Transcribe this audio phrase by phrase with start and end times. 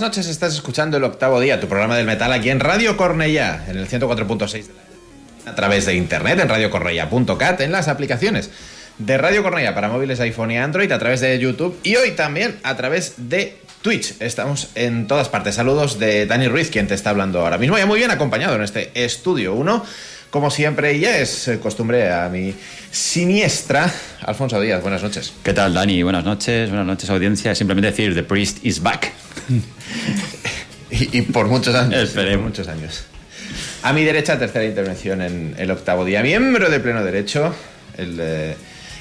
[0.00, 0.26] Noches.
[0.26, 3.88] Estás escuchando el octavo día, tu programa del metal aquí en Radio Cornellá, en el
[3.88, 4.66] 104.6
[5.46, 8.50] a través de internet, en radiocornellá.cat, en las aplicaciones
[8.98, 12.58] de Radio Cornellá para móviles iPhone y Android, a través de YouTube y hoy también
[12.62, 14.14] a través de Twitch.
[14.20, 15.54] Estamos en todas partes.
[15.54, 17.78] Saludos de Dani Ruiz, quien te está hablando ahora mismo.
[17.78, 19.84] Ya muy bien acompañado en este estudio 1.
[20.30, 22.54] Como siempre, ya es costumbre a mi
[22.92, 24.80] siniestra Alfonso Díaz.
[24.80, 25.32] Buenas noches.
[25.42, 26.04] ¿Qué tal, Dani?
[26.04, 27.52] Buenas noches, buenas noches, audiencia.
[27.56, 29.12] Simplemente decir, The Priest is back.
[30.90, 32.00] y, y, por muchos años.
[32.00, 32.42] Esperemos.
[32.42, 33.04] Por muchos años.
[33.82, 36.22] A mi derecha, tercera intervención en el octavo día.
[36.22, 37.52] Miembro de pleno derecho,
[37.96, 38.18] el.
[38.20, 38.56] Eh,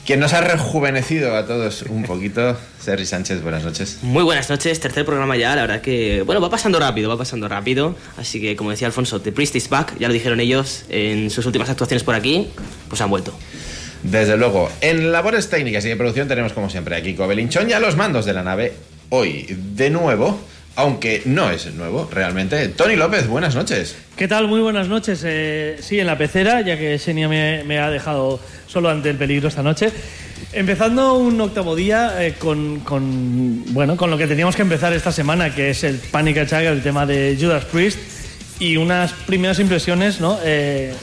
[0.09, 3.99] quien nos ha rejuvenecido a todos un poquito, Sergi Sánchez, buenas noches.
[4.01, 7.47] Muy buenas noches, tercer programa ya, la verdad que, bueno, va pasando rápido, va pasando
[7.47, 11.29] rápido, así que como decía Alfonso, The Priest is back, ya lo dijeron ellos en
[11.29, 12.47] sus últimas actuaciones por aquí,
[12.87, 13.37] pues han vuelto.
[14.01, 17.73] Desde luego, en labores técnicas y de producción tenemos como siempre a Kiko Belinchón y
[17.73, 18.73] a los mandos de la nave,
[19.09, 20.39] hoy de nuevo,
[20.79, 22.69] aunque no es nuevo realmente.
[22.69, 23.97] Tony López, buenas noches.
[24.15, 24.47] ¿Qué tal?
[24.47, 25.21] Muy buenas noches.
[25.25, 29.49] Eh, sí, en la pecera, ya que Xenia me, ha dejado solo ante el peligro
[29.49, 29.91] esta noche.
[30.53, 35.11] Empezando un octavo día eh, con, con, bueno, con lo que teníamos que empezar esta
[35.11, 37.99] semana, que es el Panic Attack, el tema de Judas Priest,
[38.59, 40.39] y unas primeras impresiones, ¿no?
[40.45, 40.93] Eh,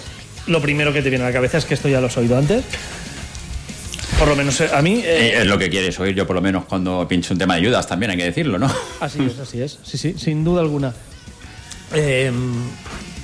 [0.47, 2.38] lo primero que te viene a la cabeza es que esto ya lo has oído
[2.38, 2.64] antes.
[4.18, 5.02] Por lo menos a mí.
[5.04, 7.66] Eh, es lo que quieres oír yo, por lo menos, cuando pincho un tema de
[7.66, 8.73] Judas, también hay que decirlo, ¿no?
[9.00, 9.78] Así es, así es.
[9.85, 10.94] Sí, sí, sin duda alguna.
[11.94, 12.32] Eh,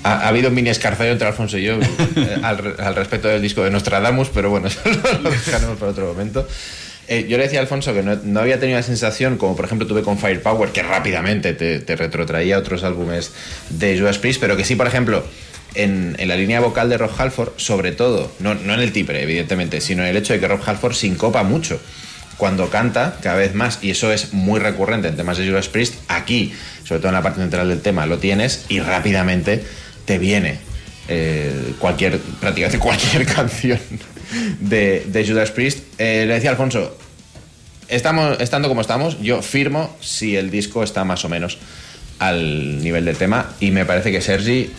[0.02, 3.40] ha, ha, habido un mini escarceo entre Alfonso y yo eh, al, al, respecto del
[3.40, 4.80] disco de Nostradamus, pero bueno, eso
[5.22, 6.46] lo dejaremos para otro momento.
[7.08, 9.64] Eh, yo le decía a Alfonso que no, no, había tenido la sensación, como por
[9.64, 13.32] ejemplo tuve con Firepower, que rápidamente te, te retrotraía a otros álbumes
[13.70, 15.25] de Judas Priest, pero que sí, por ejemplo,
[15.75, 19.81] en, la línea vocal de Rob Halford, sobre todo, no, no en el timbre, evidentemente,
[19.81, 21.81] sino en el hecho de que Rob Halford sincopa mucho
[22.37, 25.95] cuando canta, cada vez más, y eso es muy recurrente en temas de Judas Priest,
[26.09, 26.52] aquí,
[26.85, 29.62] sobre todo en la parte central del tema, lo tienes y rápidamente
[30.05, 30.59] te viene
[31.09, 33.79] eh, cualquier, prácticamente cualquier canción
[34.61, 35.81] de, Judas Priest.
[35.99, 36.97] Eh, le decía Alfonso,
[37.88, 41.59] estamos, estando como estamos, yo firmo si el disco está más o menos
[42.19, 44.71] al nivel del tema y me parece que Sergi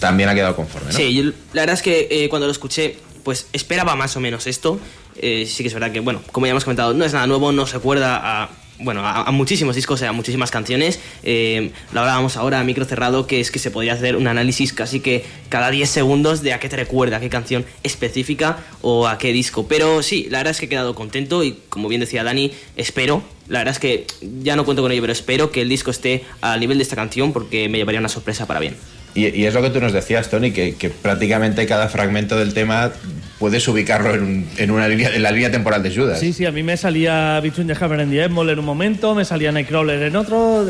[0.00, 0.92] también ha quedado conforme.
[0.92, 0.96] ¿no?
[0.96, 4.46] Sí, yo, la verdad es que eh, cuando lo escuché, pues esperaba más o menos
[4.46, 4.80] esto.
[5.16, 7.52] Eh, sí que es verdad que, bueno, como ya hemos comentado, no es nada nuevo,
[7.52, 10.98] no se acuerda a, bueno, a, muchísimos discos, a muchísimas canciones.
[11.22, 14.72] Eh, lo hablábamos ahora a micro cerrado, que es que se podría hacer un análisis
[14.72, 19.06] casi que cada 10 segundos de a qué te recuerda, a qué canción específica o
[19.06, 19.66] a qué disco.
[19.68, 23.22] Pero sí, la verdad es que he quedado contento y, como bien decía Dani, espero
[23.50, 24.06] la verdad es que
[24.42, 26.94] ya no cuento con ello, pero espero que el disco esté al nivel de esta
[26.94, 28.76] canción porque me llevaría una sorpresa para bien.
[29.14, 32.92] Y, es lo que tú nos decías, Tony, que, que, prácticamente cada fragmento del tema
[33.40, 36.20] puedes ubicarlo en, en, una línea, en la línea temporal de Judas.
[36.20, 39.24] Sí, sí, a mí me salía Between the Hammer and the en un momento, me
[39.24, 40.66] salía Nightcrawler en otro,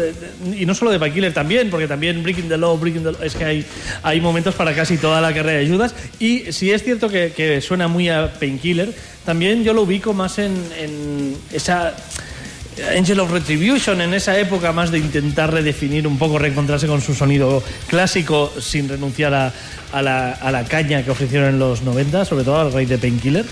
[0.57, 3.35] y no solo de Painkiller también, porque también Breaking the Law, Breaking the Law, es
[3.35, 3.67] que hay,
[4.03, 5.95] hay momentos para casi toda la carrera de Judas.
[6.19, 8.95] Y si es cierto que, suena muy a Painkiller,
[9.25, 11.95] también yo lo ubico más en esa
[12.97, 17.15] Angel of Retribution en esa época más de intentar redefinir un poco, reencontrarse con su
[17.15, 22.73] sonido clásico sin renunciar a, la, caña que ofrecieron en los 90, sobre todo al
[22.73, 23.45] rey de Painkiller.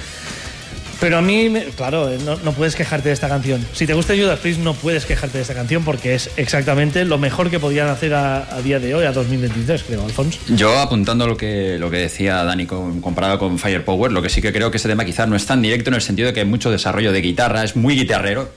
[1.00, 3.64] Pero a mí, claro, no, no, puedes quejarte de esta canción.
[3.72, 7.18] Si te gusta Judas Priest, no puedes quejarte de esta canción porque es exactamente lo
[7.18, 10.40] mejor que podían hacer a, día de hoy, a 2023, creo, Alfonso.
[10.48, 14.52] Yo apuntando lo que, lo que decía Dani comparado con Firepower, lo que sí que
[14.52, 16.46] creo que ese tema quizás no es tan directo en el sentido de que hay
[16.46, 18.50] mucho desarrollo de guitarra, es muy guitarrero.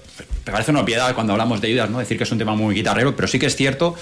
[0.46, 2.00] Me parece una piedad cuando hablamos de Judas, ¿no?
[2.00, 3.96] Decir que es un tema muy guitarrero, pero sí que es cierto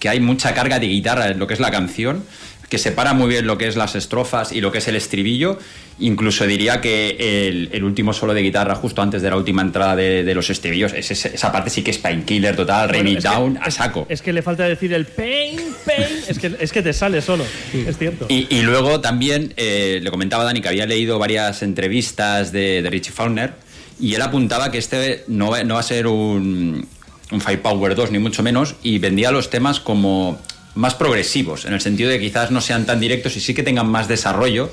[0.00, 2.24] que hay mucha carga de guitarra en lo que es la canción
[2.68, 5.58] que separa muy bien lo que es las estrofas y lo que es el estribillo.
[5.98, 9.96] Incluso diría que el, el último solo de guitarra, justo antes de la última entrada
[9.96, 13.16] de, de los estribillos, es, es, esa parte sí que es painkiller total, bueno, Rain
[13.16, 14.06] It Down, que, a saco.
[14.08, 17.22] Es, es, que le falta decir el pain, pain, es que, es que te sale
[17.22, 17.84] solo, sí.
[17.88, 18.26] es cierto.
[18.28, 22.82] Y, y luego también eh, le comentaba a Dani que había leído varias entrevistas de,
[22.82, 23.54] de Richie Faulkner
[23.98, 26.86] y él apuntaba que este no va, a ser un,
[27.30, 30.38] un Firepower 2, ni mucho menos, y vendía los temas como
[30.74, 33.62] más progresivos, en el sentido de que quizás no sean tan directos y sí que
[33.62, 34.70] tengan más desarrollo.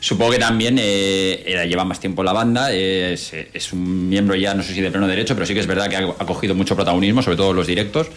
[0.00, 4.62] Supongo que también eh, lleva más tiempo la banda, es, es, un miembro ya, no
[4.62, 6.76] sé si de pleno derecho, pero sí que es verdad que ha, ha, cogido mucho
[6.76, 8.08] protagonismo, sobre todo los directos,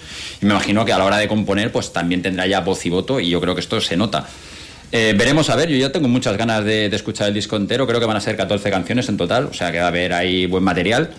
[0.42, 2.90] y me imagino que a la hora de componer pues también tendrá ya voz y
[2.90, 4.28] voto, y yo creo que esto se nota.
[4.92, 7.86] Eh, veremos a ver, yo ya tengo muchas ganas de, de, escuchar el disco entero,
[7.86, 10.14] creo que van a ser 14 canciones en total, o sea que va a haber
[10.14, 11.10] ahí buen material.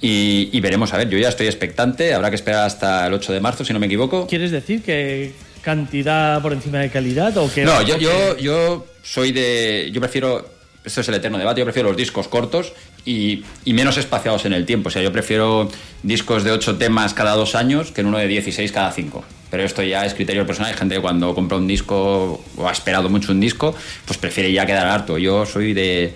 [0.00, 3.32] Y, y, veremos a ver, yo ya estoy expectante, habrá que esperar hasta el 8
[3.32, 4.26] de marzo, si no me equivoco.
[4.26, 9.30] ¿Quieres decir que cantidad por encima de calidad o que no yo, yo yo soy
[9.30, 10.44] de yo prefiero
[10.84, 12.72] esto es el eterno debate, yo prefiero los discos cortos
[13.04, 14.88] y, y menos espaciados en el tiempo.
[14.88, 15.70] O sea, yo prefiero
[16.02, 19.24] discos de 8 temas cada dos años que en uno de 16 cada 5.
[19.52, 20.72] Pero esto ya es criterio personal.
[20.72, 23.74] Hay gente que cuando compra un disco o ha esperado mucho un disco,
[24.06, 25.18] pues prefiere ya quedar harto.
[25.18, 26.14] Yo soy de,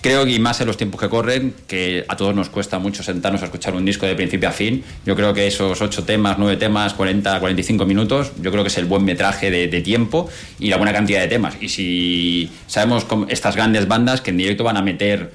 [0.00, 3.42] creo que más en los tiempos que corren, que a todos nos cuesta mucho sentarnos
[3.42, 4.82] a escuchar un disco de principio a fin.
[5.04, 8.78] Yo creo que esos ocho temas, nueve temas, 40, 45 minutos, yo creo que es
[8.78, 11.56] el buen metraje de, de tiempo y la buena cantidad de temas.
[11.60, 15.32] Y si sabemos con estas grandes bandas que en directo van a meter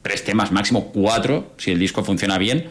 [0.00, 2.70] tres temas, máximo cuatro, si el disco funciona bien,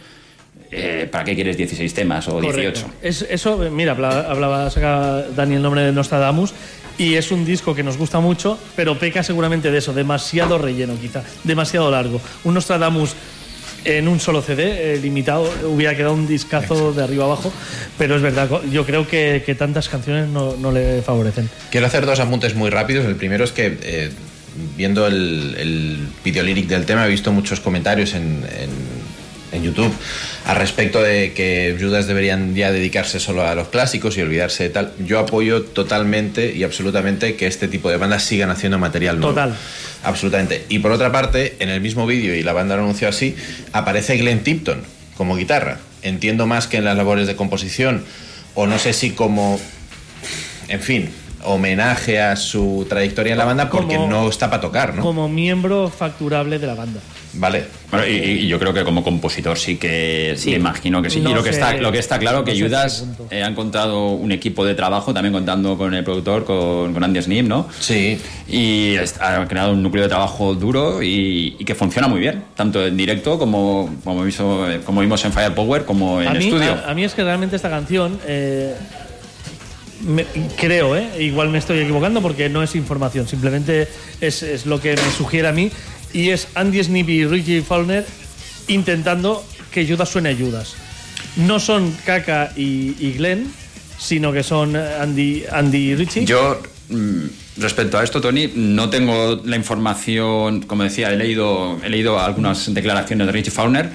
[0.71, 2.81] eh, ¿para qué quieres 16 temas o 18?
[2.81, 2.97] Correcto.
[3.01, 6.53] Es, eso, mira, hablaba, hablaba saca Dani el nombre de Nostradamus
[6.97, 10.95] y es un disco que nos gusta mucho, pero peca seguramente de eso, demasiado relleno
[10.99, 12.21] quizá, demasiado largo.
[12.43, 13.15] Un Nostradamus
[13.85, 17.51] en un solo CD eh, limitado hubiera quedado un discazo de arriba abajo,
[17.97, 21.49] pero es verdad, yo creo que, que tantas canciones no, no, le favorecen.
[21.71, 23.05] Quiero hacer dos apuntes muy rápidos.
[23.05, 24.11] El primero es que eh,
[24.75, 28.98] viendo el, el videolíric del tema he visto muchos comentarios en, en
[29.51, 29.91] en YouTube
[30.45, 34.69] al respecto de que Judas deberían ya dedicarse solo a los clásicos y olvidarse de
[34.69, 34.93] tal.
[34.99, 39.33] Yo apoyo totalmente y absolutamente que este tipo de bandas sigan haciendo material nuevo.
[39.33, 39.55] Total.
[40.03, 40.65] Absolutamente.
[40.69, 43.35] Y por otra parte, en el mismo vídeo, y la banda lo anunció así,
[43.73, 44.81] aparece Glenn Tipton
[45.17, 45.79] como guitarra.
[46.01, 48.05] Entiendo más que en las labores de composición,
[48.55, 49.59] o no sé si como.
[50.69, 51.09] En fin,
[51.43, 55.01] homenaje a su trayectoria en la banda porque Como- no está para tocar, ¿no?
[55.03, 56.99] Como miembro facturable de la banda.
[57.33, 57.65] Vale.
[57.91, 60.49] Bueno, y, y yo creo que como compositor sí que Sí.
[60.51, 61.19] me imagino que sí.
[61.19, 63.43] No y lo que, sé- está, lo que está claro que no sé Judas eh,
[63.43, 67.45] ha encontrado un equipo de trabajo, también contando con el productor, con, con Andy Snip,
[67.47, 67.67] ¿no?
[67.79, 68.19] Sí.
[68.47, 72.85] Y ha creado un núcleo de trabajo duro y, y que funciona muy bien, tanto
[72.85, 76.73] en directo como, como, hizo- como vimos en Firepower, como en a, mí, estudio.
[76.85, 78.73] a, a mí es que realmente esta canción, eh,
[80.57, 81.23] creo, ¿eh?
[81.23, 83.87] igual me estoy equivocando porque no es información, simplemente
[84.21, 85.71] es, es lo que me sugiere a mí,
[86.13, 88.05] y es Andy Snip y Richie Faulkner
[88.67, 90.75] intentando que Judas suene a Judas.
[91.35, 93.51] No son Kaka y, y Glenn,
[93.97, 96.25] sino que son Andy, Andy y Richie.
[96.25, 97.25] Yo, mm,
[97.57, 102.73] respecto a esto, Tony, no tengo la información, como decía, he leído, he leído algunas
[102.73, 103.91] declaraciones de Richie Faulkner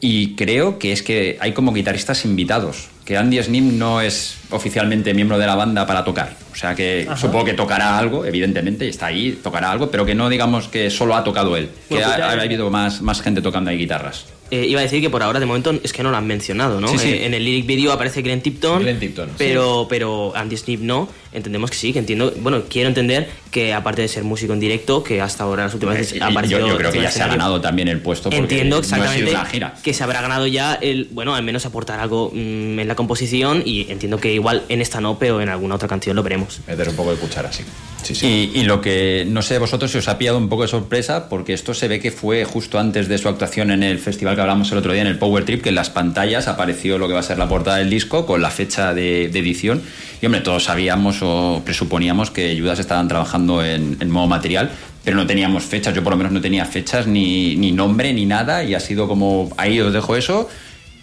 [0.00, 5.14] y creo que es que hay como guitarristas invitados, que Andy Snip no es oficialmente
[5.14, 6.36] miembro de la banda para tocar.
[6.52, 7.16] O sea que Ajá.
[7.16, 10.90] supongo que tocará algo, evidentemente, y está ahí, tocará algo, pero que no digamos que
[10.90, 14.26] solo ha tocado él, que Bueno, ha, habido más, más gente tocando ahí guitarras.
[14.50, 16.82] Eh, iba a decir que por ahora de momento es que no lo han mencionado,
[16.82, 16.88] ¿no?
[16.88, 17.08] Sí, sí.
[17.08, 21.08] Eh, en el lyric video aparece Glenn Tipton, Glenn Tipton, pero, pero Andy Snip no.
[21.32, 25.02] Entendemos que sí, que entiendo, bueno, quiero entender que aparte de ser músico en directo,
[25.02, 27.10] que hasta ahora las últimas veces Eh, ha y aparecido yo, yo creo que ya
[27.10, 29.74] se ha ganado también el puesto porque Entiendo no ha sido exactamente gira.
[29.82, 33.62] que se habrá ganado ya el, bueno, al menos aportar algo mm, en la composición
[33.64, 36.60] y entiendo que igual en esta no, pero en alguna otra canción lo veremos.
[36.66, 37.64] Meter un poco de cuchara, sí.
[38.02, 38.50] Sí, sí.
[38.54, 41.28] Y, y lo que no sé vosotros si os ha pillado un poco de sorpresa,
[41.28, 44.40] porque esto se ve que fue justo antes de su actuación en el festival que
[44.42, 47.14] hablamos el otro día, en el Power Trip, que en las pantallas apareció lo que
[47.14, 49.82] va a ser la portada del disco con la fecha de, de edición.
[50.20, 54.70] Y hombre, todos sabíamos o presuponíamos que Judas estaban trabajando en, en nuevo material,
[55.04, 55.94] pero no teníamos fechas.
[55.94, 59.08] Yo por lo menos no tenía fechas, ni, ni nombre, ni nada, y ha sido
[59.08, 60.48] como, ahí os dejo eso,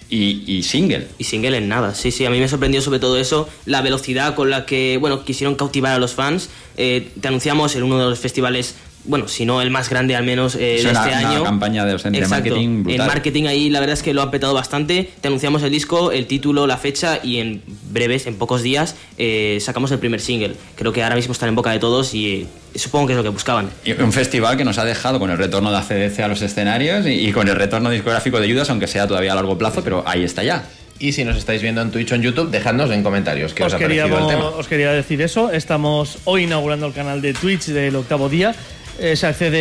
[0.10, 1.08] y, y single.
[1.18, 4.36] Y single en nada, sí, sí, a mí me sorprendió sobre todo eso, la velocidad
[4.36, 6.50] con la que, bueno, quisieron cautivar a los fans.
[6.78, 8.76] Eh, te anunciamos en uno de los festivales,
[9.08, 11.44] bueno, si no el más grande al menos eh, Es de una- este una año.
[11.44, 12.30] campaña de- de Exacto.
[12.30, 13.02] marketing brutal.
[13.02, 15.10] En marketing ahí la verdad es que lo han petado bastante.
[15.22, 19.58] Te anunciamos el disco, el título, la fecha y en breves, en pocos días, eh,
[19.62, 20.56] sacamos el primer single.
[20.76, 23.24] Creo que ahora mismo están en boca de todos y eh, supongo que es lo
[23.24, 23.70] que buscaban.
[23.84, 27.06] Y Un festival que nos ha dejado con el retorno de ACDC a los escenarios
[27.06, 30.04] y, y con el retorno discográfico de Judas, aunque sea todavía a largo plazo, pero
[30.08, 30.66] ahí está ya.
[30.98, 33.68] Y si nos estáis viendo en Twitch o en YouTube, dejadnos en comentarios qué os,
[33.68, 34.46] os, ha parecido el tema.
[34.46, 35.52] os quería decir eso.
[35.52, 38.56] Estamos hoy inaugurando el canal de Twitch del octavo día.
[39.00, 39.58] Eh, se accede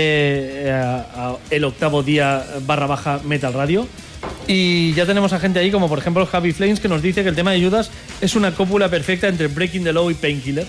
[0.66, 3.87] eh, a, a el octavo día barra baja Metal Radio.
[4.47, 7.29] Y ya tenemos a gente ahí, como por ejemplo Javi Flames, que nos dice que
[7.29, 10.66] el tema de Judas es una cópula perfecta entre Breaking the Law y Painkiller.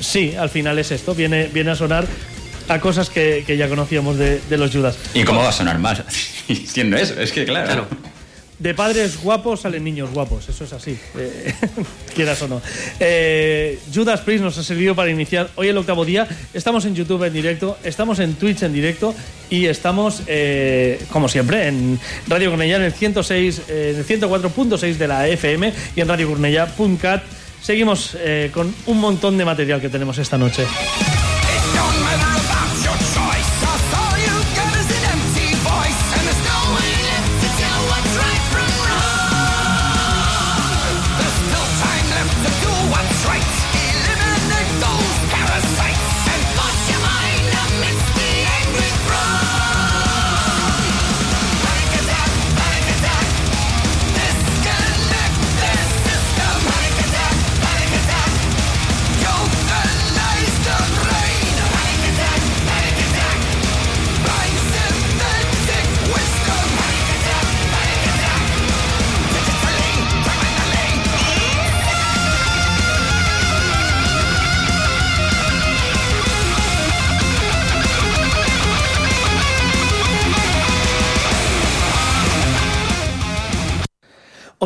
[0.00, 1.14] Sí, al final es esto.
[1.14, 2.06] Viene, viene a sonar
[2.68, 4.96] a cosas que, que ya conocíamos de, de los Judas.
[5.14, 6.02] ¿Y cómo va a sonar más?
[6.66, 7.66] Siendo eso, es que claro.
[7.66, 7.86] Claro.
[8.64, 11.52] De padres guapos salen niños guapos, eso es así, eh,
[12.14, 12.62] quieras o no.
[12.98, 16.26] Eh, Judas Priest nos ha servido para iniciar hoy el octavo día.
[16.54, 19.14] Estamos en YouTube en directo, estamos en Twitch en directo
[19.50, 24.96] y estamos, eh, como siempre, en Radio Cornellá en el 106, eh, en el 104.6
[24.96, 27.22] de la FM y en radiocornellá.cat.
[27.60, 28.16] Seguimos
[28.52, 30.64] con un montón de material que tenemos esta noche.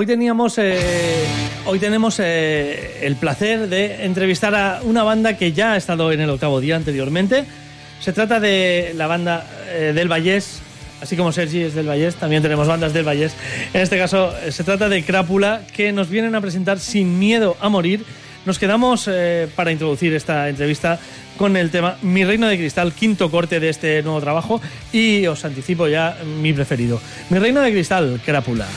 [0.00, 1.26] Hoy teníamos, eh,
[1.64, 6.20] hoy tenemos eh, el placer de entrevistar a una banda que ya ha estado en
[6.20, 7.44] el octavo día anteriormente.
[7.98, 10.61] Se trata de la banda eh, del Vallés,
[11.02, 13.34] así como Sergi es del Vallés, también tenemos bandas del Vallés.
[13.74, 17.56] En este caso eh, se trata de Crápula, que nos vienen a presentar Sin Miedo
[17.61, 18.04] a Morir.
[18.46, 21.00] Nos quedamos eh, para introducir esta entrevista
[21.37, 24.61] con el tema Mi Reino de Cristal, quinto corte de este nuevo trabajo,
[24.92, 27.00] y os anticipo ya mi preferido.
[27.30, 28.68] Mi Reino de Cristal, Crápula.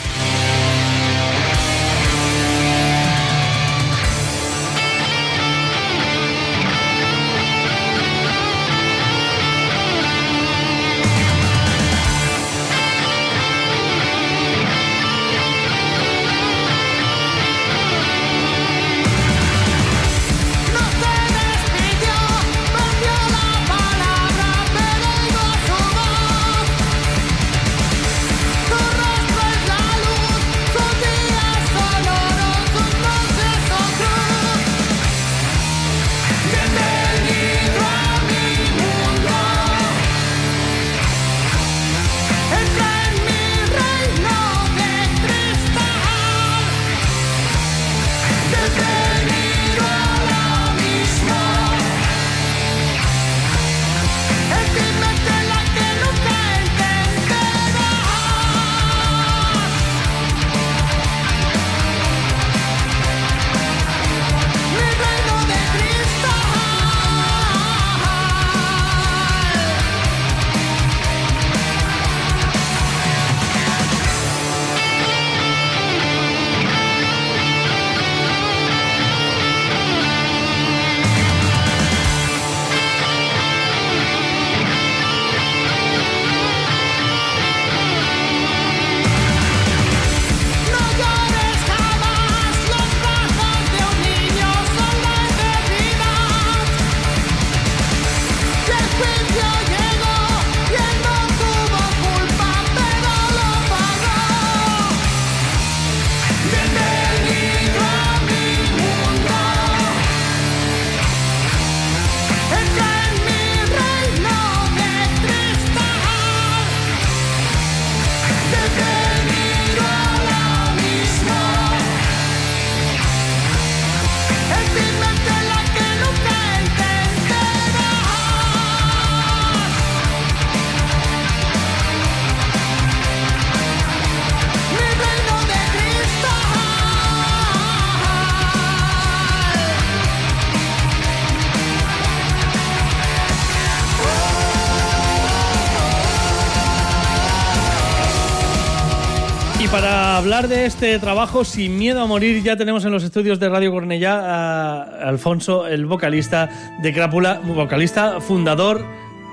[150.41, 153.71] Hablar de este trabajo, Sin Miedo a Morir, ya tenemos en los estudios de Radio
[153.71, 156.49] Cornellá a Alfonso, el vocalista
[156.81, 158.83] de Crápula, vocalista, fundador,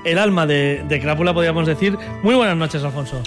[0.04, 1.96] el alma de, de Crápula, podríamos decir.
[2.22, 3.22] Muy buenas noches, Alfonso.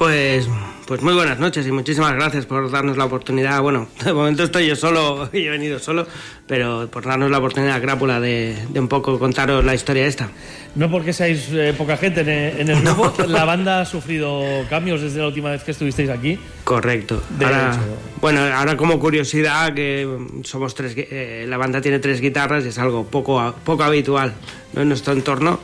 [0.00, 0.48] Pues,
[0.86, 3.60] pues muy buenas noches y muchísimas gracias por darnos la oportunidad.
[3.60, 6.06] Bueno, de momento estoy yo solo y he venido solo,
[6.46, 10.30] pero por darnos la oportunidad, Crápula, de, de un poco contaros la historia esta.
[10.74, 14.42] No porque seáis eh, poca gente en el, en el grupo, la banda ha sufrido
[14.70, 16.38] cambios desde la última vez que estuvisteis aquí.
[16.64, 17.22] Correcto.
[17.38, 17.78] De ahora,
[18.22, 20.08] bueno, ahora como curiosidad que
[20.44, 24.32] somos tres, eh, la banda tiene tres guitarras y es algo poco, poco habitual
[24.72, 24.80] ¿no?
[24.80, 25.60] en nuestro entorno.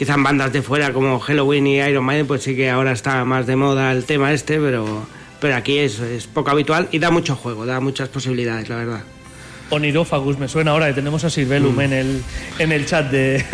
[0.00, 3.22] Quizá en bandas de fuera como Halloween y Iron Maiden, pues sí que ahora está
[3.26, 5.04] más de moda el tema este, pero,
[5.42, 9.02] pero aquí es, es poco habitual y da mucho juego, da muchas posibilidades, la verdad.
[9.70, 12.22] Onirófagus, me suena ahora que tenemos a Sirvelum en, el,
[12.58, 13.44] en el chat de,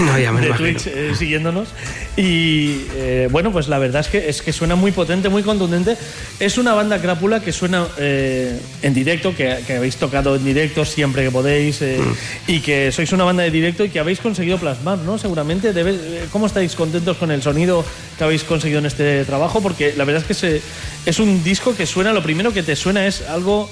[0.00, 0.06] Mm.
[0.06, 0.52] no, ya me de.
[0.54, 1.68] Twitch eh, siguiéndonos.
[2.16, 5.96] Y eh, bueno, pues la verdad es que, es que suena muy potente, muy contundente.
[6.38, 10.84] Es una banda crápula que suena eh, en directo, que, que habéis tocado en directo
[10.84, 12.14] siempre que podéis Mm.
[12.50, 15.18] y que sois una banda de directo y que habéis conseguido plasmar, ¿no?
[15.18, 15.72] Seguramente.
[15.74, 17.84] Debe- ¿Cómo estáis contentos con el sonido
[18.16, 19.60] que habéis conseguido en este trabajo?
[19.60, 20.62] Porque la verdad es que se-
[21.06, 23.68] es un disco que suena, lo primero que te suena es algo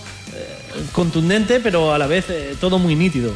[0.93, 3.33] contundente, pero a la vez eh, todo muy nítido.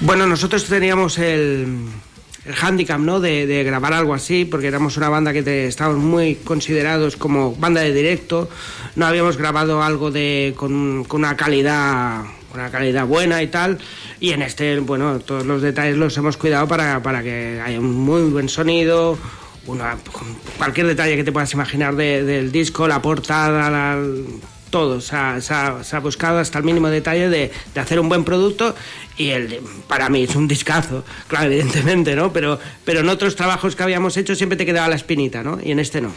[0.00, 1.66] Bueno, nosotros teníamos el,
[2.44, 3.18] el handicap, ¿no?
[3.20, 7.80] De, grabar algo así, porque éramos una banda que te- estábamos muy considerados como banda
[7.80, 8.48] de directo.
[8.94, 12.22] No habíamos grabado algo de con, con una calidad
[12.54, 13.78] una calidad buena y tal.
[14.18, 17.92] Y en este, bueno, todos los detalles los hemos cuidado para, para que haya un
[17.94, 19.18] muy buen sonido.
[19.66, 19.96] Una,
[20.56, 23.98] cualquier detalle que te puedas imaginar de- del disco, la portada, la-
[24.76, 25.00] todo.
[25.00, 28.08] Se ha, se ha- se ha buscado hasta el mínimo detalle de, de hacer un
[28.10, 28.74] buen producto
[29.16, 32.32] y el para mí es un discazo, claro, evidentemente, ¿no?
[32.32, 35.58] Pero, pero en otros trabajos que habíamos hecho siempre te quedaba la espinita, ¿no?
[35.62, 36.12] Y en este no.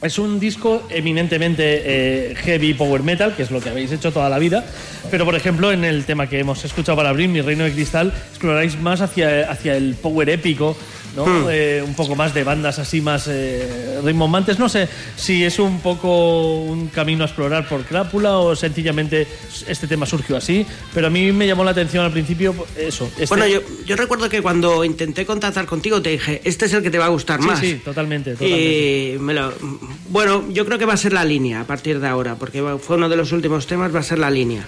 [0.00, 4.28] Es un disco eminentemente eh, heavy power metal, que es lo que habéis hecho toda
[4.28, 4.64] la vida.
[5.12, 8.12] Pero, por ejemplo, en el tema que hemos escuchado para abrir, Mi Reino de Cristal,
[8.30, 10.76] exploráis más hacia, hacia el power épico,
[11.16, 11.24] ¿no?
[11.26, 11.46] Hmm.
[11.50, 14.58] Eh, un poco más de bandas así más eh, ritmomantes.
[14.58, 19.26] No sé si es un poco un camino a explorar por Crápula o sencillamente
[19.66, 20.66] este tema surgió así.
[20.94, 23.06] Pero a mí me llamó la atención al principio eso.
[23.18, 26.82] este- Bueno, yo, yo recuerdo que cuando intenté contactar contigo te dije, este es el
[26.82, 27.58] que te va a gustar Sí, más.
[27.60, 29.14] sí, totalmente, totalmente.
[29.14, 29.52] Y me lo-
[30.08, 32.96] bueno, yo creo que va a ser la línea a partir de ahora, porque fue
[32.96, 34.66] uno de los últimos temas, va a ser la línea.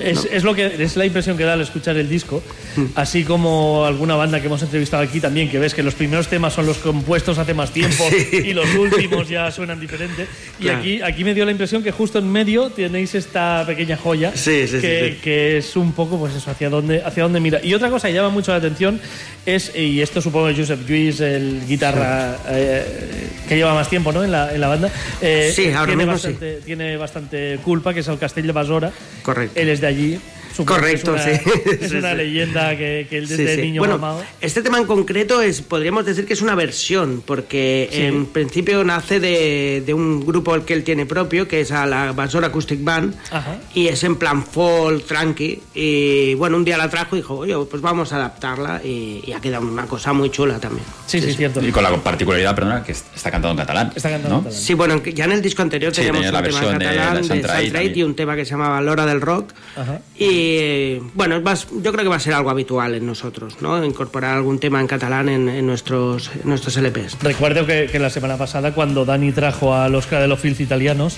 [0.00, 2.42] Es, es lo que es la impresión que da al escuchar el disco,
[2.74, 2.86] Hmm.
[2.94, 6.54] así como alguna banda que hemos entrevistado aquí también, que ves que los primeros temas
[6.54, 8.02] son los compuestos hace más tiempo
[8.32, 10.26] y los últimos ya suenan diferente.
[10.58, 10.78] Y Claro.
[10.78, 14.64] aquí, aquí me dio la impresión que justo en medio tenéis esta pequeña joya Sí,
[14.70, 17.60] que, que es un poco pues eso, hacia dónde, hacia dónde mira.
[17.62, 18.98] Y otra cosa que llama mucho la atención
[19.44, 24.24] es, y esto supongo que Joseph Lluís, el guitarra eh, que lleva más tiempo ¿no?
[24.24, 28.00] en, la, en la banda, eh, Sí, ahora tiene, mismo bastante, tiene bastante culpa, que
[28.00, 28.90] es el Castell de Basora.
[29.22, 29.60] Correcto.
[29.60, 30.20] Él es de allí.
[30.56, 31.60] Supongo Correcto, es una, sí.
[31.80, 33.62] Es una leyenda que, que él Sí, desde sí.
[33.62, 34.22] niño bueno, mamado.
[34.40, 38.02] este tema en concreto es, podríamos decir que es una versión, porque Sí.
[38.02, 42.12] en principio nace de, de un grupo que él tiene propio, que es a la
[42.12, 43.56] Basora Acoustic Band, Ajá.
[43.74, 47.54] y es en plan folk, tranqui, y bueno, un día la trajo y dijo, oye,
[47.70, 50.84] pues vamos a adaptarla, y, y ha quedado una cosa muy chula también.
[51.06, 51.62] Sí, sí, cierto.
[51.66, 53.92] Y con la particularidad, perdona, que está cantado en catalán.
[53.94, 54.38] Está cantando ¿no?
[54.40, 54.62] en catalán.
[54.62, 56.78] Sí, bueno, ya en el disco anterior Sí, teníamos tenía un la tema en versión
[56.78, 57.98] de catalán de Ait también.
[57.98, 59.52] y un tema que se llamaba Lora del Rock.
[59.76, 60.00] Ajá.
[60.18, 63.84] Y eh, bueno, yo creo que va a ser algo habitual en nosotros, ¿no?
[63.84, 67.18] Incorporar algún tema en catalán en, en nuestros, en nuestros LPs.
[67.22, 71.16] Recuerdo que, que la semana pasada, cuando Dani trajo a los de los Filth italianos,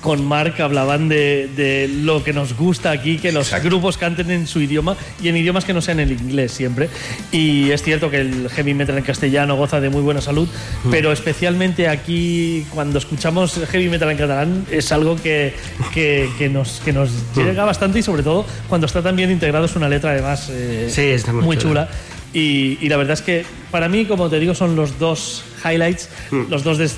[0.00, 3.68] con Mark hablaban de, de lo que nos gusta aquí, que los Exacto.
[3.68, 6.88] grupos canten en su idioma y en idiomas que no sean el inglés siempre.
[7.30, 10.48] Y es cierto que el heavy metal en castellano goza de muy buena salud,
[10.90, 15.54] pero especialmente aquí, cuando escuchamos heavy metal en catalán, es algo que,
[15.92, 19.66] que, que nos, que nos llega bastante y sobre todo cuando está tan bien integrado
[19.66, 21.86] es una letra además eh, Sí, está muy muy chula.
[21.86, 21.98] chula.
[22.34, 26.08] Y, y la verdad es que para mí, como te digo, son los dos highlights,
[26.48, 26.96] los dos des-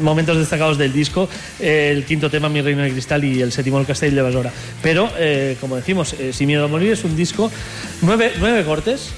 [0.00, 1.28] momentos destacados del disco.
[1.60, 4.50] eh, el quinto tema, Mi Reino de Cristal, y el séptimo, El Castell de Basora.
[4.82, 7.50] Pero, eh, como decimos, eh, Sin Miedo a Morir es un disco,
[8.00, 9.10] nueve, nueve cortes.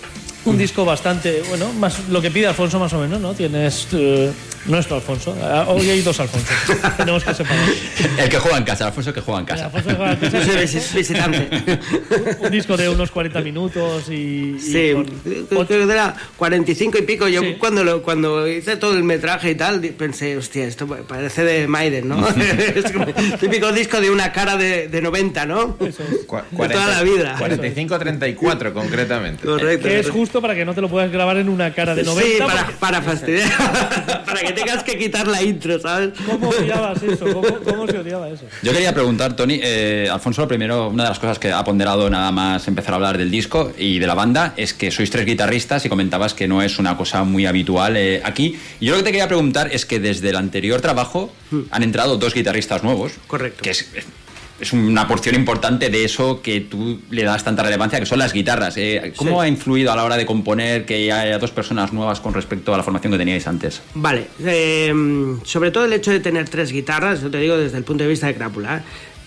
[0.45, 3.35] Un disco bastante, bueno, más lo que pide Alfonso más o menos, ¿no?
[3.35, 4.33] Tienes eh,
[4.65, 5.37] nuestro Alfonso.
[5.43, 6.47] Ah, Hoy hay dos Alfonso.
[6.97, 7.69] Tenemos que separar.
[8.19, 9.67] El que juega en casa, Alfonso que juega en casa.
[9.67, 10.45] Alfonso juega en casa.
[10.45, 11.49] Soy visitante.
[12.41, 14.93] un disco de unos 40 minutos y, y Sí,
[15.55, 17.29] con creo que era 45 y pico.
[17.29, 17.57] Yo Sí.
[17.59, 22.09] cuando, lo, cuando hice todo el metraje y tal, pensé, hostia, esto parece de Maiden,
[22.09, 22.27] ¿no?
[22.75, 25.77] es como el típico disco de una cara de, de 90, ¿no?
[25.81, 26.27] Eso es.
[26.59, 27.37] De toda la vida.
[27.39, 29.45] 45-34 concretamente.
[29.47, 29.87] Correcto.
[29.89, 32.31] Que es justo para que no te lo puedas grabar en una cara de 90.
[32.31, 34.23] Sí, para, porque- para fastidiar.
[34.27, 36.11] para que tengas que quitar la intro, ¿sabes?
[36.27, 37.25] ¿Cómo odiabas eso?
[37.33, 38.45] ¿Cómo, cómo se odiaba eso?
[38.63, 42.09] Yo quería preguntar, Tony, eh, Alfonso, lo primero, una de las cosas que ha ponderado
[42.11, 45.25] nada más empezar a hablar del disco y de la banda es que sois tres
[45.27, 48.59] guitarristas y comentabas que no es una cosa muy habitual eh, aquí.
[48.81, 51.33] Y yo lo que te quería preguntar es que desde el anterior trabajo
[51.71, 53.13] han entrado dos guitarristas nuevos.
[53.27, 53.63] Correcto.
[53.63, 53.89] Que es,
[54.61, 58.33] es una porción importante de eso que tú le das tanta relevancia, que son las
[58.33, 58.77] guitarras.
[58.77, 59.13] eh.
[59.17, 59.47] ¿Cómo Sí.
[59.47, 62.77] ha influido a la hora de componer que haya dos personas nuevas con respecto a
[62.77, 63.81] la formación que teníais antes?
[63.95, 64.93] Vale, eh,
[65.45, 68.11] sobre todo el hecho de tener tres guitarras, yo te digo desde el punto de
[68.11, 68.81] vista de Crápula, ¿eh?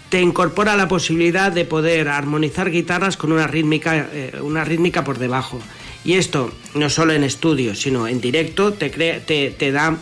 [0.09, 5.17] te incorpora la posibilidad de poder armonizar guitarras con una rítmica, eh, una rítmica por
[5.17, 5.59] debajo.
[6.05, 9.97] Y esto, no solo en estudio, sino en directo, te, crea, te, te da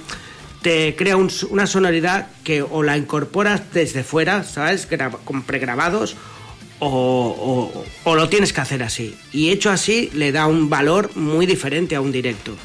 [0.62, 4.88] te crea un- una sonoridad que o la incorporas desde fuera, ¿sabes?
[4.90, 6.16] Graba- con pregrabados,
[6.80, 9.16] o, o- o lo tienes que hacer así.
[9.32, 12.56] Y hecho así, le da un valor muy diferente a un directo.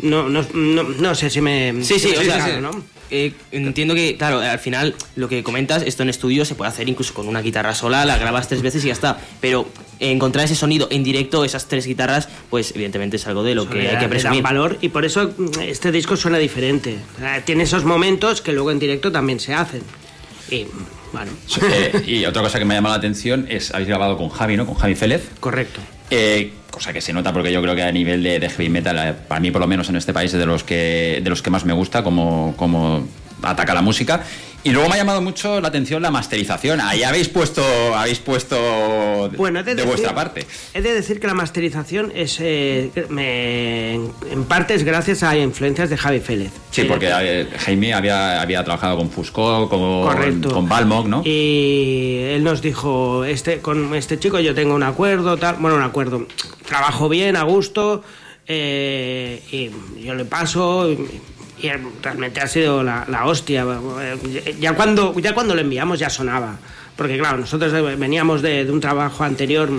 [0.00, 1.74] No, no, no, no sé si me.
[1.82, 2.84] Sí, sí, si me o he sea, explicado, ¿no?
[3.10, 6.88] Eh, entiendo que, claro, al final lo que comentas, esto en estudio se puede hacer
[6.88, 9.18] incluso con una guitarra sola, la grabas tres veces y ya está.
[9.40, 9.68] Pero
[9.98, 13.88] encontrar ese sonido en directo, esas tres guitarras, pues evidentemente es algo de lo que
[13.88, 14.42] hay que presumir.
[14.42, 16.98] valor y por eso mm, este disco suena diferente.
[17.44, 19.82] Tiene esos momentos que luego en directo también se hacen.
[20.50, 20.66] Y
[21.12, 21.30] bueno,
[21.62, 24.56] Eh, y otra cosa que me ha llamado la atención es, habéis grabado con Javi,
[24.56, 24.66] ¿no?
[24.66, 25.22] Con Javi Félez.
[25.40, 25.80] correcto.
[26.10, 28.98] Eh, cosa que se nota porque yo creo que a nivel de, de heavy metal,
[28.98, 31.42] eh, para mí por lo menos en este país es de los que, de los
[31.42, 33.06] que más me gusta como, como
[33.42, 34.22] ataca la música.
[34.62, 36.80] Y luego me ha llamado mucho la atención la masterización.
[36.82, 40.46] Ahí habéis puesto, habéis puesto Bueno, de, de, decir- vuestra parte.
[40.74, 45.88] He de decir que la masterización es eh, me- en parte es gracias a influencias
[45.88, 46.52] de Javi Félez.
[46.70, 50.50] Sí, porque eh, Jaime había, había trabajado con Fusco, con, Correcto.
[50.52, 51.22] con Balmog, ¿no?
[51.24, 55.82] Y él nos dijo, este, con este chico yo tengo un acuerdo, tal, bueno, un
[55.82, 56.26] acuerdo,
[56.68, 58.04] trabajo bien, a gusto,
[58.46, 60.88] eh, y yo le paso,
[61.60, 63.64] y, eh, realmente ha sido la, hostia.
[64.58, 66.56] Ya cuando, ya cuando lo enviamos ya sonaba.
[66.96, 69.70] Porque claro, nosotros veníamos de, un trabajo anterior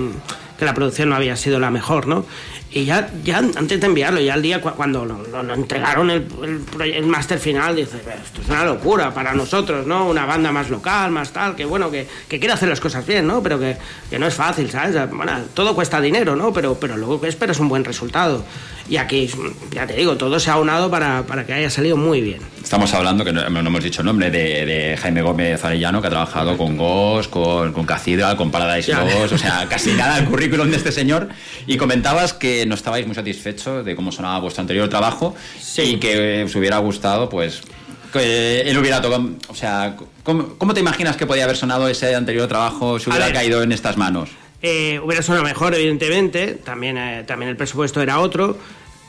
[0.58, 2.26] que la producción no había sido la mejor, ¿no?
[2.74, 6.10] Y ya, ya antes de enviarlo, ya el día cu- cuando lo, lo- lo entregaron
[6.10, 10.08] el, el, el máster final, dice, esto es una locura para nosotros, ¿no?
[10.08, 13.28] Una banda más local, más tal, que bueno, que, que quiere hacer las cosas bien,
[13.28, 13.44] ¿no?
[13.44, 13.76] Pero que,
[14.10, 14.96] que no es fácil, ¿sabes?
[15.12, 16.54] Bueno, todo cuesta dinero, ¿no?
[16.54, 18.46] Pero, pero luego que esperas un buen resultado.
[18.90, 19.30] Y aquí,
[19.72, 22.40] ya te digo, todo se ha unado para, para que haya salido muy bien.
[22.62, 26.08] Estamos hablando, que no, no hemos dicho el nombre, de, de Jaime Gómez Arellano, que
[26.08, 28.92] ha trabajado con Ghost, con, con Cathedral, con Paradise.
[28.94, 31.30] Lost, o sea, casi nada el currículum de este señor.
[31.68, 35.36] Y comentabas que no estabais muy satisfechos de cómo sonaba vuestro anterior trabajo
[35.78, 37.62] y que os hubiera gustado, pues,
[38.12, 39.30] que él hubiera tocado.
[39.48, 43.32] O sea, ¿cómo, cómo te imaginas que podía haber sonado ese anterior trabajo si hubiera
[43.32, 44.30] caído en estas manos?
[44.62, 46.60] Eh, hubiera sonado mejor, evidentemente.
[46.64, 48.58] También, eh, también el presupuesto era otro.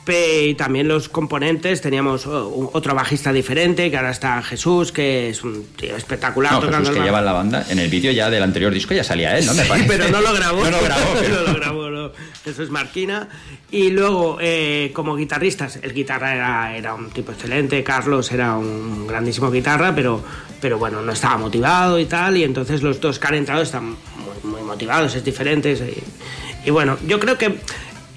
[0.07, 1.81] Y también los componentes.
[1.81, 6.61] Teníamos oh, otro bajista diferente, que ahora está Jesús, que es un tío espectacular No,
[6.61, 7.65] Jesús, que lleva en la banda.
[7.69, 9.53] En el vídeo ya del anterior disco ya salía él, ¿no?
[9.53, 10.63] Me Sí, pero no lo grabó.
[10.63, 11.05] no lo grabó.
[11.19, 12.11] pero- no lo grabó, no.
[12.45, 13.27] Eso es Marquina.
[13.71, 19.07] Y luego, eh, como guitarristas, el guitarra era, era un tipo excelente, Carlos era un
[19.07, 20.23] grandísimo guitarra, pero,
[20.61, 22.37] pero bueno, no estaba motivado y tal.
[22.37, 25.81] Y entonces los dos que han entrado están muy, muy motivados, es diferentes.
[25.81, 27.55] Y, y bueno, yo creo que,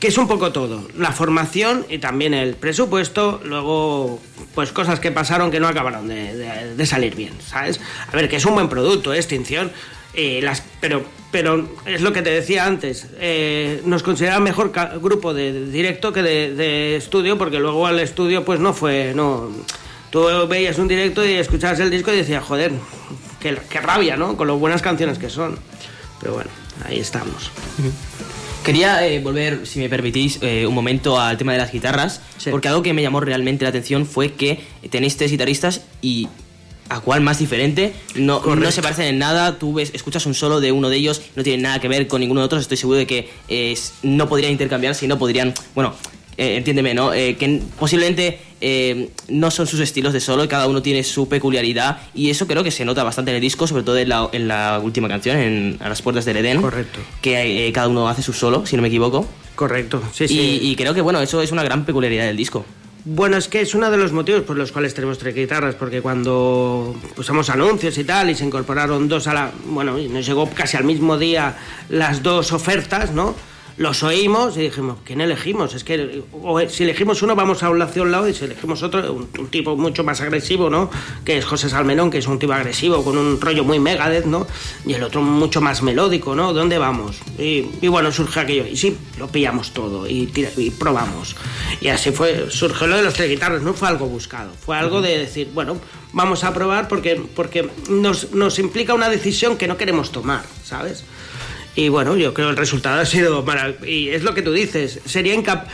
[0.01, 0.87] que es un poco todo.
[0.97, 4.21] La formación y también el presupuesto, luego
[4.55, 7.81] pues cosas que pasaron que no acabaron de, salir bien, ¿sabes?
[8.11, 9.19] A ver, que es un buen producto, ¿eh?
[9.19, 9.73] Extinción.
[10.15, 10.47] eh,
[10.81, 16.13] pero, pero es lo que te decía antes, eh, nos consideran mejor grupo de, directo
[16.13, 19.51] que de, estudio, porque luego al estudio pues no fue, no...
[20.11, 22.73] Tú veías un directo y escuchabas el disco y decías, joder,
[23.41, 24.37] qué, qué rabia, ¿no?
[24.37, 25.59] Con lo buenas canciones que son.
[26.21, 26.51] Pero bueno,
[26.87, 27.51] ahí estamos.
[28.67, 32.51] Quería eh, volver, si me permitís, eh, un momento al tema de las guitarras, Sí.
[32.51, 34.59] porque algo que me llamó realmente la atención fue que
[34.91, 36.27] tenéis tres guitarristas y
[36.89, 40.59] a cuál más diferente, no, no se parecen en nada, tú ves, escuchas un solo
[40.59, 42.99] de uno de ellos, no tiene nada que ver con ninguno de otros, estoy seguro
[42.99, 45.95] de que eh, no podrían intercambiarse y no podrían, bueno,
[46.37, 47.13] eh, entiéndeme, ¿no?
[47.13, 51.29] Eh, que posiblemente eh, no son sus estilos de solo y cada uno tiene su
[51.29, 54.29] peculiaridad y eso creo que se nota bastante en el disco, sobre todo en la,
[54.33, 56.61] en la última canción, en A las puertas del Edén.
[56.63, 57.01] Correcto.
[57.21, 59.27] Que eh, cada uno hace su solo, si no me equivoco.
[59.55, 60.59] Correcto, sí, y, sí.
[60.63, 62.65] y creo que bueno, eso es una gran peculiaridad del disco.
[63.09, 66.03] Bueno, es que es uno de los motivos por los cuales tenemos tres guitarras, porque
[66.03, 69.53] cuando pusimos anuncios y tal, y se incorporaron dos a la.
[69.67, 71.57] Bueno, y nos llegó casi al mismo día
[71.89, 73.37] las dos ofertas, ¿no?
[73.79, 75.75] Los oímos y dijimos, ¿quién elegimos?
[75.75, 78.83] Es que o si elegimos uno, vamos a un hacia un lado, y si elegimos
[78.83, 80.91] otro, un, un tipo mucho más agresivo, ¿no?
[81.27, 84.47] Que es José Salmenón, que es un tipo agresivo, con un rollo muy Megadeth, ¿no?
[84.87, 86.55] Y el otro mucho más melódico, ¿no?
[86.55, 87.19] ¿Dónde vamos?
[87.39, 88.67] Y, y bueno, surge aquello.
[88.67, 91.37] Y sí, lo pillamos todo y, tira- y probamos.
[91.83, 95.03] Y así fue, surgió lo de los tres guitarras, no fue algo buscado, fue algo
[95.03, 95.77] de decir, bueno,
[96.15, 101.05] vamos a probar porque, porque nos, nos implica una decisión que no queremos tomar, ¿sabes?
[101.77, 103.87] Y bueno, yo creo que el resultado ha sido maravilloso.
[103.87, 105.69] Y es lo que tú dices, sería incapaz,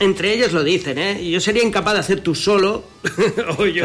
[0.00, 1.30] entre ellos lo dicen, ¿eh?
[1.30, 2.88] Yo sería incapaz de hacer tú solo,
[3.58, 3.84] o yo,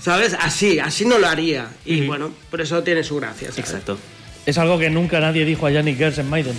[0.00, 0.36] ¿sabes?
[0.40, 1.68] Así, así no lo haría.
[1.84, 3.48] Y bueno, por eso tiene su gracia.
[3.48, 3.58] ¿sabes?
[3.58, 3.98] Exacto.
[4.46, 6.56] Es algo que nunca nadie dijo a Yannick Gers en Maiden.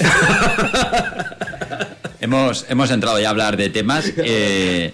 [2.20, 4.12] Hemos, hemos entrado ya a hablar de temas.
[4.18, 4.92] eh,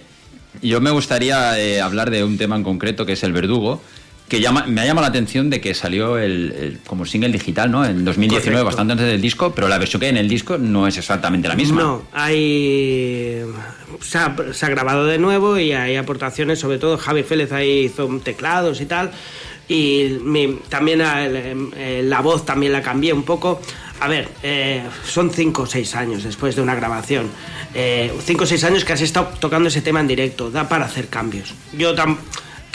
[0.61, 3.81] yo me gustaría eh, hablar de un tema en concreto que es el verdugo,
[4.27, 7.71] que llama, me ha llamado la atención de que salió el, el- como single digital,
[7.71, 7.85] ¿no?
[7.85, 8.65] En 2019, Correcto.
[8.65, 11.47] bastante antes del disco, pero la versión que hay en el disco no es exactamente
[11.47, 11.81] la misma.
[11.81, 13.41] No, hay.
[14.01, 17.85] Se ha, se ha grabado de nuevo y hay aportaciones, sobre todo Javi Félez ahí
[17.85, 19.11] hizo teclados y tal.
[19.69, 23.61] Y mi- también eh, eh, la voz también la cambié un poco.
[23.99, 27.27] A ver, eh, son cinco o seis años después de una grabación.
[27.73, 30.51] Eh, cinco o seis años que has estado tocando ese tema en directo.
[30.51, 31.53] Da para hacer cambios.
[31.73, 32.17] Yo tam-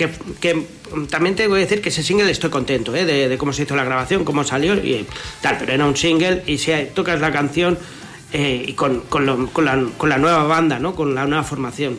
[0.09, 0.11] que,
[0.41, 0.67] que
[1.11, 3.05] también tengo que decir que ese single estoy contento ¿eh?
[3.05, 5.07] de, de cómo se hizo la grabación, cómo salió y
[5.41, 7.79] tal, pero era un single y si tocas la canción
[8.33, 10.95] eh, y con, con lo- con la, con la nueva banda, ¿no?
[10.95, 11.99] con la nueva formación.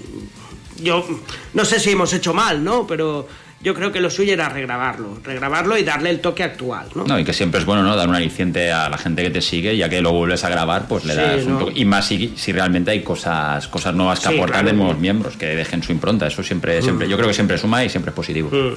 [0.81, 1.05] Yo
[1.53, 2.85] no sé si hemos hecho mal, ¿no?
[2.87, 3.27] pero
[3.63, 6.87] yo creo que lo suyo era regrabarlo, regrabarlo y darle el toque actual.
[6.95, 7.05] ¿no?
[7.05, 7.95] No, y que siempre es bueno, ¿no?
[7.95, 10.87] Dar un aliciente a la gente que te sigue, ya que lo vuelves a grabar,
[10.87, 11.59] pues le Sí, das un ¿no?
[11.59, 11.73] toque.
[11.79, 14.67] Y más si, si realmente hay cosas, cosas nuevas que Sí, aportar claro.
[14.67, 16.27] de nuevos miembros, que dejen su impronta.
[16.27, 18.49] Eso siempre, siempre, yo creo que siempre suma y siempre es positivo.
[18.51, 18.73] Mm.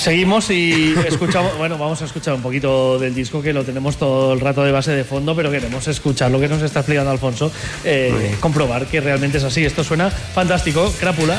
[0.00, 4.32] Seguimos y escuchamos, bueno, vamos a escuchar un poquito del disco que lo tenemos todo
[4.32, 7.52] el rato de base de fondo, pero queremos escuchar lo que nos está explicando Alfonso,
[7.84, 9.62] eh, comprobar que realmente es así.
[9.62, 11.38] Esto suena fantástico, crápula.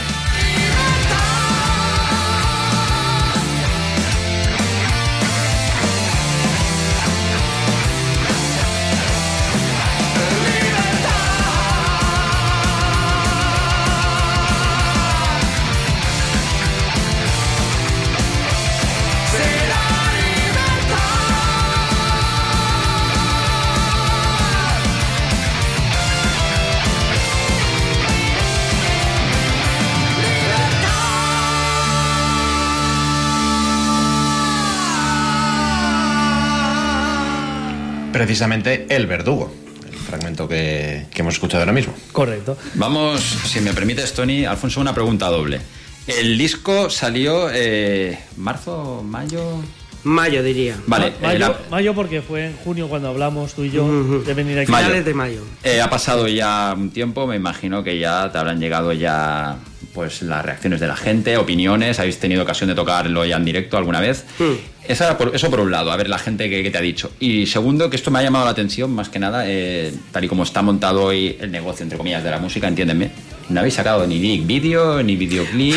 [38.32, 39.54] Precisamente El Verdugo,
[39.86, 41.94] el fragmento que, que hemos escuchado ahora mismo.
[42.14, 42.58] Correcto.
[42.76, 45.60] Vamos, si me permites, Tony, Alfonso, una pregunta doble.
[46.08, 49.60] El disco salió eh, marzo, mayo.
[50.06, 50.78] Mayo diría.
[50.88, 53.86] Vale, Ma- eh, mayo, la- mayo porque fue en junio cuando hablamos tú y yo
[54.26, 54.68] de venir aquí.
[54.68, 55.42] Finales de mayo.
[55.64, 59.58] eh, ha pasado ya un tiempo, me imagino que ya te habrán llegado ya
[59.94, 63.78] pues las reacciones de la gente, opiniones, habéis tenido ocasión de tocarlo ya en directo
[63.78, 64.26] alguna vez.
[64.40, 64.54] Hmm.
[64.88, 67.12] Esa eso por un lado, a ver la gente que, que te ha dicho.
[67.20, 70.28] Y segundo, que esto me ha llamado la atención, más que nada, eh, tal y
[70.28, 73.12] como está montado hoy el negocio, entre comillas, de la música, entiéndeme.
[73.50, 75.76] No habéis sacado ni lyric video, ni videoclip.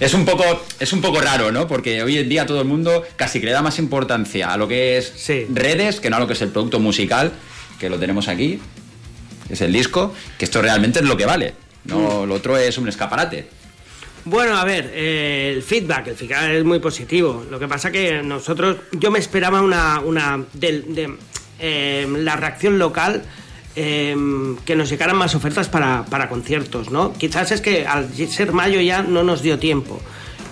[0.00, 0.44] Es un poco,
[0.78, 1.66] es un poco raro, ¿no?
[1.68, 4.66] Porque hoy en día todo el mundo casi que le da más importancia a lo
[4.68, 5.46] que es Sí.
[5.52, 7.32] redes que no a lo que es el producto musical,
[7.78, 8.58] que lo tenemos aquí,
[9.46, 11.54] que es el disco, que esto realmente es lo que vale.
[11.84, 13.46] No, lo otro es un escaparate.
[14.24, 17.44] Bueno, a ver, eh, el feedback, el feedback es muy positivo.
[17.50, 21.14] Lo que pasa que nosotros, yo me esperaba una, una del- de,
[21.58, 23.22] eh, la reacción local,
[23.74, 24.14] eh,
[24.64, 27.12] que nos llegaran más ofertas para, para conciertos, ¿no?
[27.14, 30.00] Quizás es que al ser mayo ya no nos dio tiempo,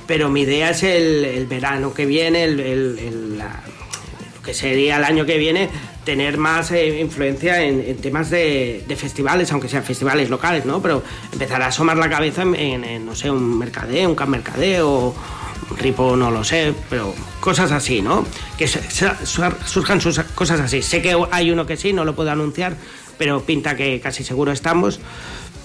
[0.09, 3.63] pero mi idea es el, el verano que viene, el, el- el- la-
[4.45, 5.69] que sería el año que viene,
[6.05, 10.81] tener más eh, influencia en, temas de, festivales, aunque sean festivales locales, ¿no?
[10.81, 15.15] Pero empezar a asomar la cabeza en, no sé, un mercadeo, un can mercadeo,
[15.71, 18.25] un ripo, no lo sé, pero cosas así, ¿no?
[18.57, 20.83] Que surjan sus cosas así.
[20.83, 22.77] Sé que hay uno que sí, no lo puedo anunciar,
[23.19, 25.01] pero pinta que casi seguro estamos.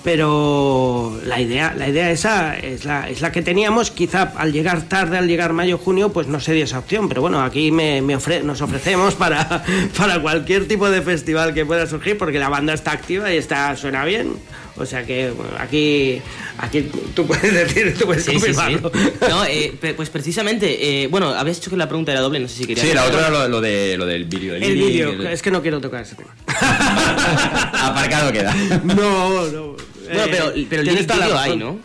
[0.06, 3.90] Pero la idea, la idea esa es la, es la que teníamos.
[3.92, 7.10] Quizá al llegar tarde, al llegar mayo, junio, pues no se dio esa opción.
[7.10, 9.64] Pero bueno, aquí me, me ofre- nos ofrecemos para,
[9.98, 13.76] para cualquier tipo de festival que pueda surgir, porque la banda está activa y está
[13.76, 14.34] suena bien.
[14.78, 16.22] O sea que bueno, aquí,
[16.60, 18.46] aquí tú puedes decir, tú puedes Sí, sí, sí.
[18.54, 18.92] confirmarlo.
[19.30, 22.58] No, eh, pues precisamente, eh, bueno, habías dicho que la pregunta era doble, no sé
[22.58, 22.86] si querías.
[22.86, 24.54] Sí, la otra era lo, lo de, lo del vídeo.
[24.54, 26.30] El lyric, vídeo, el- es que no quiero tocar ese tema.
[27.74, 28.54] Aparcado queda.
[28.84, 29.76] No, no.
[30.06, 31.58] Bueno, pero- pero el video hay.
[31.58, 31.80] ¿no?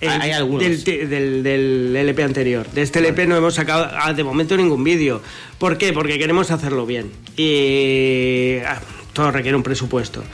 [0.00, 0.62] El- Hay algunos.
[0.62, 2.66] Del, del- del LP anterior.
[2.70, 5.20] De este LP no hemos sacado ah, de momento ningún vídeo.
[5.58, 5.92] ¿Por qué?
[5.92, 7.10] Porque queremos hacerlo bien.
[7.36, 8.80] Y ah,
[9.12, 10.24] todo requiere un presupuesto.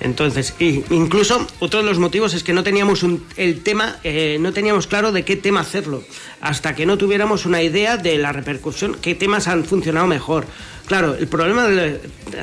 [0.00, 4.36] Entonces, y incluso otro de los motivos es que no teníamos un- el tema, eh,
[4.40, 6.04] no teníamos claro de qué tema hacerlo.
[6.40, 10.46] Hasta que no tuviéramos una idea de la repercusión, qué temas han funcionado mejor.
[10.86, 12.00] Claro, el problema de-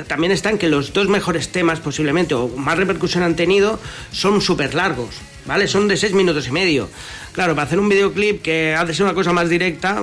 [0.08, 3.78] también está en que los dos mejores temas posiblemente o más repercusión han tenido
[4.10, 5.14] son súper largos,
[5.46, 5.66] ¿vale?
[5.68, 6.90] Son de seis minutos y medio.
[7.32, 10.02] Claro, para hacer un videoclip que ha de ser una cosa más directa,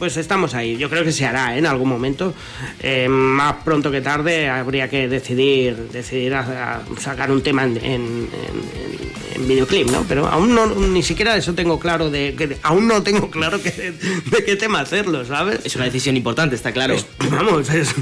[0.00, 0.76] pues estamos ahí.
[0.76, 1.58] Yo creo que se hará ¿eh?
[1.58, 2.34] en algún momento.
[2.80, 7.76] Eh, más pronto que tarde habría que decidir, decidir a- a sacar un tema en,
[7.76, 10.04] en- en- en videoclip, ¿no?
[10.08, 13.70] Pero aún no, ni siquiera eso tengo claro de, que aún no tengo claro que,
[13.70, 15.60] de qué tema hacerlo, ¿sabes?
[15.64, 16.94] Es una decisión importante, está claro.
[16.94, 17.94] Es- vamos, es...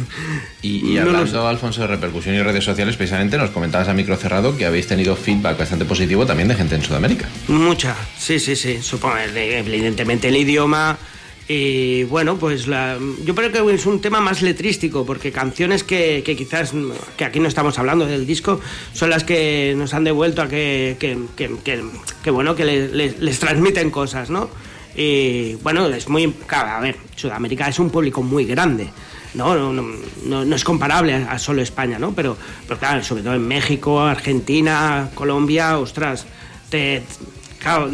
[0.62, 3.92] Y, y No lo hablando, Alfonso, de repercusión y redes sociales, precisamente nos comentabas a
[3.94, 7.28] micro cerrado que habéis tenido feedback bastante positivo también de gente en Sudamérica.
[7.49, 8.80] Mucha, sí, sí, sí.
[8.82, 10.96] Supongo, evidentemente el idioma.
[11.51, 16.22] Y bueno, pues la- yo creo que es un tema más letrístico, porque canciones que,
[16.36, 16.72] quizás,
[17.16, 18.61] que aquí no estamos hablando del disco,
[18.92, 21.16] son las que nos han devuelto a que, que,
[22.22, 24.51] que- bueno, que le- le- les transmiten cosas, ¿no?
[24.94, 26.34] Y bueno, es muy.
[26.51, 28.88] a ver, Sudamérica es un público muy grande.
[29.34, 29.82] No, no,
[30.24, 32.12] no, es comparable a, solo España, ¿no?
[32.12, 32.36] Pero,
[32.66, 36.26] pero claro, sobre todo en México, Argentina, Colombia, ostras,
[37.59, 37.88] claro,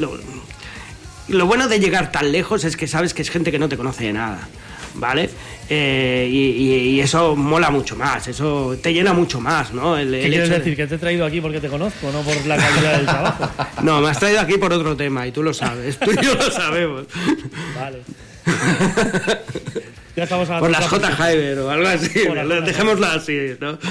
[1.28, 3.76] lo, bueno de llegar tan lejos es que sabes que es gente que no te
[3.76, 4.48] conoce de nada,
[4.94, 5.30] ¿vale?
[5.70, 9.96] Eh, y, y- y eso mola mucho más, eso te llena mucho más, ¿no?
[9.96, 10.76] El, ¿Qué el quieres hecho de- decir?
[10.76, 13.50] ¿Que te he traído aquí porque te conozco, no por la calidad del trabajo?
[13.82, 16.34] No, me has traído aquí por otro tema y tú lo sabes, tú y yo
[16.34, 17.06] lo sabemos.
[17.80, 17.98] Vale.
[20.16, 21.08] Ya estamos a Por las J.
[21.64, 22.08] O algo así,
[22.64, 23.78] dejémoslo así, ¿no?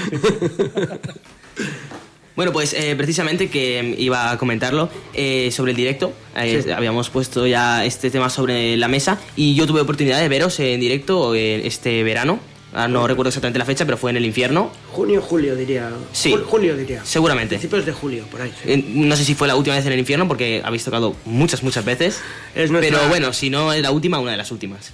[2.36, 6.12] Bueno, pues eh, precisamente que iba a comentarlo eh, sobre el directo.
[6.36, 6.70] Eh, Sí.
[6.70, 10.80] Habíamos puesto ya este tema sobre la mesa y yo tuve oportunidad de veros en
[10.80, 12.40] directo eh, este verano.
[12.76, 14.72] Ah, no recuerdo exactamente la fecha, pero fue en el infierno.
[14.90, 15.90] Junio, julio diría.
[16.12, 16.32] Sí.
[16.32, 17.04] Jul- julio diría.
[17.04, 17.50] Seguramente.
[17.54, 18.52] Principios de julio, por ahí.
[18.64, 18.84] sí.
[18.96, 21.84] No sé si fue la última vez en el infierno porque habéis tocado muchas, muchas
[21.84, 22.18] veces.
[22.56, 24.92] Es nuestra- Pero bueno, si no es la última, una de las últimas.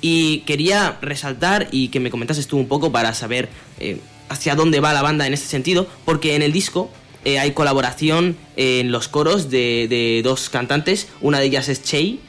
[0.00, 3.98] Y quería resaltar y que me comentases tú un poco para saber eh,
[4.32, 6.90] hacia dónde va la banda en este sentido, porque en el disco
[7.24, 12.20] eh, hay colaboración en los coros de, de dos cantantes, una de ellas es Chey,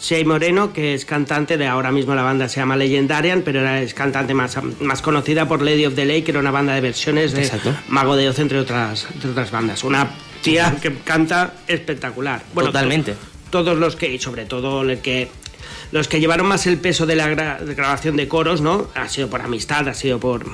[0.00, 3.80] Shea Moreno, que es cantante de ahora mismo la banda se llama Legendarian, pero era,
[3.80, 6.80] es cantante más, más conocida por Lady of the Lake, que era una banda de
[6.80, 7.72] versiones de Exacto.
[7.88, 9.84] Mago de Oz, entre otras, entre otras bandas.
[9.84, 10.10] Una
[10.42, 12.42] tía que canta espectacular.
[12.52, 13.12] Totalmente.
[13.12, 13.18] to-
[13.50, 15.28] todos los que, y sobre todo el que,
[15.92, 18.88] los que llevaron más el peso de la gra- grabación de coros, ¿no?
[18.96, 20.46] Ha sido por amistad, ha sido por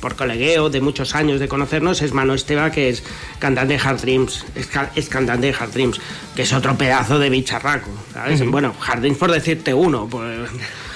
[0.00, 3.02] por colegueo de muchos años de conocernos, es Mano Esteba, que es
[3.38, 6.00] cantante de Hard Dreams, es, ca- es cantante de Hard Dreams,
[6.34, 8.44] que es otro pedazo de bicharraco, ¿sabes?
[8.50, 10.06] Bueno, Hard Dreams por decirte uno.
[10.08, 10.24] por-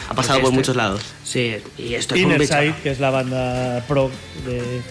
[0.08, 1.02] Ha pasado por este- muchos lados.
[1.24, 2.32] Sí, y esto es un.
[2.46, 4.10] Side, que es la banda pro
[4.46, 4.82] de.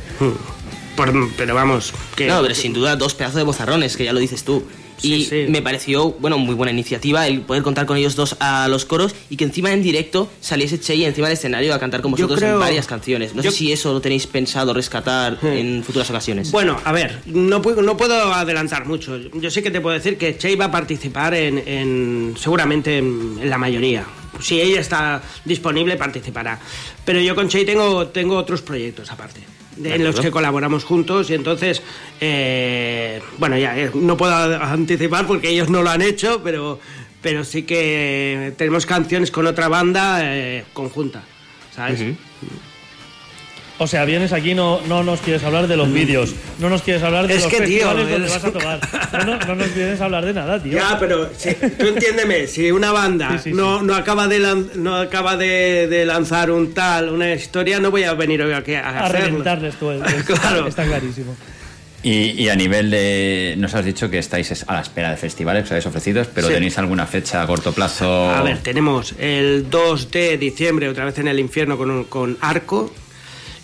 [0.95, 2.27] Por- pero vamos, que...
[2.27, 4.63] No, pero sin duda dos pedazos de bozarrones, que ya lo dices tú.
[4.97, 5.45] Sí, y sí.
[5.49, 9.13] me pareció, bueno, muy buena iniciativa el poder contar con ellos dos a los coros
[9.29, 12.53] y que encima en directo saliese Chey encima del escenario a cantar con vosotros creo-
[12.55, 13.33] en varias canciones.
[13.35, 16.51] No yo- sé si eso lo tenéis pensado rescatar en futuras ocasiones.
[16.51, 19.17] Bueno, a ver, no puedo, no puedo adelantar mucho.
[19.17, 23.37] Yo sí que te puedo decir que Che va a participar en, en- seguramente en,
[23.41, 24.05] en la mayoría.
[24.41, 26.59] Si ella está disponible, participará.
[27.05, 29.41] Pero yo con Che tengo, tengo otros proyectos aparte.
[29.83, 31.29] En los que colaboramos juntos.
[31.29, 31.81] Y entonces
[32.19, 36.79] eh, bueno ya eh, no puedo anticipar porque ellos no lo han hecho pero
[37.21, 41.23] pero sí que tenemos canciones con otra banda eh, conjunta
[41.75, 42.01] sabes
[43.79, 47.01] O sea, vienes aquí, no, no nos quieres hablar de los vídeos, no nos quieres
[47.01, 48.79] hablar de Es los que, tío, festivales donde es- vas a tocar.
[49.13, 50.73] No, no, no nos quieres hablar de nada, tío.
[50.73, 53.55] Ya, pero si- tú entiéndeme, si una banda Sí, sí, sí.
[53.55, 57.89] no, no acaba, de, lan- no acaba de, de lanzar un tal, una historia, no
[57.89, 59.25] voy a venir hoy aquí a, a hacerlo.
[59.27, 59.89] reventarles tú.
[59.89, 60.67] el- el- Claro.
[60.67, 61.35] Está clarísimo.
[62.03, 63.55] Y, y a nivel de.
[63.57, 66.47] Nos has dicho que estáis a la espera de festivales, que os habéis ofrecidos, pero
[66.47, 66.53] Sí.
[66.53, 68.29] ¿tenéis alguna fecha a corto plazo?
[68.29, 72.37] A ver, tenemos el 2 de diciembre otra vez en el infierno con, un- con
[72.41, 72.93] Arco.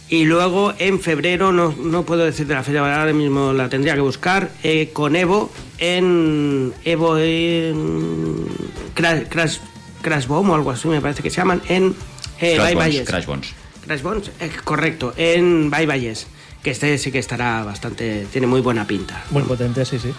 [0.10, 4.02] Y luego en febrero, no, no puedo decirte la fecha, ahora mismo la tendría que
[4.02, 6.74] buscar, eh, con Evo en.
[6.84, 8.48] Evo en.
[8.96, 9.58] Crash, Crash,
[10.02, 11.96] Crash Bomb o algo así, me parece que se llaman, en.
[12.42, 13.02] Eh, Crash Bones.
[13.06, 13.54] Crash Bones.
[13.86, 16.26] Crash Bones, eh, correcto, en Bye Valles.
[16.64, 18.28] Que este sí que estará bastante.
[18.32, 19.24] Tiene muy buena pinta.
[19.32, 20.14] Muy potente, sí, sí.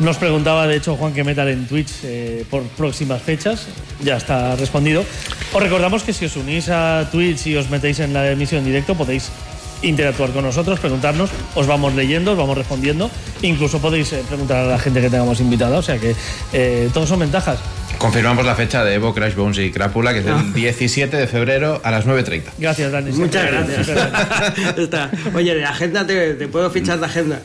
[0.00, 3.66] Nos preguntaba, de hecho, Juan que Metal en Twitch eh, por próximas fechas.
[4.02, 5.04] Ya está respondido.
[5.52, 8.66] Os recordamos que si os unís a Twitch y os metéis en la emisión en
[8.66, 9.30] directo, podéis
[9.82, 13.10] interactuar con nosotros, preguntarnos, os vamos leyendo, os vamos respondiendo.
[13.42, 16.14] Incluso podéis eh, preguntar a la gente que tengamos invitada, o sea que
[16.52, 17.58] eh, todos son ventajas.
[17.98, 20.42] Confirmamos la fecha de Evo, Crash Bones y Crápula, que es Ah.
[20.44, 22.52] el 17 de febrero a las 9.30.
[22.58, 23.10] Gracias, Dani.
[23.12, 23.88] Muchas gracias.
[24.78, 25.10] Está.
[25.34, 27.40] Oye, de agenda te, te puedo fichar de agenda.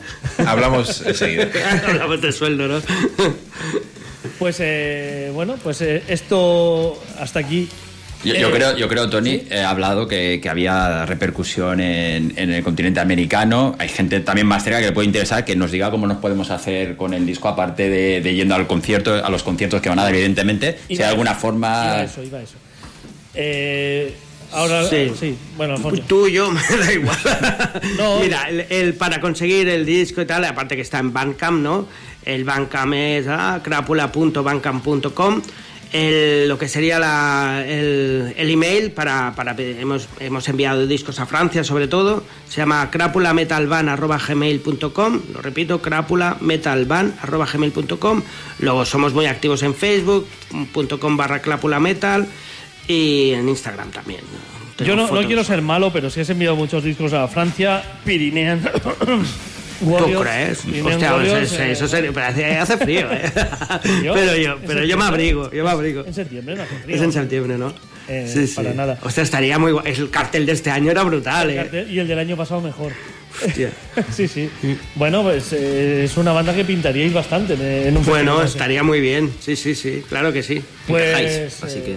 [0.46, 1.48] Hablamos enseguida.
[1.88, 2.80] Hablamos de sueldo, ¿no?
[4.38, 7.68] Pues eh, bueno, pues eh, esto hasta aquí.
[8.24, 12.52] Yo, yo creo, yo creo, Tony, eh, ha hablado que, que había repercusión en, en
[12.52, 13.74] el continente americano.
[13.78, 16.50] Hay gente también más cerca que le puede interesar que nos diga cómo nos podemos
[16.50, 19.98] hacer con el disco, aparte de, de yendo al concierto, a los conciertos que van
[19.98, 20.78] a dar, evidentemente.
[20.86, 21.92] Si Iba hay alguna Iba forma.
[21.94, 22.54] a eso, iba a eso.
[23.34, 24.14] Eh,
[24.52, 25.10] ahora Sí.
[25.18, 26.02] sí, bueno, Alfonso.
[26.06, 27.16] Tú y yo me da igual.
[27.98, 28.20] No.
[28.20, 31.88] Mira, el, el- para conseguir el disco y tal, aparte que está en Bandcamp, ¿no?
[32.24, 35.42] El Bandcamp es ah, crapula.bandcamp.com.
[35.92, 41.26] El- lo que sería la- el, el email para, para hemos, hemos enviado discos a
[41.26, 42.24] Francia sobre todo.
[42.48, 48.22] Se llama crapulametalban.gmail.com lo repito crapulametalban.gmail.com
[48.60, 52.26] luego somos muy activos en facebook.com barra crapulametal
[52.88, 54.20] y en Instagram también.
[54.84, 58.60] Yo no, no quiero ser malo, pero si has enviado muchos discos a Francia, Pirinean.
[59.82, 60.58] ¿Tú Warriors, crees?
[60.60, 63.22] Pirinean Hostia, Warriors, eso, eh, eso sería- pero hace, hace frío, ¿eh?
[64.04, 64.14] ¿Yo?
[64.14, 66.04] pero yo, ¿En pero yo me abrigo, yo me abrigo.
[66.06, 66.96] En septiembre no hace frío.
[66.96, 67.72] Es en septiembre, ¿no?
[68.08, 68.98] Eh, para nada.
[69.02, 69.92] Hostia, estaría muy guay.
[69.92, 71.62] El cartel de este año era brutal, El ¿eh?
[71.62, 72.92] cartel- Y el del año pasado mejor.
[73.46, 73.70] Hostia.
[74.14, 74.50] sí, sí.
[74.94, 79.00] Bueno, pues eh, es una banda que pintaríais bastante en- en un Bueno, estaría muy
[79.00, 79.32] bien.
[79.40, 80.62] Sí, sí, sí, claro que sí.
[80.86, 81.96] Pues, Encajáis, así eh, que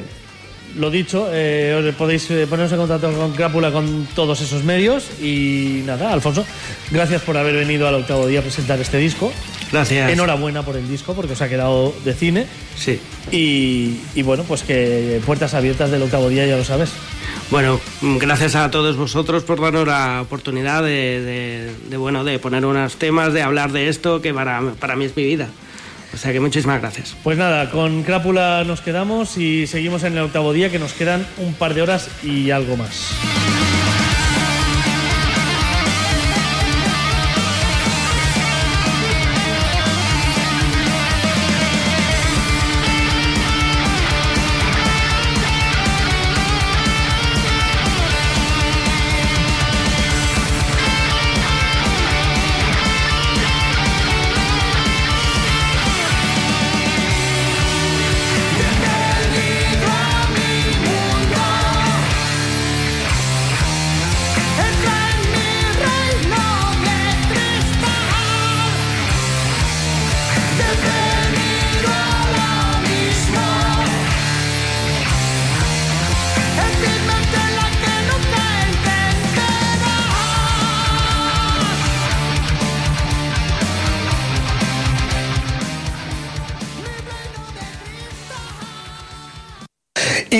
[0.78, 5.08] Lo dicho, eh, os podéis eh, poneros en contacto con Crápula con todos esos medios.
[5.22, 6.46] Y nada, Alfonso,
[6.92, 9.32] gracias por haber venido al octavo día a presentar este disco.
[9.72, 10.12] Gracias.
[10.12, 12.46] Enhorabuena por el disco, porque os ha quedado de cine.
[12.78, 13.00] Sí.
[13.32, 16.92] Y, y bueno, pues que puertas abiertas del octavo día, ya lo sabes.
[17.52, 22.66] Bueno, gracias a todos vosotros por darnos la oportunidad de, de- de, bueno, de poner
[22.66, 25.48] unos temas, de hablar de esto, que para, para mí es mi vida.
[26.14, 27.16] O sea que muchísimas gracias.
[27.24, 31.26] Pues nada, con Crápula nos quedamos y seguimos en el octavo día, que nos quedan
[31.38, 33.12] un par de horas y algo más.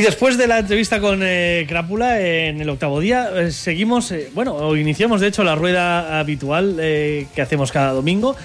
[0.06, 4.76] Después de la entrevista con eh, Crápula en el octavo día, eh, seguimos, eh, bueno,
[4.76, 8.36] iniciamos de hecho la rueda habitual que hacemos cada domingo.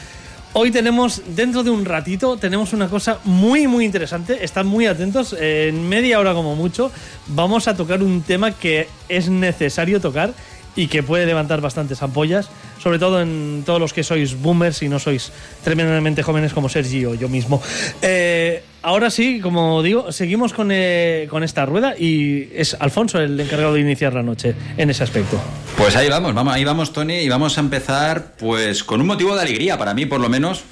[0.54, 4.42] Hoy tenemos, dentro de un ratito, tenemos una cosa muy, muy interesante.
[4.42, 6.90] Están muy atentos, en media hora como mucho,
[7.26, 10.32] vamos a tocar un tema que es necesario tocar
[10.76, 12.48] y que puede levantar bastantes ampollas,
[12.82, 15.32] sobre todo en todos los que sois boomers y no sois
[15.64, 17.62] tremendamente jóvenes como Sergi o yo mismo.
[18.02, 23.38] Eh, ahora sí, como digo, seguimos con, eh, con esta rueda y es Alfonso el
[23.38, 25.40] encargado de iniciar la noche en ese aspecto.
[25.76, 29.34] Pues ahí vamos, vamos, ahí vamos, Tony, y vamos a empezar, pues, con un motivo
[29.34, 30.62] de alegría, para mí, por lo menos.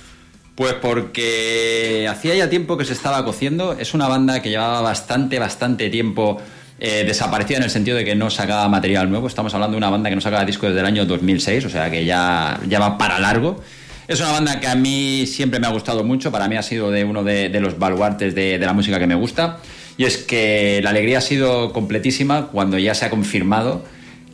[0.55, 3.75] Pues porque hacía ya tiempo que se estaba cociendo.
[3.79, 6.39] Es una banda que llevaba bastante, bastante tiempo
[6.81, 9.27] eh, desaparecida en el sentido de que no sacaba material nuevo.
[9.27, 11.91] Estamos hablando de una banda que no sacaba disco desde el año 2006, o sea
[11.91, 13.61] que ya, va para largo.
[14.07, 16.91] Es una banda que a mí siempre me ha gustado mucho, para mí ha sido
[16.91, 19.59] de uno de, los baluartes de, la música que me gusta.
[19.97, 23.85] Y es que la alegría ha sido completísima cuando ya se ha confirmado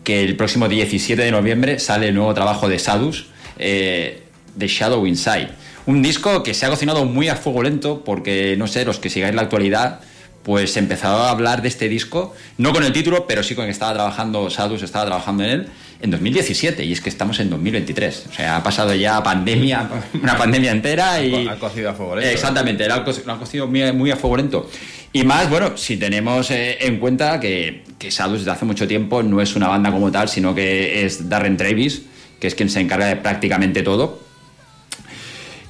[0.04, 3.28] que el próximo 17 de noviembre sale el nuevo trabajo de Sadus,
[3.58, 4.22] eh,
[4.58, 5.48] The Shadow Inside.
[5.86, 9.08] Un disco que se ha cocinado muy a fuego lento porque, no sé, los que
[9.08, 10.00] sigáis la actualidad,
[10.44, 13.70] pues empezó a hablar de este disco, no con el título, pero sí con que
[13.72, 15.68] estaba trabajando Sadus, estaba trabajando en él,
[16.02, 18.26] en 2017, y es que estamos en 2023.
[18.30, 19.88] O sea, ha pasado ya pandemia,
[20.22, 21.48] una pandemia entera y...
[21.48, 22.30] Ha cocido a fuego lento.
[22.30, 24.70] Exactamente, lo han co- lo han cocido muy, muy a fuego lento.
[25.14, 29.22] Y más, bueno, si tenemos eh, en cuenta que, que Sadus desde hace mucho tiempo
[29.22, 32.02] no es una banda como tal, sino que es Darren Travis,
[32.40, 34.18] que es quien se encarga de prácticamente todo.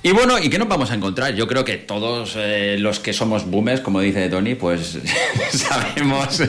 [0.07, 1.35] Y bueno, ¿y qué nos vamos a encontrar?
[1.35, 4.99] Yo creo que todos eh, los que somos boomers, como dice Tony, pues
[5.51, 6.43] sabemos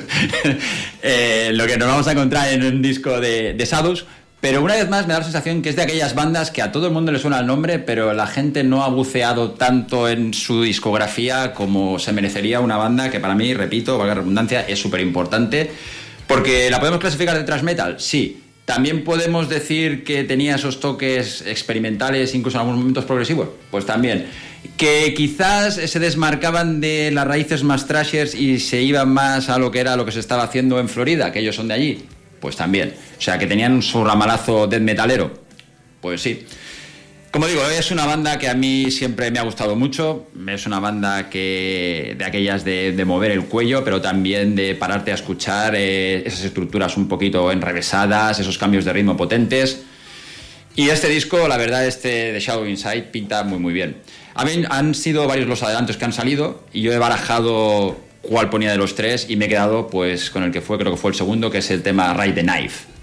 [1.02, 4.06] eh, lo que nos vamos a encontrar en un disco de, de Sadus.
[4.42, 6.74] Pero una vez más me da la sensación que es de aquellas bandas que a
[6.74, 10.34] todo el mundo le suena el nombre, pero la gente no ha buceado tanto en
[10.34, 14.82] su discografía como se merecería una banda que para mí, repito, valga la redundancia, es
[14.82, 15.72] súper importante.
[16.28, 18.42] Porque la podemos clasificar de thrash metal, sí.
[18.66, 24.26] También podemos decir que tenía esos toques experimentales, incluso en algunos momentos progresivos, pues también.
[24.76, 29.70] Que quizás se desmarcaban de las raíces más trashers y se iban más a lo
[29.70, 32.06] que era lo que se estaba haciendo en Florida, que ellos son de allí,
[32.40, 32.96] pues también.
[33.20, 35.32] O sea, que tenían su ramalazo death metalero,
[36.02, 36.46] pues sí.
[37.36, 40.28] Como digo, es una banda que a mí siempre me ha gustado mucho.
[40.48, 45.16] Es una banda que de aquellas de, mover el cuello, pero también de pararte a
[45.16, 49.82] escuchar eh, esas estructuras un poquito enrevesadas, esos cambios de ritmo potentes.
[50.78, 53.98] Y este disco, la verdad, este de Shadow Inside pinta muy muy bien.
[54.34, 58.50] A mí han sido varios los adelantos que han salido y yo he barajado cuál
[58.50, 60.98] ponía de los tres y me he quedado pues con el que fue, creo que
[60.98, 62.95] fue el segundo, que es el tema Ride the Knife.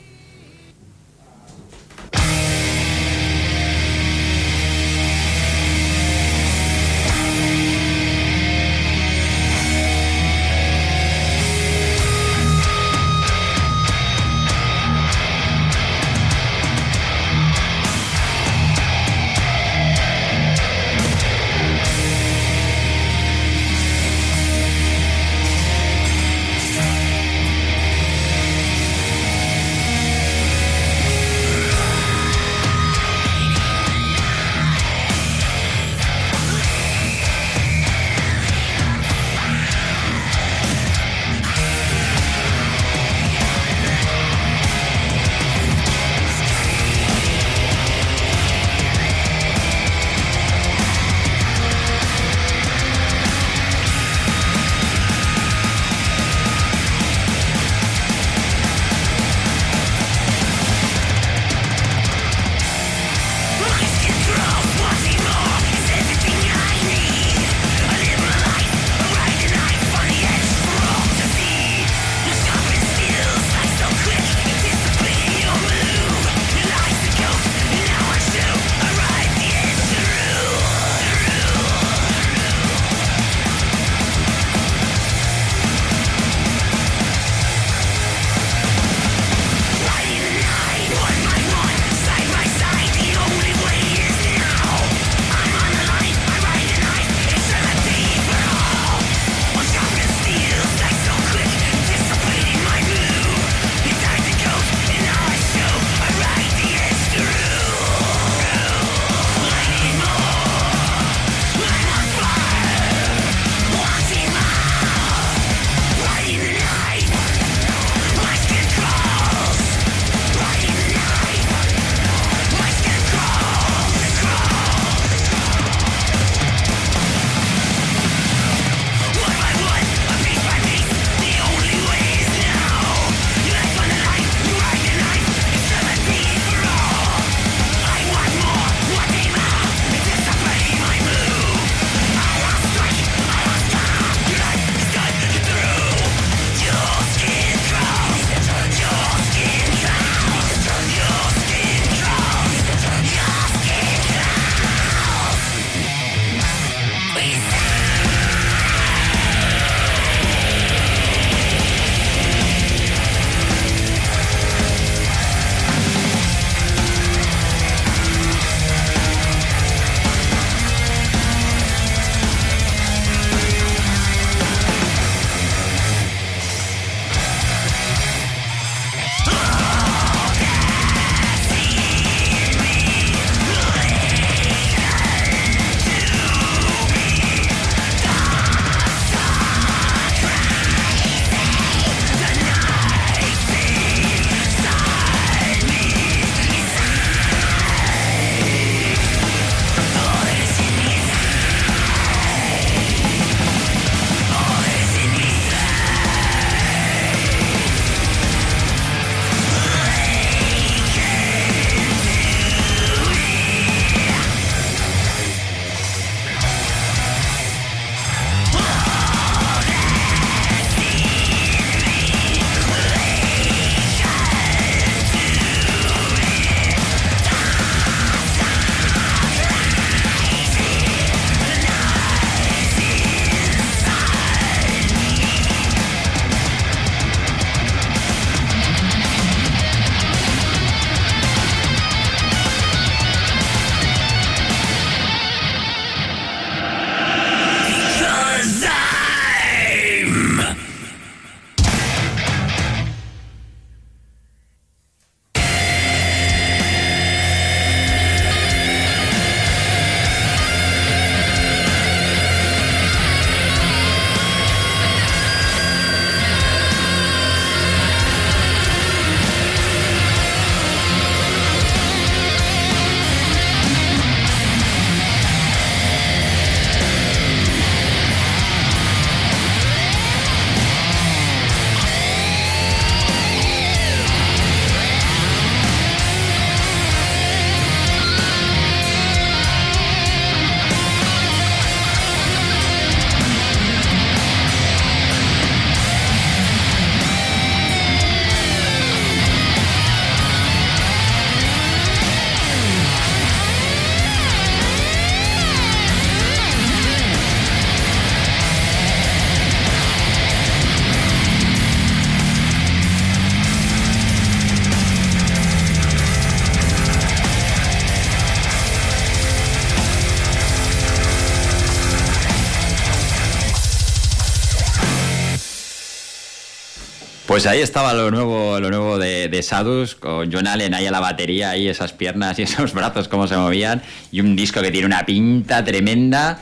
[327.32, 330.90] Pues ahí estaba lo nuevo, lo nuevo de, de Sadus, con John Allen ahí a
[330.90, 333.80] la batería, ahí esas piernas y esos brazos cómo se movían,
[334.10, 336.38] y un disco que tiene una pinta tremenda,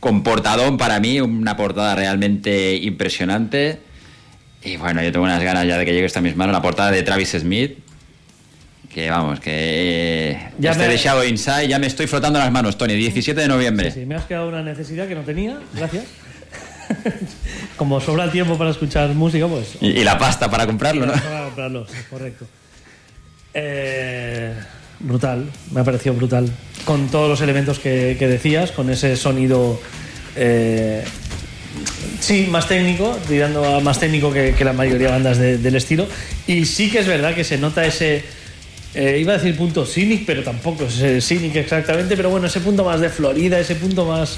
[0.00, 3.80] con portadón para mí, una portada realmente impresionante.
[4.64, 6.90] Y bueno, yo tengo unas ganas ya de que llegue esta misma mano, la portada
[6.90, 7.76] de Travis Smith,
[8.88, 12.78] que vamos, que Ya este me- de Shadow Inside ya me estoy frotando las manos,
[12.78, 13.90] Tony, 17 de noviembre.
[13.90, 16.04] Sí, me has quedado una necesidad que no tenía, gracias.
[17.80, 19.76] Como sobra el tiempo para escuchar música, pues.
[19.80, 21.14] Y, y la pasta para comprarlo, ¿no?
[21.14, 22.44] Para comprarlos, correcto.
[23.54, 24.52] Eh,
[24.98, 26.50] brutal, me ha parecido brutal.
[26.84, 29.80] Con todos los elementos que, que decías, con ese sonido.
[30.36, 31.02] eh,
[32.20, 35.76] sí, más técnico, tirando a más técnico que, que la mayoría de bandas de- del
[35.76, 36.06] estilo.
[36.46, 38.22] Y sí que es verdad que se nota ese.
[38.94, 42.84] eh, iba a decir punto cynic, pero tampoco es cynic exactamente, pero bueno, ese punto
[42.84, 44.36] más de Florida, ese punto más.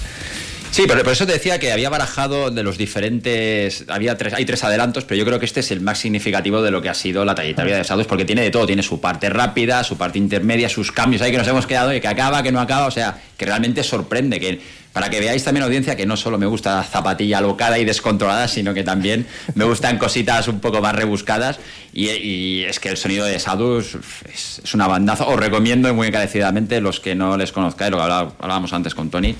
[0.73, 3.85] Sí, pero por eso te decía que había barajado de los diferentes.
[3.89, 6.71] Había tres, hay tres adelantos, pero yo creo que este es el más significativo de
[6.71, 8.65] lo que ha sido la trayectoria de Sadus, porque tiene de todo.
[8.65, 12.01] Tiene su parte rápida, su parte intermedia, sus cambios ahí que nos hemos quedado, y
[12.01, 12.87] que acaba, que no acaba.
[12.87, 14.41] O sea, que realmente sorprende.
[14.41, 14.63] que
[14.95, 18.49] Para que veáis también, audiencia, que no solo me gusta la zapatilla alocada y descontrolada,
[18.49, 21.61] sino que también me gustan cositas un poco más rebuscadas.
[21.93, 23.99] Y, es que el sonido de Sadus
[24.33, 25.27] es, es una bandaza.
[25.27, 29.37] Os recomiendo muy encarecidamente los que no les conozcáis, lo que hablábamos antes con Tony.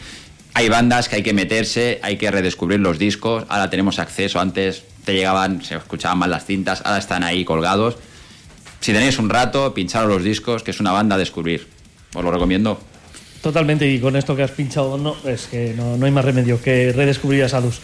[0.55, 3.45] Hay bandas que hay que meterse, hay que redescubrir los discos.
[3.49, 4.39] Ahora tenemos acceso.
[4.41, 7.97] Antes te llegaban, se escuchaban mal las cintas, ahora están ahí colgados.
[8.81, 11.69] Si tenéis un rato, pincharos los discos, que es una banda a descubrir.
[12.15, 12.81] Os lo recomiendo.
[13.41, 16.61] Totalmente, y con esto que has pinchado, no, es que no, no hay más remedio
[16.61, 17.81] que redescubrir a Sadus.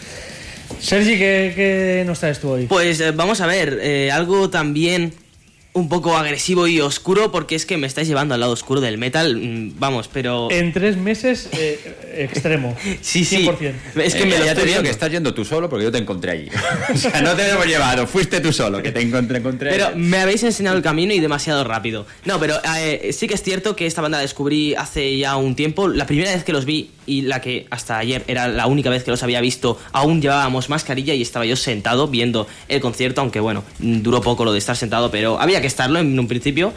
[0.79, 2.67] Sergi, ¿qué, qué nos traes tú hoy?
[2.67, 5.13] Pues eh, vamos a ver, eh, algo también
[5.73, 8.97] un poco agresivo y oscuro, porque es que me estáis llevando al lado oscuro del
[8.97, 10.49] metal, mm, vamos, pero...
[10.51, 11.79] En tres meses, eh,
[12.17, 12.75] extremo.
[13.01, 13.45] Sí, sí.
[13.47, 13.73] 100%.
[14.03, 14.83] Es que Eh, me lo ya te estoy digo viendo.
[14.83, 16.47] que estás yendo tú solo porque yo te encontré allí.
[16.93, 19.37] o sea, no te hemos llevado, fuiste tú solo, que te encontré.
[19.37, 22.07] encontré Pero me habéis enseñado el camino y demasiado rápido.
[22.25, 25.55] No, pero eh, sí que es cierto que esta banda la descubrí hace ya un
[25.55, 25.87] tiempo.
[25.87, 29.03] La primera vez que los vi y la que hasta ayer era la única vez
[29.03, 33.39] que los había visto, aún llevábamos mascarilla y estaba yo sentado viendo el concierto, aunque
[33.39, 36.73] bueno, duró poco lo de estar sentado, pero había que estarlo en un principio.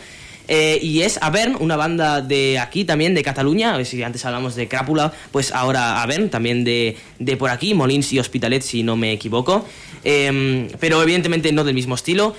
[0.48, 3.82] Eh, y es Avern, una banda de aquí también, de Cataluña.
[3.84, 8.18] Si antes hablamos de Crápula, pues ahora Avern, también de, de por aquí, Molins y
[8.18, 9.64] Hospitalet, si no me equivoco.
[10.04, 12.34] Em, pero evidentemente no del mismo estilo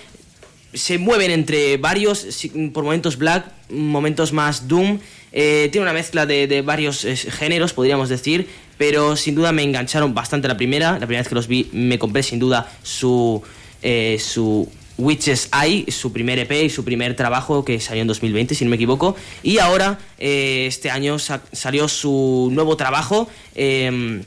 [0.73, 2.25] se mueven entre varios,
[2.73, 4.99] por momentos black, momentos más doom.
[5.31, 9.63] Eh, tiene una mezcla de, de varios eh, géneros, podríamos decir, pero sin duda me
[9.63, 10.93] engancharon bastante la primera.
[10.93, 13.41] La primera vez que los vi me compré sin duda su,
[13.81, 18.55] eh, su Witches Eye, su primer EP y su primer trabajo que salió en 2020,
[18.55, 19.15] si no me equivoco.
[19.41, 23.27] Y ahora, eh, este año, sa- salió su nuevo trabajo.
[23.55, 24.23] em,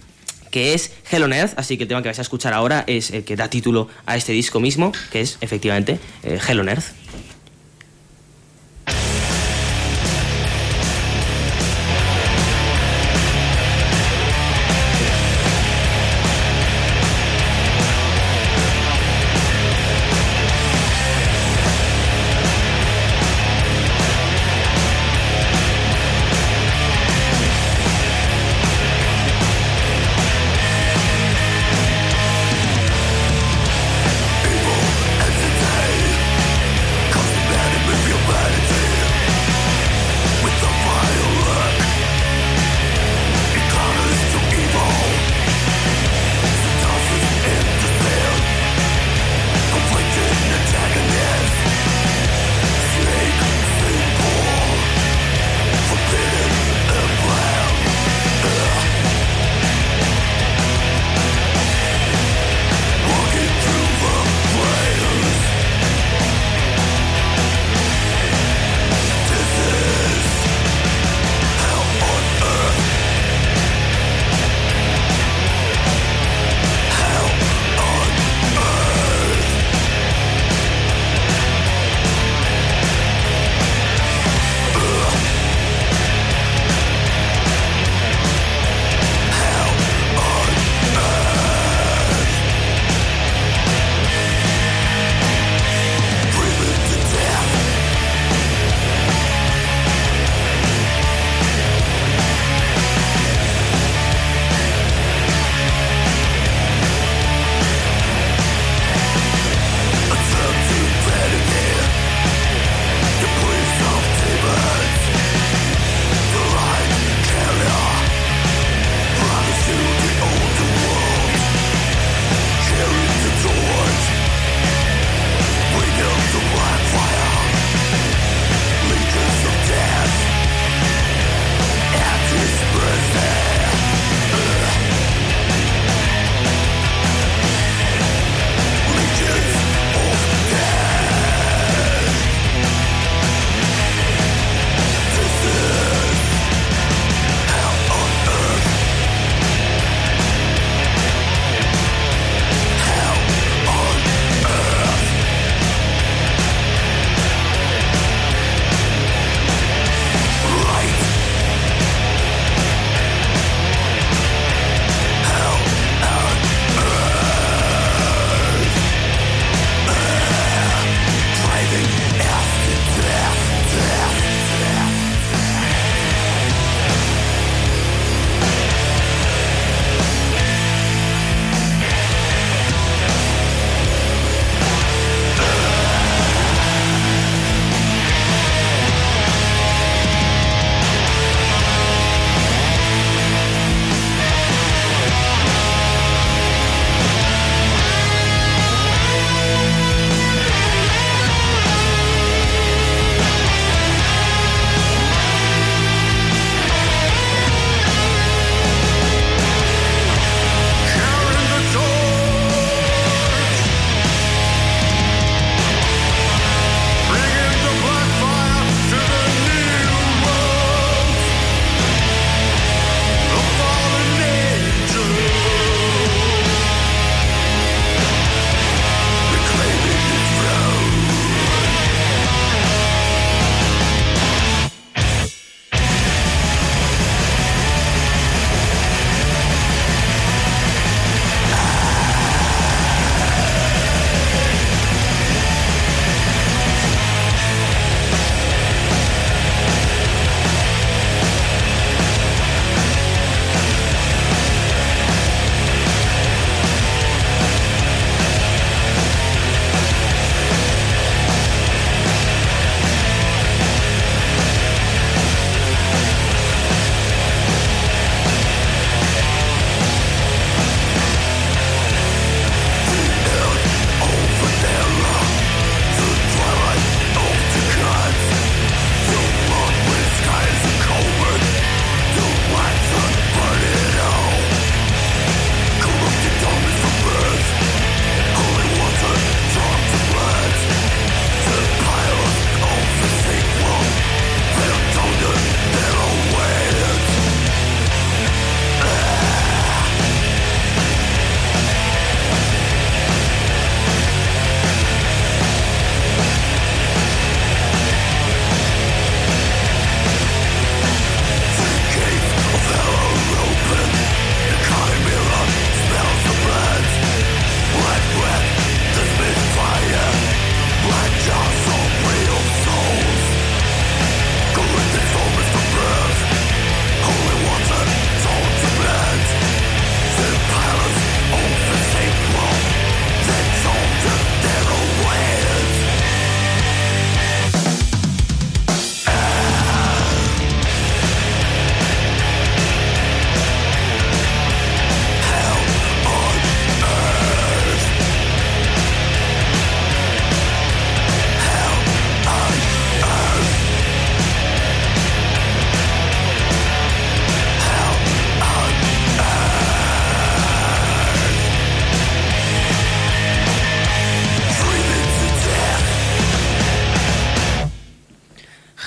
[0.50, 3.10] que es Hell on Earth, así que el tema que vais a escuchar ahora es
[3.10, 6.84] el que da título a este disco mismo, que es efectivamente eh, Hell on Earth.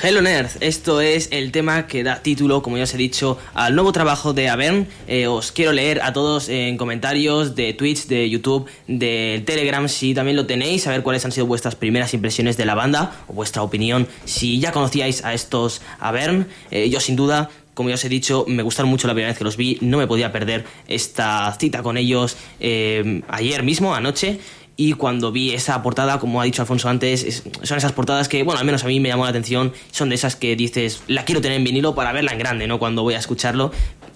[0.10, 3.76] Hello Nerd, esto es el tema que da título, como ya os he dicho, al
[3.76, 4.88] nuevo trabajo de Avern.
[5.08, 10.16] Eh, os quiero leer a todos en comentarios de Twitch, de YouTube, de Telegram, si
[10.16, 13.34] también lo tenéis, a ver cuáles han sido vuestras primeras impresiones de la banda o
[13.34, 16.48] vuestra opinión, si ya conocíais a estos Avern.
[16.72, 19.38] Eh, yo sin duda como ya os he dicho, me gustaron mucho la primera vez
[19.38, 24.38] que los vi, no me podía perder esta cita con ellos eh, ayer mismo, anoche
[24.80, 28.44] y cuando vi esa portada, como ha dicho Alfonso antes, es, son esas portadas que,
[28.44, 31.26] bueno, al menos a mí me llamó la atención, son de esas que dices, la
[31.26, 32.80] quiero tener en vinilo para verla en grande, ¿no?
[32.80, 33.74] Cuando voy a escucharlo,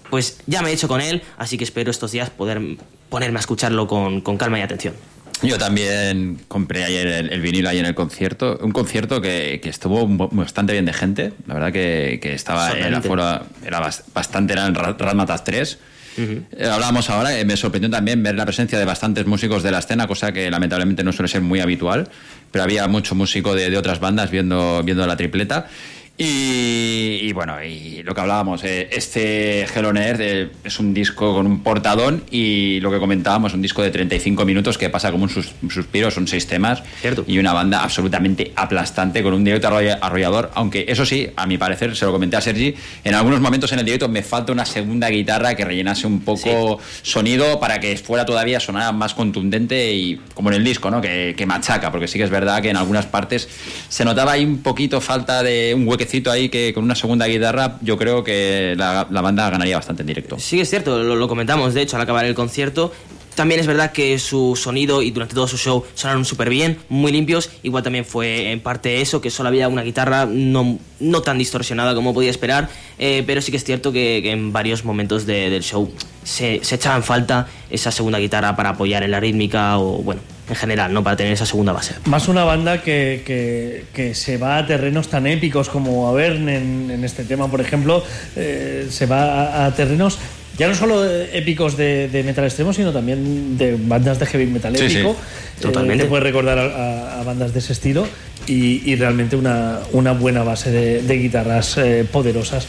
[0.08, 2.62] pues ya me he hecho con él, así que espero estos días poder
[3.10, 4.94] ponerme a escucharlo con, con calma y atención.
[5.42, 8.58] Yo también compré ayer el, el, vinilo ahí en el concierto.
[8.62, 11.34] Un concierto que, que estuvo bastante bien de gente.
[11.46, 13.22] La verdad que, que estaba el aforo
[13.66, 13.80] era
[14.14, 15.78] bastante, eran Ratmatas 3.
[16.16, 16.64] Uh.
[16.64, 20.06] Hablábamos ahora, eh, me sorprendió también ver la presencia de bastantes músicos de la escena,
[20.06, 22.08] cosa que lamentablemente no suele ser muy habitual,
[22.50, 25.68] pero había mucho músico de, otras bandas viendo, viendo la tripleta.
[26.16, 31.34] Y, y bueno, y lo que hablábamos, eh, este Hello Nerd eh, es un disco
[31.34, 35.24] con un portadón y lo que comentábamos, un disco de 35 minutos que pasa como
[35.24, 37.24] un sus- un suspiro, son seis temas Cierto.
[37.26, 41.58] y una banda absolutamente aplastante con un directo arrolla- arrollador, aunque eso sí, a mi
[41.58, 44.66] parecer, se lo comenté a Sergi, en algunos momentos en el directo me falta una
[44.66, 50.20] segunda guitarra que rellenase un poco sonido para que fuera todavía sonara más contundente y
[50.32, 51.00] como en el disco, ¿no?
[51.00, 53.48] Que, que machaca, porque sí que es verdad que en algunas partes
[53.88, 57.78] se notaba ahí un poquito falta de un huequecito ahí que con una segunda guitarra
[57.80, 60.38] yo creo que la, la banda ganaría bastante en directo.
[60.38, 62.92] Sí, es cierto, lo, lo comentamos, de hecho, al acabar el concierto.
[63.34, 67.10] También es verdad que su sonido y durante todo su show sonaron súper bien, muy
[67.12, 67.50] limpios.
[67.62, 71.94] Igual también fue en parte eso, que solo había una guitarra no, no tan distorsionada
[71.94, 72.68] como podía esperar.
[72.98, 75.90] eh, pero sí que es cierto que, en varios momentos de- del show
[76.22, 80.20] se, se echaba en falta esa segunda guitarra para apoyar en la rítmica o, bueno,
[80.48, 81.02] en general, ¿no?
[81.02, 81.94] Para tener esa segunda base.
[82.04, 86.90] Más una banda que, que- que se va a terrenos tan épicos como Avern en,
[86.92, 88.04] en este tema, por ejemplo,
[88.36, 90.18] eh, se va a terrenos
[90.58, 94.76] ya no solo épicos de, de metal extremo, sino también de bandas de heavy metal
[94.76, 95.16] Sí, sí, épico.
[95.60, 96.02] totalmente.
[96.02, 98.06] Eh, te puede recordar a, a- a bandas de ese estilo
[98.46, 102.66] y, y realmente una, una buena base de, de guitarras eh, poderosas.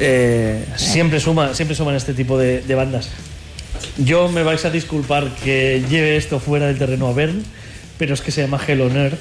[0.00, 3.08] Eh, siempre, suma, siempre suman este tipo de, de bandas.
[3.98, 7.42] Yo me vais a disculpar que lleve esto fuera del terreno Avern,
[7.98, 9.14] pero es que se llama Hello Nerd.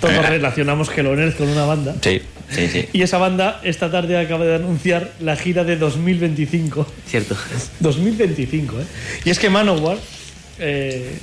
[0.00, 0.22] Todos Eh.
[0.28, 1.94] relacionamos Hello Nerd con una banda.
[2.02, 2.20] Sí,
[2.50, 2.88] sí, sí.
[2.92, 6.86] Y esa banda esta tarde acaba de anunciar la gira de 2025.
[7.06, 7.36] Cierto.
[7.80, 8.84] 2025, ¿eh?
[9.24, 9.98] Y es que Manowar,
[10.58, 11.18] eh,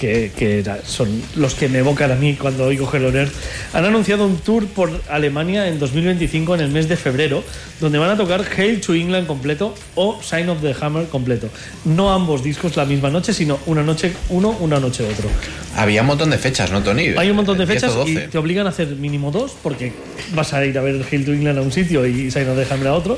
[0.00, 3.28] que, que era- son los que me evocan a mí cuando oigo Hello Nerd,
[3.74, 7.44] han anunciado un tour por Alemania en 2025, en el mes de febrero,
[7.80, 11.48] donde van a tocar Hail to England completo o Sign of the Hammer completo.
[11.84, 15.28] No ambos discos la misma noche, sino una noche uno, una noche otro.
[15.76, 17.08] Había un montón de fechas, ¿no, Tony?
[17.16, 18.28] Hay un montón de 10 o fechas y 12.
[18.28, 19.92] te obligan a hacer mínimo dos porque
[20.34, 22.72] vas a ir a ver Hail to England a un sitio y Sign of the
[22.74, 23.16] Hammer a otro.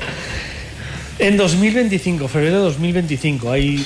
[1.19, 3.85] En 2025, febrero de 2025, hay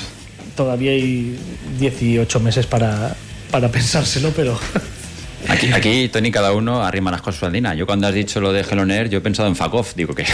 [0.57, 1.39] todavía hay
[1.79, 3.15] 18 meses para,
[3.49, 4.59] para pensárselo, pero
[5.49, 7.73] Aquí, aquí, Tony, cada uno arrima las cosas a su andina.
[7.73, 10.23] Yo cuando has dicho lo de Hello Nerd, yo he pensado en Off, digo que...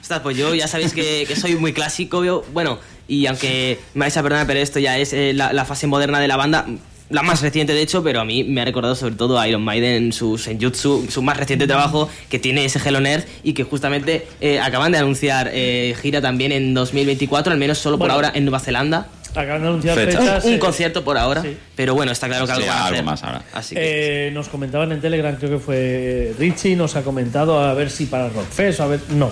[0.00, 2.78] Ostras, pues yo ya sabéis que, que soy muy clásico, yo- bueno,
[3.08, 6.20] y aunque me vais a perdonar, pero esto ya es eh, la, la fase moderna
[6.20, 6.66] de la banda,
[7.10, 9.62] la más reciente de hecho, pero a mí me ha recordado sobre todo a Iron
[9.62, 14.26] Maiden, su Senjutsu, su más reciente trabajo que tiene ese Hello Nerd y que justamente
[14.40, 18.14] eh, acaban de anunciar eh, gira también en 2024, al menos solo por Bueno.
[18.14, 19.08] ahora en Nueva Zelanda.
[19.34, 20.18] acaban de anunciar Fecha.
[20.20, 20.44] fechas.
[20.44, 21.56] Un, un eh, concierto por ahora, sí.
[21.76, 23.04] pero bueno, está claro que algo Sí, van a algo hacer.
[23.04, 23.42] más ahora.
[23.54, 27.74] Así que, eh, nos comentaban en Telegram, creo que fue Richie, nos ha comentado a
[27.74, 29.00] ver si para Rockfest o a ver.
[29.10, 29.30] No,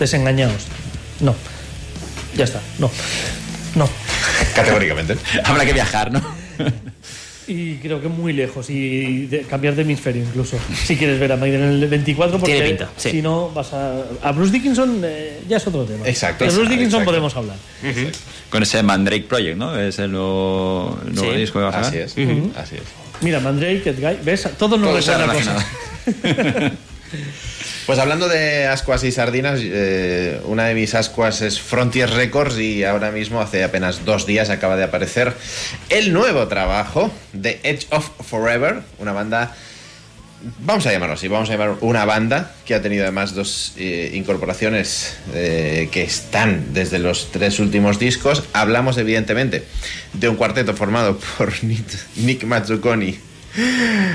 [0.00, 0.66] desengañaos.
[1.20, 1.34] No,
[2.36, 2.90] ya está, no,
[3.76, 3.88] no.
[4.54, 5.16] Categóricamente.
[5.44, 6.20] Habrá que viajar, ¿no?
[7.46, 10.56] Y creo que muy lejos y de- cambiar de hemisferio incluso.
[10.86, 13.10] Si quieres ver a Maiden en el 24, porque Tiene pinta, sí.
[13.10, 14.02] si no vas a.
[14.22, 16.08] A Bruce Dickinson eh, ya es otro tema.
[16.08, 17.04] Exacto, De Bruce Dickinson exacto.
[17.10, 17.56] podemos hablar.
[18.50, 19.78] Con ese Mandrake Project, ¿no?
[19.78, 22.12] Es el nuevo, el nuevo Sí, disco que vas a Así es.
[22.56, 22.82] Así es.
[23.20, 24.48] Mira, Mandrake, Ed Guy, ¿ves?
[24.58, 25.64] Todos nos Todo se ha recuerda
[26.04, 26.72] relacionado.
[26.72, 26.72] cosas.
[27.86, 32.82] Pues hablando de ascuas y sardinas, eh, una de mis ascuas es Frontier Records y
[32.82, 35.34] ahora mismo, hace apenas dos días, acaba de aparecer
[35.90, 39.54] el nuevo trabajo de Edge of Forever, una banda,
[40.60, 44.12] vamos a llamarlo así, vamos a llamar una banda que ha tenido además dos eh,
[44.14, 48.44] incorporaciones eh, que están desde los tres últimos discos.
[48.54, 49.62] Hablamos evidentemente
[50.14, 51.52] de un cuarteto formado por
[52.16, 53.18] Nick, Mazzucconi,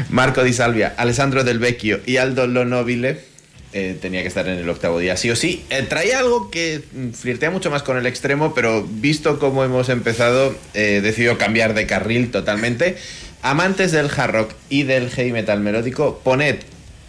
[0.10, 3.29] Marco Di Salvia, Alessandro Del Vecchio y Aldo Lonobile.
[3.72, 5.64] Eh, tenía que estar en el octavo día, sí o sí.
[5.70, 6.82] Eh, traía algo que
[7.14, 11.86] flirtea mucho más con el extremo, pero visto cómo hemos empezado, eh, decidió cambiar de
[11.86, 12.98] carril totalmente.
[13.42, 16.58] Amantes del hard rock y del heavy metal melódico, poned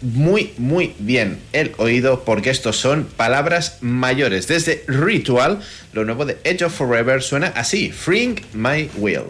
[0.01, 4.47] muy, muy bien el oído porque estos son palabras mayores.
[4.47, 5.61] Desde Ritual,
[5.93, 9.23] lo nuevo de Edge of Forever suena así, Freeing My Will.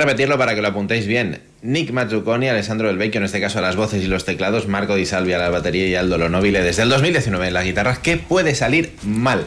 [0.00, 1.40] Repetirlo para que lo apuntéis bien.
[1.62, 4.96] Nick Mazzucconi, Alessandro Del Vecchio, en este caso a las voces y los teclados, Marco
[4.96, 7.98] Di Salvia a la batería y Aldo Lonobile desde el 2019 en las guitarras.
[7.98, 9.46] ¿Qué puede salir mal?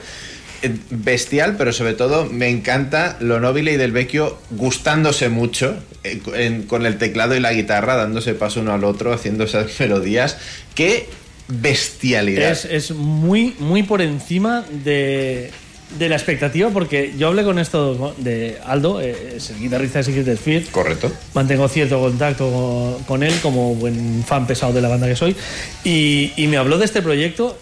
[0.62, 6.86] Eh, Bestial, pero sobre todo me encanta Lonobile y Del Vecchio gustándose mucho eh, con
[6.86, 10.38] el teclado y la guitarra, dándose paso uno al otro, haciendo esas melodías.
[10.76, 11.08] ¡Qué
[11.48, 12.52] bestialidad!
[12.52, 15.52] Es, es muy, muy por encima de,
[15.98, 20.04] de la expectativa, porque yo hablé con esto de Aldo, eh, es el guitarrista de
[20.06, 20.66] Secret Sphere.
[20.72, 21.12] Correcto.
[21.34, 25.36] Mantengo cierto contacto con, con él, como buen fan pesado de la banda que soy.
[25.84, 27.58] Y, y me habló de este proyecto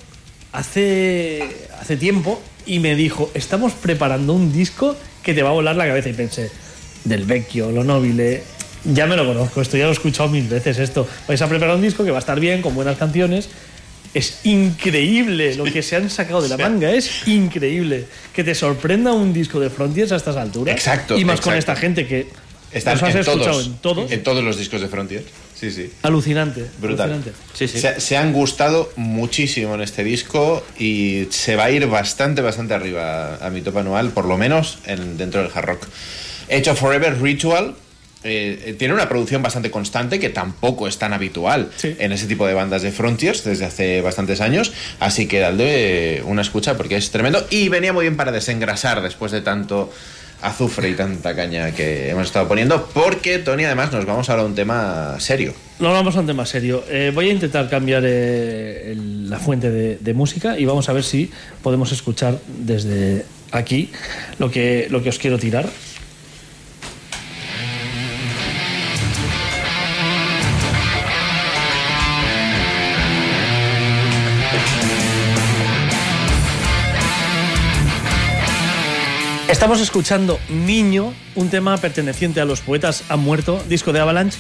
[0.54, 1.44] hace,
[1.80, 5.88] hace tiempo y me dijo: Estamos preparando un disco que te va a volar la
[5.88, 6.10] cabeza.
[6.10, 6.50] Y pensé:
[7.04, 8.44] Del Vecchio, lo nobile.
[8.84, 10.80] Ya me lo conozco, esto ya lo he escuchado mil veces.
[10.80, 13.48] Esto vais a preparar un disco que va a estar bien, con buenas canciones,
[14.14, 18.06] Es increíble lo que se han sacado de la manga, es increíble.
[18.34, 20.76] Que te sorprenda un disco de Frontiers a estas alturas.
[20.76, 22.28] Exacto, Y más con esta gente que
[22.72, 24.12] Están los has en escuchado todos, en todos.
[24.12, 25.24] en todos los discos de Frontier.
[25.58, 25.92] Sí, sí.
[26.02, 26.66] Alucinante.
[26.80, 27.12] Brutal.
[27.12, 27.40] alucinante.
[27.54, 27.80] Sí, sí.
[27.80, 32.74] Se, se han gustado muchísimo en este disco y se va a ir bastante, bastante
[32.74, 35.88] arriba a mi top anual, por lo menos en, dentro del hard rock.
[36.50, 37.76] Hecho Forever Ritual.
[38.24, 41.96] Eh, eh, tiene una producción bastante constante que tampoco es tan habitual Sí.
[41.98, 44.72] en ese tipo de bandas de Frontiers desde hace bastantes años.
[45.00, 49.02] Así que dadle eh, una escucha porque es tremendo y venía muy bien para desengrasar
[49.02, 49.92] después de tanto
[50.44, 52.88] azufre y tanta caña que hemos estado poniendo.
[52.94, 55.54] Porque, Tony, además nos vamos ahora a un tema serio.
[55.80, 56.84] No vamos a un tema serio.
[56.90, 60.94] Eh, voy a intentar cambiar eh, el- la fuente de, de música y vamos a
[60.94, 61.30] ver si
[61.62, 63.92] podemos escuchar desde aquí
[64.40, 65.68] lo que, lo que os quiero tirar.
[79.52, 84.40] Estamos escuchando Niño, un tema perteneciente a Los Poetas Han Muerto, disco de Avalanche.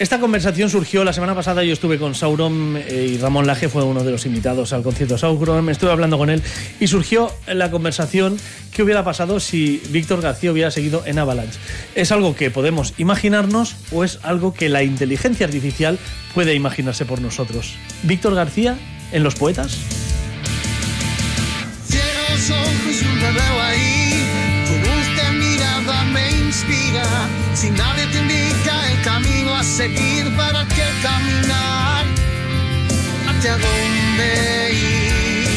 [0.00, 3.84] Esta conversación surgió la semana pasada, yo estuve con Sauron eh, y Ramón Laje fue
[3.84, 6.42] uno de los invitados al concierto Sauron, estuve hablando con él
[6.80, 8.36] y surgió la conversación
[8.74, 11.60] qué hubiera pasado si Víctor García hubiera seguido en Avalanche.
[11.94, 16.00] ¿Es algo que podemos imaginarnos o es algo que la inteligencia artificial
[16.34, 17.76] puede imaginarse por nosotros?
[18.02, 18.76] Víctor García
[19.12, 19.78] en Los Poetas.
[27.54, 32.04] Si nadie te indica el camino a seguir, ¿para qué caminar?
[33.28, 35.48] ¿Hacia dónde ir?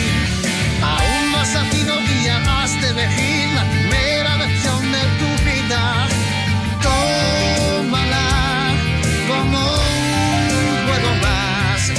[0.82, 6.08] Aún no has nacido y ya has de elegir la primera lección de tu vida.
[6.82, 8.28] Tómala
[9.28, 11.92] como un juego más.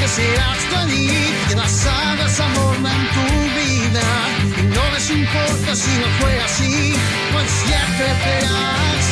[0.00, 3.26] Que seas feliz, que las hadas amornan tu
[3.58, 4.06] vida.
[4.60, 6.74] Y no les importa si no fue así,
[7.32, 9.04] pues ya crecerás.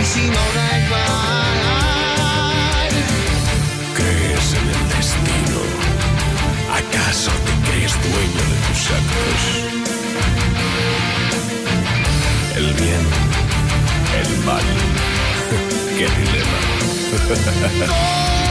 [0.00, 1.74] Y si no da igual.
[3.98, 5.60] ¿Crees en el destino?
[6.80, 9.40] ¿Acaso te crees dueño de tus actos?
[12.56, 13.04] El bien,
[14.20, 14.66] el mal.
[15.98, 16.58] ¡Qué dilema!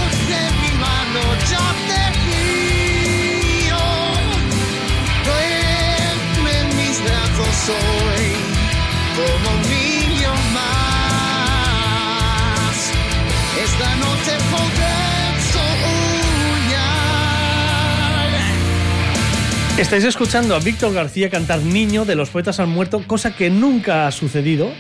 [19.78, 24.08] Estáis escuchando a Víctor García cantar Niño de los Poetas Han Muerto, cosa que nunca
[24.08, 24.72] ha sucedido,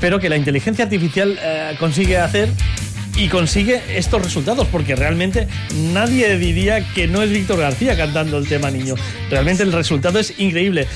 [0.00, 2.50] pero que la inteligencia artificial eh, consigue hacer
[3.16, 5.48] y consigue estos resultados, porque realmente
[5.92, 8.94] nadie diría que no es Víctor García cantando el tema Niño.
[9.30, 10.86] Realmente el resultado es increíble.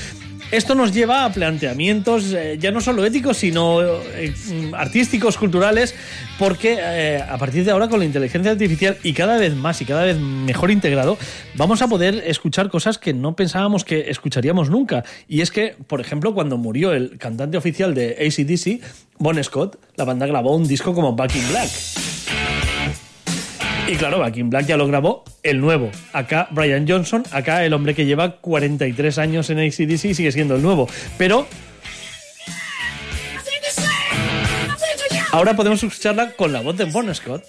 [0.51, 5.93] Esto nos lleva a planteamientos eh, ya no solo éticos, sino eh, mm, artísticos, culturales,
[6.39, 9.85] porque eh, a partir de ahora con la inteligencia artificial y cada vez más y
[9.85, 11.19] cada vez mejor integrado,
[11.55, 15.03] vamos a poder escuchar cosas que no pensábamos que escucharíamos nunca.
[15.27, 18.81] Y es que, por ejemplo, cuando murió el cantante oficial de ACDC,
[19.19, 21.69] Bon Scott, la banda grabó un disco como Back in Black.
[23.89, 25.89] Y claro, Back Black ya lo grabó el nuevo.
[26.13, 30.55] Acá Brian Johnson, acá el hombre que lleva 43 años en ACDC y sigue siendo
[30.57, 30.87] el nuevo.
[31.17, 31.47] Pero
[35.31, 37.43] ahora podemos escucharla con la voz de Bon Scott.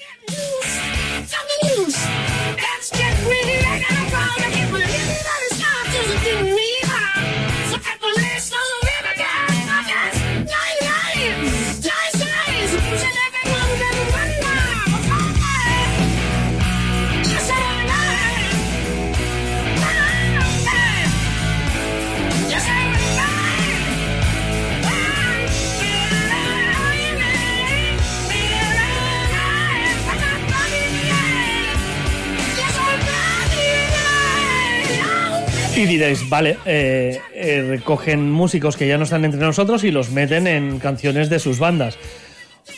[35.80, 40.10] Y diréis, vale, eh, eh, recogen músicos que ya no están entre nosotros y los
[40.10, 41.96] meten en canciones de sus bandas.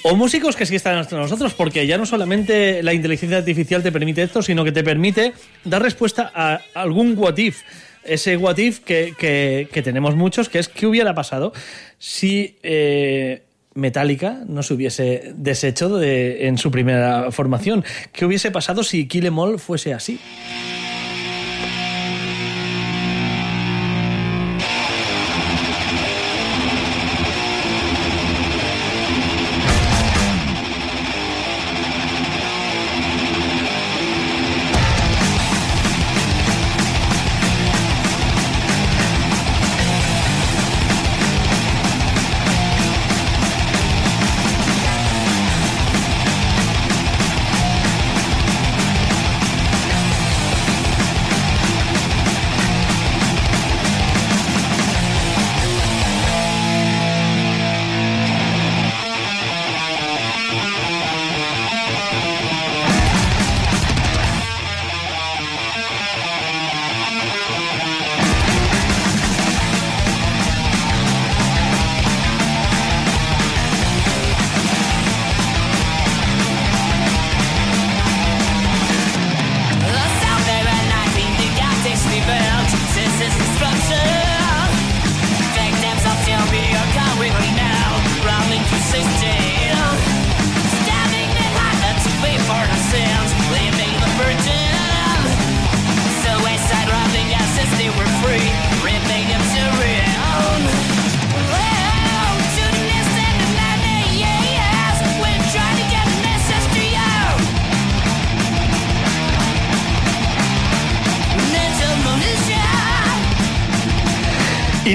[0.05, 3.91] O músicos que sí están entre nosotros, porque ya no solamente la inteligencia artificial te
[3.91, 5.33] permite esto, sino que te permite
[5.65, 7.63] dar respuesta a algún what if.
[8.05, 11.53] Ese what if que, que- tenemos muchos, que es qué hubiera pasado
[11.99, 13.43] si eh,
[13.75, 17.85] Metallica no se hubiese deshecho de- en su primera formación.
[18.13, 20.21] ¿Qué hubiese pasado si Kill Em All fuese así?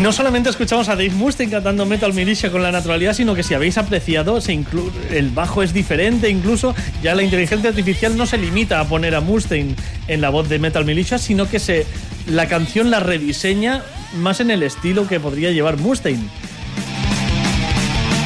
[0.07, 3.53] No solamente escuchamos a Dave Mustaine cantando Metal Militia con la naturalidad, sino que si
[3.53, 4.39] habéis apreciado,
[5.11, 6.73] el bajo es diferente, incluso
[7.03, 9.75] ya la inteligencia artificial no se limita a poner a Mustaine
[10.07, 11.85] en la voz de Metal Militia, sino que se
[12.25, 13.84] la canción la rediseña
[14.15, 16.23] más en el estilo que podría llevar Mustaine.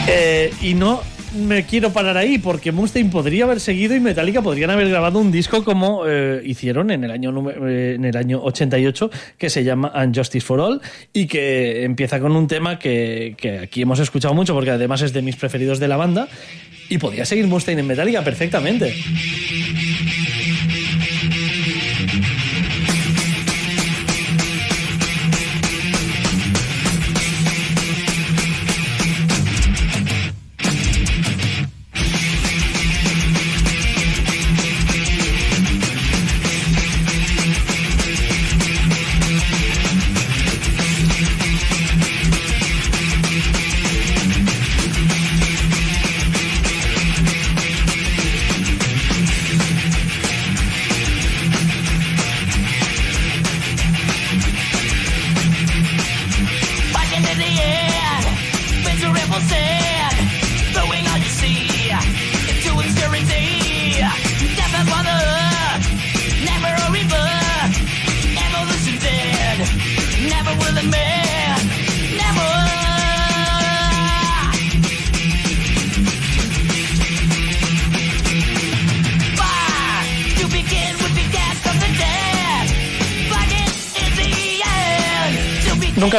[0.08, 1.02] Eh, y no
[1.34, 5.32] me quiero parar ahí porque Mustaine podría haber seguido y Metallica podrían haber grabado un
[5.32, 9.92] disco como eh, hicieron en el año eh, en el año 88 que se llama
[9.96, 10.82] Unjustice for All
[11.14, 15.14] y que empieza con un tema que, que aquí hemos escuchado mucho porque además es
[15.14, 16.28] de mis preferidos de la banda
[16.90, 18.94] y podría seguir Mustaine en Metallica perfectamente.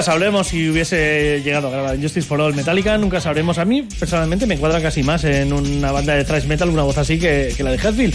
[0.02, 3.58] Nunca sabremos si hubiese llegado a grabar Justice for All Metallica, nunca sabremos.
[3.58, 6.98] A mí, personalmente, me encuadra casi más en una banda de thrash metal una voz
[6.98, 8.12] así que, la de Hatfield.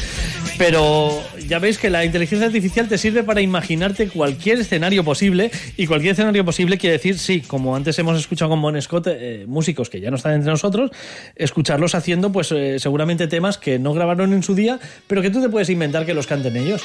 [0.58, 5.88] Pero ya veis que la inteligencia artificial te sirve para imaginarte cualquier escenario posible, y
[5.88, 9.90] cualquier escenario posible quiere decir, sí, como antes hemos escuchado con Bon Scott, eh, músicos
[9.90, 10.92] que ya no están entre nosotros,
[11.38, 14.78] escucharlos haciendo, pues eh, seguramente temas que no grabaron en su día,
[15.08, 16.82] pero que tú te puedes inventar que los canten ellos.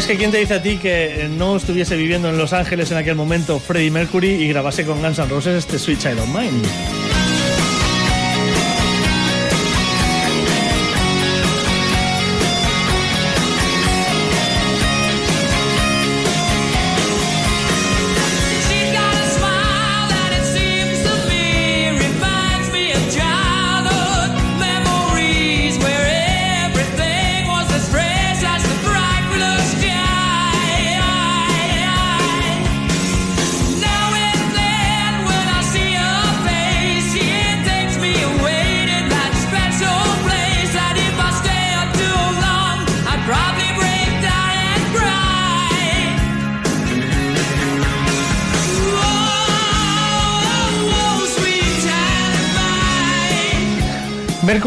[0.00, 2.96] Es que quién te dice a ti que no estuviese viviendo en Los Ángeles en
[2.96, 6.99] aquel momento Freddie Mercury y grabase con Guns N' Roses este Sweet Child of Mine.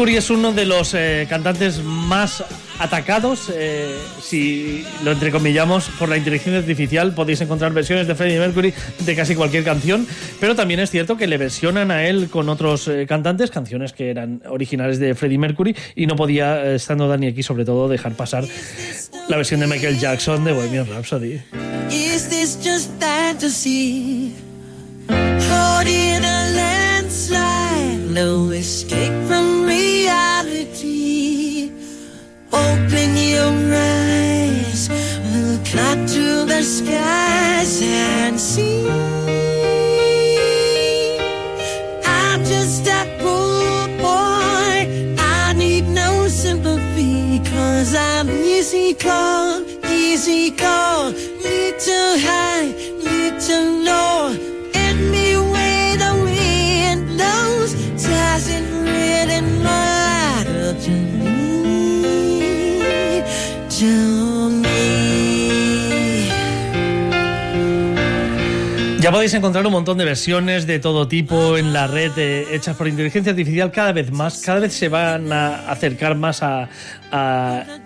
[0.04, 2.44] Mercury es uno de los eh, cantantes más
[2.78, 7.14] atacados, eh, si lo entrecomillamos, por la inteligencia artificial.
[7.14, 10.06] Podéis encontrar versiones de Freddie Mercury de casi cualquier canción,
[10.40, 14.10] pero también es cierto que le versionan a él con otros eh, cantantes, canciones que
[14.10, 18.44] eran originales de Freddie Mercury, y no podía, estando Dani aquí, sobre todo, dejar pasar
[19.30, 21.40] la versión de Michael Jackson de Bohemian Rhapsody.
[21.90, 24.34] Is this just fantasy?
[25.08, 29.13] Caught a landslide, no escape
[30.04, 31.72] reality.
[32.52, 34.88] Open your eyes,
[35.34, 38.86] look up to the skies and see.
[42.06, 45.16] I'm just a poor boy.
[45.18, 51.14] I need no sympathy, cause I'm easy come, easy come.
[51.42, 52.66] Little high,
[53.02, 54.53] little low.
[69.24, 72.88] Podéis encontrar un montón de versiones de todo tipo en la red eh, hechas por
[72.88, 76.68] inteligencia artificial cada vez más, cada vez se van a acercar más a,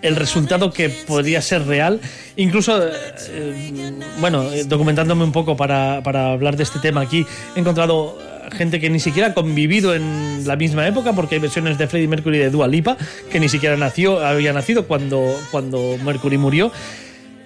[0.01, 2.01] el resultado que podría ser real.
[2.35, 2.91] Incluso, eh,
[3.29, 7.25] eh, bueno, documentándome un poco para, para hablar de este tema aquí,
[7.55, 8.17] he encontrado
[8.51, 12.09] gente que ni siquiera ha convivido en la misma época, porque hay versiones de Freddie
[12.09, 12.97] Mercury de Dua Lipa
[13.31, 16.69] que ni siquiera nació, había nacido cuando, cuando Mercury murió.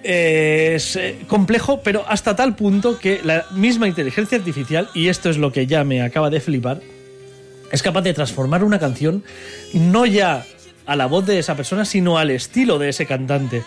[0.04, 5.38] Es eh, complejo, pero hasta tal punto que la misma inteligencia artificial, y esto es
[5.38, 6.80] lo que ya me acaba de flipar,
[7.72, 9.24] es capaz de transformar una canción
[9.72, 10.44] no ya
[10.86, 13.62] a la voz de esa persona, sino al estilo de ese cantante.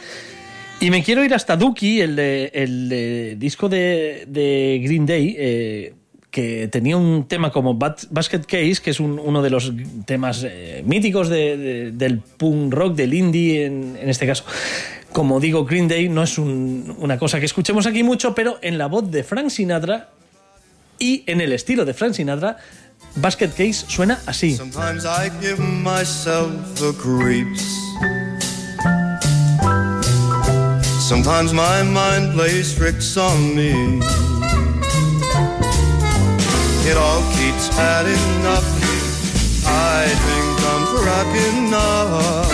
[0.80, 5.36] Y me quiero ir hasta Dookie, el, de, el de disco de, de Green Day,
[5.38, 5.94] eh,
[6.38, 9.74] que tenía un tema como Basket Case, que es un- uno de los
[10.06, 14.44] temas eh, míticos de- de- del punk rock, del indie en, este caso.
[15.12, 18.78] Como digo, Green Day no es un- una cosa que escuchemos aquí mucho, pero en
[18.78, 20.10] la voz de Frank Sinatra
[21.00, 22.58] y en el estilo de Frank Sinatra,
[23.16, 24.56] Basket Case suena así.
[31.10, 33.74] Sometimes my mind plays tricks on me.
[36.90, 38.64] It all keeps adding up.
[39.66, 42.48] I think I'm cracking up.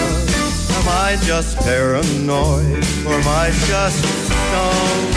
[0.77, 5.13] Am I just paranoid or am I just stoned?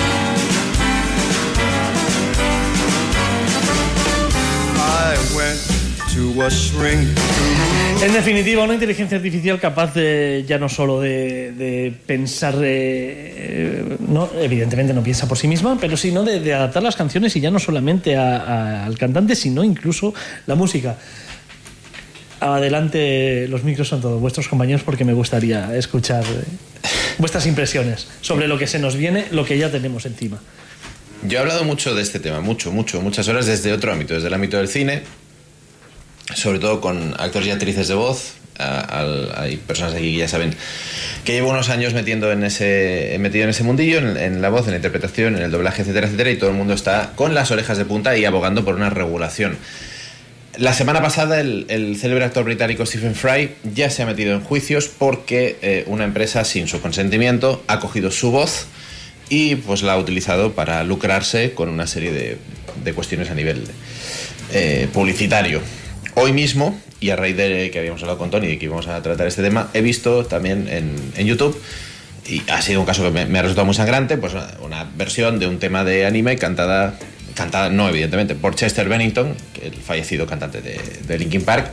[4.79, 5.76] I went
[8.03, 13.97] En definitiva, una inteligencia artificial capaz de ya no solo de, de pensar, eh, eh,
[14.09, 17.41] no, evidentemente no piensa por sí misma, pero sino de, de adaptar las canciones y
[17.41, 20.15] ya no solamente a- a- al cantante, sino incluso
[20.47, 20.97] la música.
[22.41, 26.45] Adelante, los micros son todos vuestros compañeros porque me gustaría escuchar eh,
[27.19, 30.39] vuestras impresiones sobre lo que se nos viene, lo que ya tenemos encima.
[31.27, 34.29] Yo he hablado mucho de este tema, mucho, mucho, muchas horas desde otro ámbito, desde
[34.29, 35.03] el ámbito del cine,
[36.35, 38.35] sobre todo con actores y actrices de voz.
[38.59, 40.55] hay personas aquí que ya saben
[41.24, 44.65] que llevo unos años metiendo en ese, metido en ese mundillo, en, en la voz,
[44.66, 47.51] en la interpretación, en el doblaje, etcétera, etcétera, y todo el mundo está con las
[47.51, 49.57] orejas de punta y abogando por una regulación.
[50.59, 54.40] La semana pasada el, el célebre actor británico Stephen Fry ya se ha metido en
[54.40, 58.66] juicios porque eh, una empresa sin su consentimiento ha cogido su voz
[59.28, 62.39] y pues la ha utilizado para lucrarse con una serie de,
[62.82, 63.65] de cuestiones a nivel
[64.53, 65.61] eh, publicitario.
[66.19, 69.03] Hoy mismo, y a raíz de que habíamos hablado con Tony de que íbamos a
[69.03, 71.61] tratar este tema, he visto también en, YouTube,
[72.27, 74.33] y ha sido un caso que me, ha resultado muy sangrante, pues
[74.63, 76.99] una, versión de un tema de anime cantada,
[77.35, 81.71] cantada no evidentemente, por Chester Bennington, el fallecido cantante de, Linkin Park.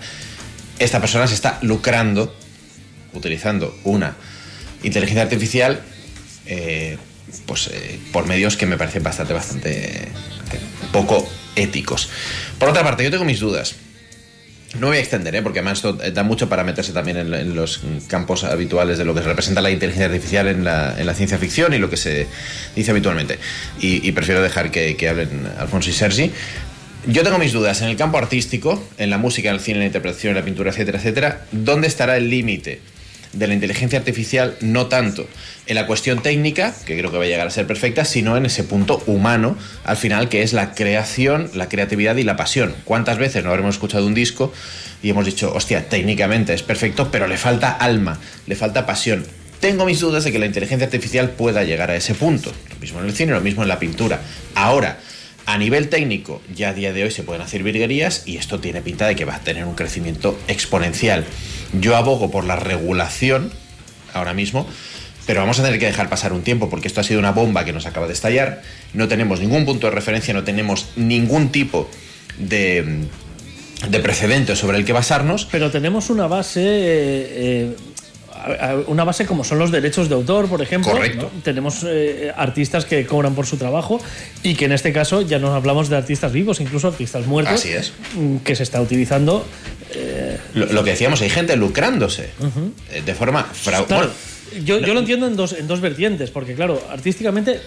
[0.78, 2.36] Esta persona se está lucrando
[3.14, 4.18] utilizando una
[4.84, 5.82] inteligencia artificial
[6.48, 6.98] eh,
[7.46, 10.10] pues, eh, por medios que me parecen bastante, bastante
[10.92, 11.26] poco
[11.56, 12.10] éticos.
[12.60, 13.78] Por otra parte, yo tengo mis dudas.
[14.80, 15.42] No voy a extender, ¿eh?
[15.42, 19.22] porque además eh, da mucho para meterse también en, los campos habituales de lo que
[19.22, 22.28] representa la inteligencia artificial en la, en la ciencia ficción y lo que se
[22.76, 23.38] dice habitualmente.
[23.80, 26.32] Y, y prefiero dejar que, que hablen Alfonso y Sergi.
[27.06, 29.82] Yo tengo mis dudas en el campo artístico, en la música, en el cine, en
[29.82, 31.46] la interpretación, en la pintura, etcétera, etcétera.
[31.52, 32.80] ¿Dónde estará el límite
[33.34, 34.56] de la inteligencia artificial?
[34.62, 35.28] No tanto
[35.66, 38.46] en la cuestión técnica, que creo que va a llegar a ser perfecta, sino en
[38.46, 42.74] ese punto humano, al final, que es la creación, la creatividad y la pasión.
[42.84, 44.54] ¿Cuántas veces no habremos escuchado un disco
[45.02, 49.26] y hemos dicho, hostia, técnicamente es perfecto, pero le falta alma, le falta pasión?
[49.60, 52.52] Tengo mis dudas de que la inteligencia artificial pueda llegar a ese punto.
[52.70, 54.20] Lo mismo en el cine, lo mismo en la pintura.
[54.56, 55.00] Ahora,
[55.46, 58.82] a nivel técnico, ya a día de hoy se pueden hacer virguerías y esto tiene
[58.82, 61.26] pinta de que va a tener un crecimiento exponencial.
[61.80, 63.52] Yo abogo por la regulación
[64.14, 64.68] ahora mismo,
[65.26, 67.66] pero vamos a tener que dejar pasar un tiempo porque esto ha sido una bomba
[67.66, 68.62] que nos acaba de estallar.
[68.94, 71.90] No tenemos ningún punto de referencia, no tenemos ningún tipo
[72.38, 73.06] de,
[73.90, 75.46] de precedente sobre el que basarnos.
[75.52, 76.62] Pero tenemos una base.
[76.62, 77.76] eh, eh,
[78.88, 80.92] una base como son los derechos de autor, por ejemplo.
[80.92, 81.30] Correcto.
[81.34, 81.42] ¿no?
[81.42, 84.02] Tenemos eh, artistas que cobran por su trabajo
[84.44, 87.56] y que en este caso ya no hablamos de artistas vivos, incluso artistas muertos.
[87.56, 87.94] Así es.
[88.16, 89.46] mm, Que se está utilizando.
[90.56, 92.30] Lo, lo que decíamos, hay gente lucrándose
[92.92, 96.32] eh, de forma frau- Claro, bueno, yo, yo lo entiendo en dos, en dos vertientes,
[96.32, 97.60] porque claro, artísticamente,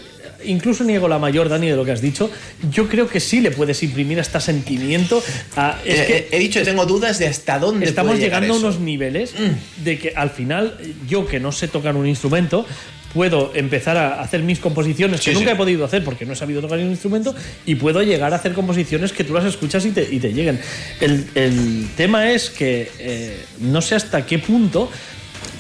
[0.45, 2.31] incluso niego la mayor, Dani, de lo que has dicho,
[2.71, 5.23] yo creo que sí le puedes imprimir hasta sentimiento
[5.57, 5.79] a...
[5.85, 8.57] es Eh, que eh, he dicho, tengo dudas de hasta dónde estamos puede llegando a.
[8.57, 8.61] Mm.
[8.61, 9.35] unos niveles
[9.85, 12.67] de que al final yo que no sé tocar un instrumento
[13.15, 15.55] puedo empezar a hacer mis composiciones que Sí, nunca sí.
[15.55, 17.35] he podido hacer porque no he sabido tocar un instrumento
[17.65, 20.61] y puedo llegar a hacer composiciones que tú las escuchas y te, y te lleguen.
[21.01, 24.91] El, el tema es que eh, no sé hasta qué punto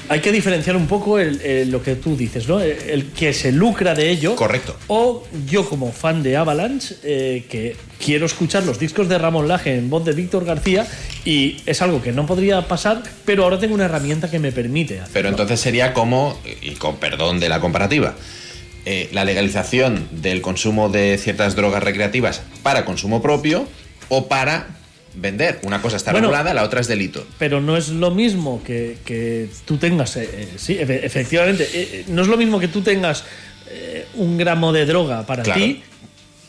[0.08, 2.60] hay que diferenciar un poco el- el- lo que tú dices, ¿no?
[2.60, 4.36] El, el que se lucra de ello.
[4.36, 4.76] Correcto.
[4.88, 9.76] O yo como fan de Avalanche, eh, que quiero escuchar los discos de Ramón Laje
[9.76, 10.86] en voz de Víctor García
[11.24, 14.94] y es algo que no podría pasar, pero ahora tengo una herramienta que me permite
[15.00, 15.12] hacerlo.
[15.12, 18.14] Pero entonces sería como, y con perdón de la comparativa,
[18.84, 23.66] eh, la legalización del consumo de ciertas drogas recreativas para consumo propio
[24.08, 24.68] o para
[25.16, 25.58] vender.
[25.62, 26.28] Una cosa está Bueno.
[26.28, 27.26] regulada, la otra es delito.
[27.38, 32.04] Pero no es lo mismo que, que tú tengas, eh, eh, sí, efe- efectivamente, eh,
[32.08, 33.24] no es lo mismo que tú tengas
[33.70, 35.60] eh, un gramo de droga para Claro.
[35.60, 35.82] ti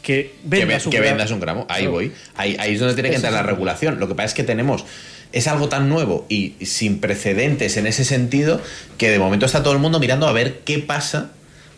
[0.04, 1.12] que que, vendas ve- un que gramo.
[1.16, 1.66] vendas un gramo.
[1.70, 2.12] Ahí voy.
[2.36, 4.00] Ahí, ahí es donde tiene que entrar la regulación.
[4.00, 4.86] Lo que pasa es que tenemos.
[5.34, 8.62] Es algo tan nuevo y sin precedentes en ese sentido
[8.98, 11.32] que de momento está todo el mundo mirando a ver qué pasa.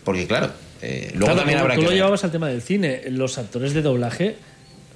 [0.04, 0.52] Porque, claro,
[0.84, 1.86] eh, luego Claro, también tú, habrá tú que.
[1.86, 1.98] lo ver.
[1.98, 3.02] llevabas al tema del cine.
[3.10, 4.36] Los actores de doblaje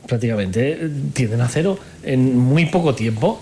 [0.08, 3.42] prácticamente eh, tienden a cero en muy poco tiempo.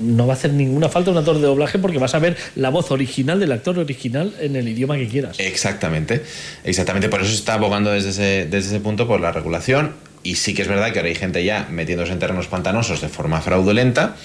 [0.00, 2.68] No va a hacer ninguna falta un actor de doblaje porque vas a ver la
[2.68, 5.38] voz original del actor original en el idioma que quieras.
[5.38, 6.22] Exactamente,
[6.64, 7.08] exactamente.
[7.08, 9.92] Por eso se está abogando desde ese, desde ese punto por la regulación.
[10.22, 13.08] Y sí que es verdad que ahora hay gente ya metiéndose en terrenos pantanosos de
[13.08, 14.16] forma fraudulenta.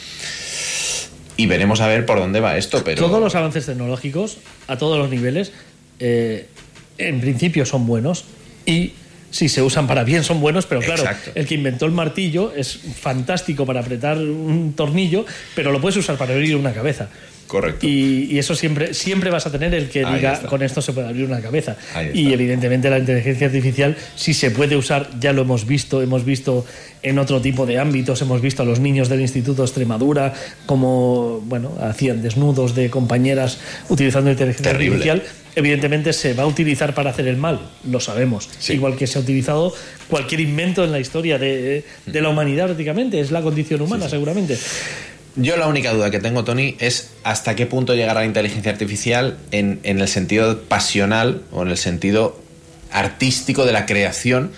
[1.38, 2.84] Y veremos a ver por dónde va esto.
[2.84, 4.38] Pero Todos los avances tecnológicos,
[4.68, 5.52] a todos los niveles,
[6.00, 6.48] eh,
[6.98, 8.26] en principio son buenos
[8.66, 8.94] y
[9.34, 11.32] si se usan para bien son buenos, pero claro, Exacto.
[11.34, 16.18] el que inventó el martillo es fantástico para apretar un tornillo, pero lo puedes usar
[16.18, 17.10] para abrir una cabeza.
[17.54, 17.86] Correcto.
[17.86, 20.48] Y, y eso siempre, siempre vas a tener el que Ahí diga está.
[20.48, 21.76] con esto se puede abrir una cabeza.
[22.12, 26.66] Y evidentemente la inteligencia artificial, si se puede usar, ya lo hemos visto, hemos visto
[27.04, 30.34] en otro tipo de ámbitos, hemos visto a los niños del Instituto de Extremadura
[30.66, 34.96] como bueno, hacían desnudos de compañeras utilizando inteligencia Terrible.
[35.12, 35.24] artificial.
[35.56, 38.50] Evidentemente se va a utilizar para hacer el mal, lo sabemos.
[38.70, 39.72] Igual que se ha utilizado
[40.10, 44.58] cualquier invento en la historia de, de la humanidad prácticamente, es la condición humana seguramente.
[45.36, 49.38] Yo la única duda que tengo, Tony, es hasta qué punto llegará la inteligencia artificial
[49.52, 52.40] en, en el sentido pasional o en el sentido
[52.92, 54.52] artístico de la creación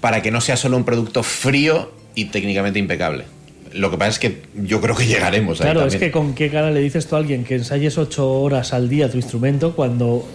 [0.00, 3.24] para que no sea solo un producto frío y técnicamente impecable.
[3.72, 6.50] Lo que pasa es que yo creo que llegaremos ahí Claro, es que con qué
[6.50, 10.28] cara le dices tú a alguien que ensayes ocho horas al día tu instrumento cuando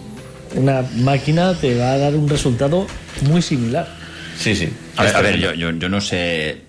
[0.54, 2.86] una máquina te va a dar un resultado
[3.28, 3.88] muy similar.
[4.38, 4.70] Sí, sí.
[4.96, 6.65] A ver, a ver, yo, yo, yo no sé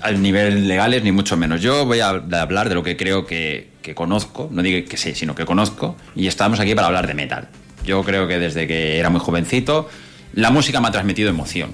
[0.00, 1.60] al nivel legales ni mucho menos.
[1.60, 5.14] Yo voy a hablar de lo que creo que, que conozco, no digo que sé,
[5.14, 7.48] sino que conozco, y estamos aquí para hablar de metal.
[7.84, 9.88] Yo creo que desde que era muy jovencito,
[10.34, 11.70] la música me ha transmitido emoción.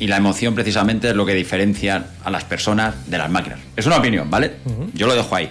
[0.00, 3.58] Y la emoción precisamente es lo que diferencia a las personas de las máquinas.
[3.76, 4.52] Es una opinión, ¿vale?
[4.94, 5.48] Yo lo dejo ahí.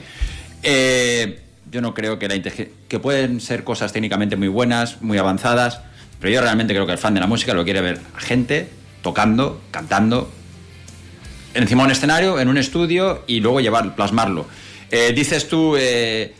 [0.63, 2.73] Eh, yo no creo que la inteligencia...
[2.87, 5.81] que pueden ser cosas técnicamente muy buenas, muy avanzadas,
[6.19, 8.69] pero yo realmente creo que el fan de la música lo quiere ver a gente
[9.01, 10.31] tocando, cantando,
[11.57, 14.45] encima de un escenario, en un estudio y luego llevar, plasmarlo.
[14.91, 16.33] Eh, dices tú, eh,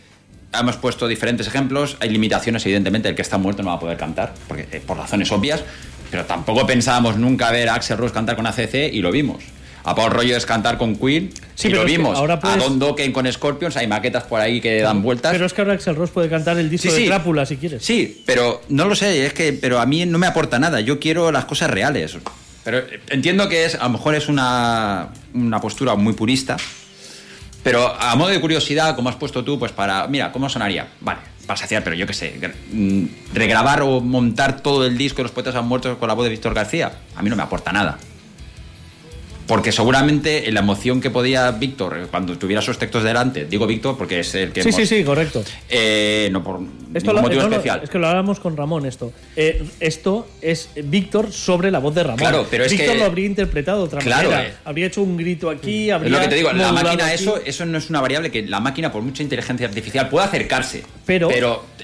[0.54, 3.98] hemos puesto diferentes ejemplos, hay limitaciones, evidentemente, el que está muerto no va a poder
[3.98, 5.64] cantar, porque, eh, por razones obvias,
[6.10, 9.44] pero tampoco pensábamos nunca ver a Axel Rose cantar con ACC y lo vimos.
[9.84, 12.18] A Paul Rogers cantar con Queen Sí, y pero lo es que vimos.
[12.18, 15.32] ahora puedes- A Don Dokken con Scorpions, hay maquetas por ahí que dan vueltas.
[15.32, 17.08] Pero es que ahora Axel Rose puede cantar el disco Sí, de sí.
[17.08, 17.84] Crápula si quieres.
[17.86, 20.82] Sí, pero no lo sé, es que pero a mí no me aporta nada.
[20.82, 22.18] Yo quiero las cosas reales.
[22.68, 26.58] Pero eh, entiendo que es a lo mejor es una, una postura muy purista,
[27.64, 30.86] pero a modo de curiosidad, como has puesto tú, pues para, mira, ¿cómo sonaría?
[31.00, 32.38] Vale, para saciar, pero yo qué sé,
[32.74, 36.26] mm, regrabar o montar todo el disco de los poetas han muerto con la voz
[36.26, 38.00] de Víctor García, a mí no me aporta nada.
[39.48, 43.98] Porque seguramente la emoción que podía Víctor eh, cuando tuviera sus textos delante, digo Víctor
[43.98, 45.44] porque es el que Sí, hemos- sí, sí, correcto.
[45.70, 46.60] eh, no por
[46.94, 47.80] Esto lo- motivo no, especial.
[47.84, 49.14] es que lo hablamos con Ramón esto.
[49.38, 52.18] Eh, esto es Víctor sobre la voz de Ramón.
[52.20, 54.50] Claro, pero es Víctor que- lo habría interpretado de otra Claro, manera.
[54.50, 54.54] eh.
[54.66, 57.16] Habría hecho un grito aquí, Es habría lo que te digo, la máquina, aquí.
[57.16, 60.84] eso, eso no es una variable que la máquina, por mucha inteligencia artificial, puede acercarse.
[61.06, 61.30] Pero-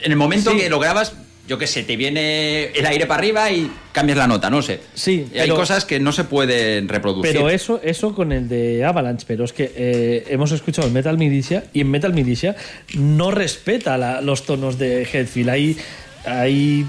[0.01, 0.57] en el momento Sí.
[0.57, 1.13] que lo grabas,
[1.47, 4.79] yo qué sé, te viene el aire para arriba y cambias la nota, no sé.
[4.93, 7.33] Sí, hay cosas que no se pueden reproducir.
[7.33, 11.17] Pero eso, eso con el de Avalanche, pero es que eh, hemos escuchado el Metal
[11.17, 12.55] Militia y en Metal Militia
[12.95, 15.49] no respeta la- los tonos de Headfield.
[15.49, 15.77] Hay,
[16.25, 16.85] hay,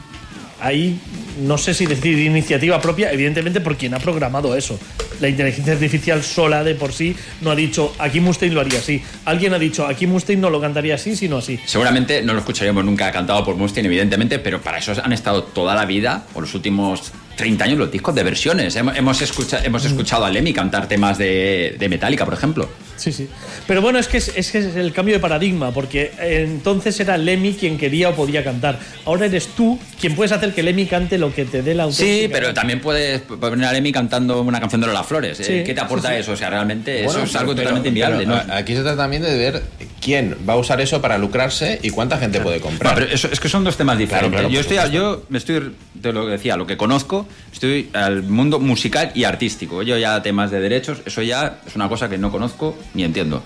[0.61, 0.99] hay,
[1.43, 4.79] no sé si decir iniciativa propia, evidentemente por quien ha programado eso.
[5.21, 9.03] La inteligencia artificial sola de por sí no ha dicho aquí Mustaine lo haría así.
[9.25, 11.59] Alguien ha dicho aquí Mustaine no lo cantaría así, sino así.
[11.65, 15.75] Seguramente no lo escucharíamos nunca cantado por Mustaine, evidentemente, pero para eso han estado toda
[15.75, 18.77] la vida, o los últimos 30 años, los discos de versiones.
[18.77, 19.67] Hemos, hemos, escucha- Mm.
[19.67, 22.69] hemos escuchado a Lemmy cantar temas de, de Metallica, por ejemplo.
[22.97, 23.29] Sí, sí.
[23.67, 27.17] Pero bueno, es que es, es que es el cambio de paradigma, porque entonces era
[27.17, 28.79] Lemmy quien quería o podía cantar.
[29.05, 32.09] Ahora eres tú quien puedes hacer que Lemmy cante lo que te dé la auténtica
[32.23, 35.41] Sí, pero también puedes poner a Lemmy cantando una canción de Lola Flores.
[35.41, 35.45] ¿eh?
[35.45, 36.21] Sí, ¿Qué te aporta sí, sí.
[36.21, 36.33] eso?
[36.33, 38.53] O sea, realmente Bueno, eso es algo pero- totalmente pero inviable.
[38.55, 39.63] Aquí se trata también de ver
[40.01, 42.95] quién va a usar eso para lucrarse y cuánta gente puede comprar.
[42.95, 44.31] No, pero eso, es que son dos temas diferentes.
[44.31, 47.91] Claro, claro, yo estoy, yo me estoy, de lo que decía, lo que conozco, estoy
[47.93, 49.83] al mundo musical y artístico.
[49.83, 53.43] Yo ya temas de derechos, eso ya es una cosa que no conozco ni entiendo.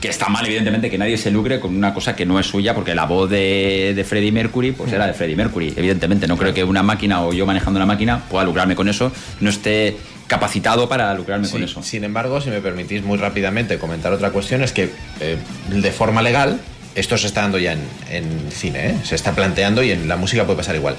[0.00, 2.74] que está mal, evidentemente, que nadie se lucre con una cosa que no es suya,
[2.74, 5.72] porque la voz de, de Freddie Mercury, pues era de Freddie Mercury.
[5.74, 9.10] Evidentemente, no creo que una máquina o yo manejando una máquina pueda lucrarme con eso,
[9.40, 9.96] no esté
[10.26, 11.82] capacitado para lucrarme con Sí, eso.
[11.82, 14.90] Sin embargo, si me permitís muy rápidamente comentar otra cuestión, es que
[15.20, 15.38] eh,
[15.70, 16.60] de forma legal
[16.96, 17.72] esto se está dando ya
[18.10, 18.94] en, cine, ¿eh?
[19.04, 20.96] se está planteando y en la música puede pasar igual.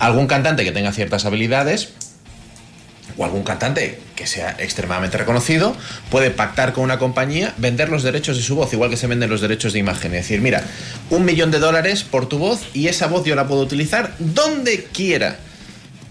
[0.00, 1.90] Algún cantante que tenga ciertas habilidades
[3.16, 5.76] o algún cantante que sea extremadamente reconocido
[6.10, 9.30] puede pactar con una compañía, vender los derechos de su voz, igual que se venden
[9.30, 10.12] los derechos de imagen.
[10.14, 10.64] Es decir, mira,
[11.10, 14.84] un millón de dólares por tu voz y esa voz yo la puedo utilizar donde
[14.92, 15.38] quiera.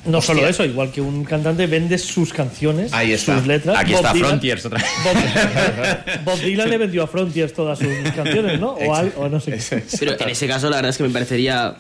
[0.08, 0.36] No Hostia.
[0.36, 3.38] solo eso, igual que un cantante vende sus canciones, Ahí está.
[3.38, 3.78] sus letras.
[3.78, 4.88] Aquí Bob está Dylan- Frontiers otra vez.
[5.04, 8.70] Bob, Bob Dylan le vendió a Frontiers todas sus canciones, ¿no?
[8.72, 9.84] O, al- o no sé qué.
[10.00, 11.76] Pero en ese caso, la verdad es que me parecería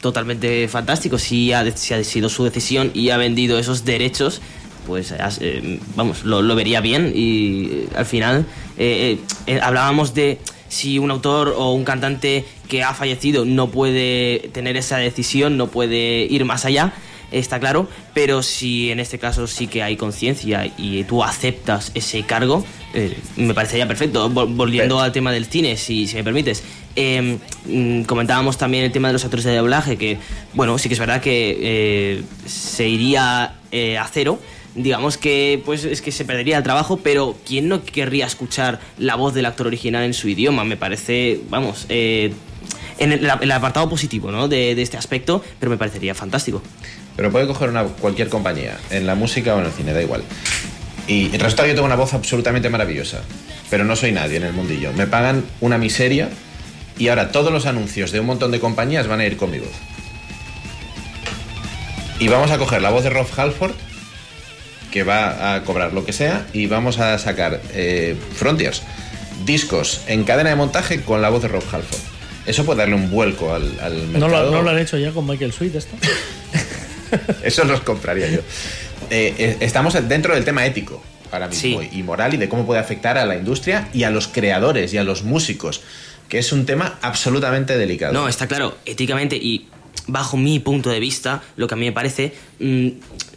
[0.00, 1.18] totalmente fantástico.
[1.18, 4.40] Si ha, si ha sido su decisión y ha vendido esos derechos,
[4.86, 7.12] pues eh, vamos, lo, lo vería bien.
[7.14, 8.46] Y eh, al final,
[8.78, 9.18] eh,
[9.62, 10.38] hablábamos de
[10.68, 15.66] si un autor o un cantante que ha fallecido no puede tener esa decisión, no
[15.66, 16.92] puede ir más allá.
[17.32, 22.22] Está claro, pero si en este caso sí que hay conciencia y tú aceptas ese
[22.24, 24.28] cargo, eh, me parecería perfecto.
[24.30, 26.64] Vol- Volviendo al tema del cine, si, si me permites,
[26.96, 30.18] eh, mm, comentábamos también el tema de los actores de doblaje, que,
[30.54, 34.40] bueno, sí que es verdad que eh, se iría eh, a cero.
[34.74, 39.16] Digamos que pues es que se perdería el trabajo, pero ¿quién no querría escuchar la
[39.16, 40.64] voz del actor original en su idioma?
[40.64, 42.32] Me parece, vamos, eh,
[42.98, 44.46] en el, el apartado positivo ¿no?
[44.46, 46.62] de, de este aspecto, pero me parecería fantástico.
[47.16, 50.22] Pero puede coger una, cualquier compañía, en la música o en el cine, da igual.
[51.06, 53.20] Y resulta que yo tengo una voz absolutamente maravillosa,
[53.68, 54.92] pero no soy nadie en el mundillo.
[54.92, 56.28] Me pagan una miseria
[56.98, 59.58] y ahora todos los anuncios de un montón de compañías van a ir con mi
[59.58, 59.72] voz.
[62.18, 63.72] Y vamos a coger la voz de Rob Halford,
[64.92, 68.82] que va a cobrar lo que sea, y vamos a sacar eh, Frontiers,
[69.46, 72.00] discos en cadena de montaje con la voz de Rob Halford.
[72.46, 74.44] Eso puede darle un vuelco al, al ¿No mercado.
[74.46, 75.96] lo, no lo han hecho ya con Michael Sweet esto?
[77.42, 78.40] Eso los compraría yo.
[79.10, 82.80] Eh, eh, estamos dentro del tema ético ahora mismo y moral y de cómo puede
[82.80, 85.82] afectar a la industria y a los creadores y a los músicos,
[86.28, 88.12] que es un tema absolutamente delicado.
[88.12, 89.68] No, está claro, éticamente y
[90.06, 92.88] bajo mi punto de vista, lo que a mí me parece, mm,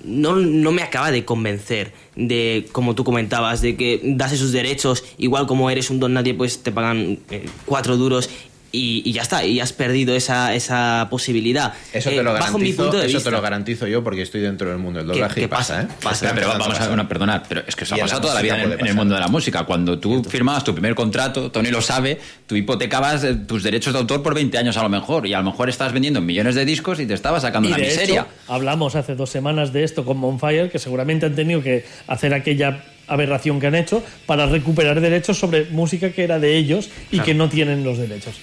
[0.05, 5.03] no, no me acaba de convencer de, como tú comentabas, de que das esos derechos,
[5.17, 8.29] igual como eres un don nadie, pues te pagan eh, cuatro duros
[8.75, 11.73] y, y ya está, y has perdido esa, esa posibilidad.
[11.93, 13.29] Eso te Eh, lo bajo mi garantizo, punto de eso vista.
[13.29, 15.75] te lo garantizo yo porque estoy dentro del mundo del ¿Qué- doblaje qué y pasa,
[15.75, 15.81] pasa?
[15.83, 15.95] ¿eh?
[16.01, 16.31] Pasa.
[16.35, 16.97] Pero vamos a pasar.
[16.97, 18.95] no, perdonad, pero es que eso ha la pasado toda la vida en el, en
[18.95, 19.63] mundo de la música.
[19.63, 23.99] Cuando tú firmabas tu primer contrato, Tony lo sabe, tú hipotecabas eh, tus derechos de
[23.99, 25.27] autor por 20 años a lo mejor.
[25.27, 27.77] Y a lo mejor estabas vendiendo millones de discos y te estabas sacando Y una
[27.81, 28.21] de miseria.
[28.21, 32.33] hecho, hablamos hace dos semanas de esto con Bonfire, que seguramente han tenido que hacer
[32.33, 37.17] aquella aberración que han hecho para recuperar derechos sobre música que era de ellos y
[37.17, 37.25] Claro.
[37.25, 38.33] que no tienen los derechos.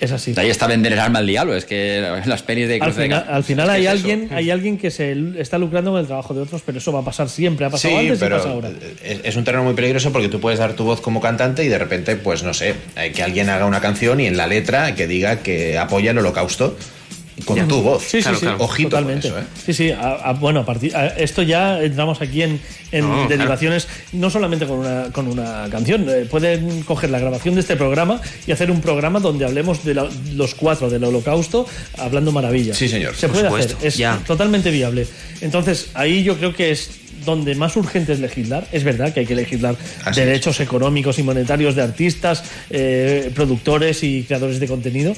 [0.00, 0.32] Es así.
[0.36, 1.54] Ahí está vender el alma al diablo.
[1.54, 3.92] Es que las pelis de Al de final, al final es que hay es eso.
[4.10, 7.00] alguien, hay alguien que se está lucrando con el trabajo de otros, pero eso va
[7.00, 7.66] a pasar siempre.
[7.66, 8.70] Ha pasado Sí, antes pero y pasa ahora.
[9.04, 11.78] es, un terreno muy peligroso porque tú puedes dar tu voz como cantante y de
[11.78, 15.06] repente, pues no sé, hay que alguien haga una canción y en la letra que
[15.06, 16.76] diga que apoya el holocausto
[17.44, 17.66] con Ya.
[17.68, 18.02] tu voz.
[18.02, 19.28] Sí, sí, sí, Ojito totalmente.
[19.30, 19.62] con eso, ¿eh?
[19.66, 22.60] Sí, sí, a- a- bueno, a partir, a- esto ya entramos aquí en,
[22.92, 27.54] en No, derivaciones, no solamente con una, con una canción, eh, pueden coger la grabación
[27.54, 31.66] de este programa y hacer un programa donde hablemos de la- los cuatro del holocausto
[31.98, 32.76] hablando maravillas.
[32.76, 33.14] Sí, señor.
[33.16, 34.18] Se puede supuesto, hacer, es ya.
[34.26, 35.06] totalmente viable.
[35.40, 36.90] Entonces, ahí yo creo que es
[37.24, 38.66] donde más urgente es legislar.
[38.72, 39.76] Es verdad que hay que legislar
[40.06, 45.12] Así derechos económicos y monetarios de artistas, eh, productores y creadores de contenido.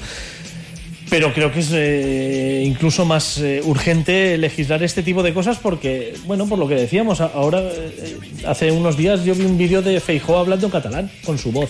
[1.09, 6.15] Pero creo que es eh, incluso más eh, urgente legislar este tipo de cosas porque,
[6.25, 8.17] bueno, por lo que decíamos, ahora, eh,
[8.47, 11.69] hace unos días yo vi un vídeo de Feijó hablando catalán con su voz.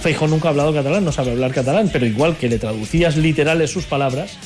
[0.00, 3.70] Feijó nunca ha hablado catalán, no sabe hablar catalán, pero igual que le traducías literales
[3.70, 4.38] sus palabras,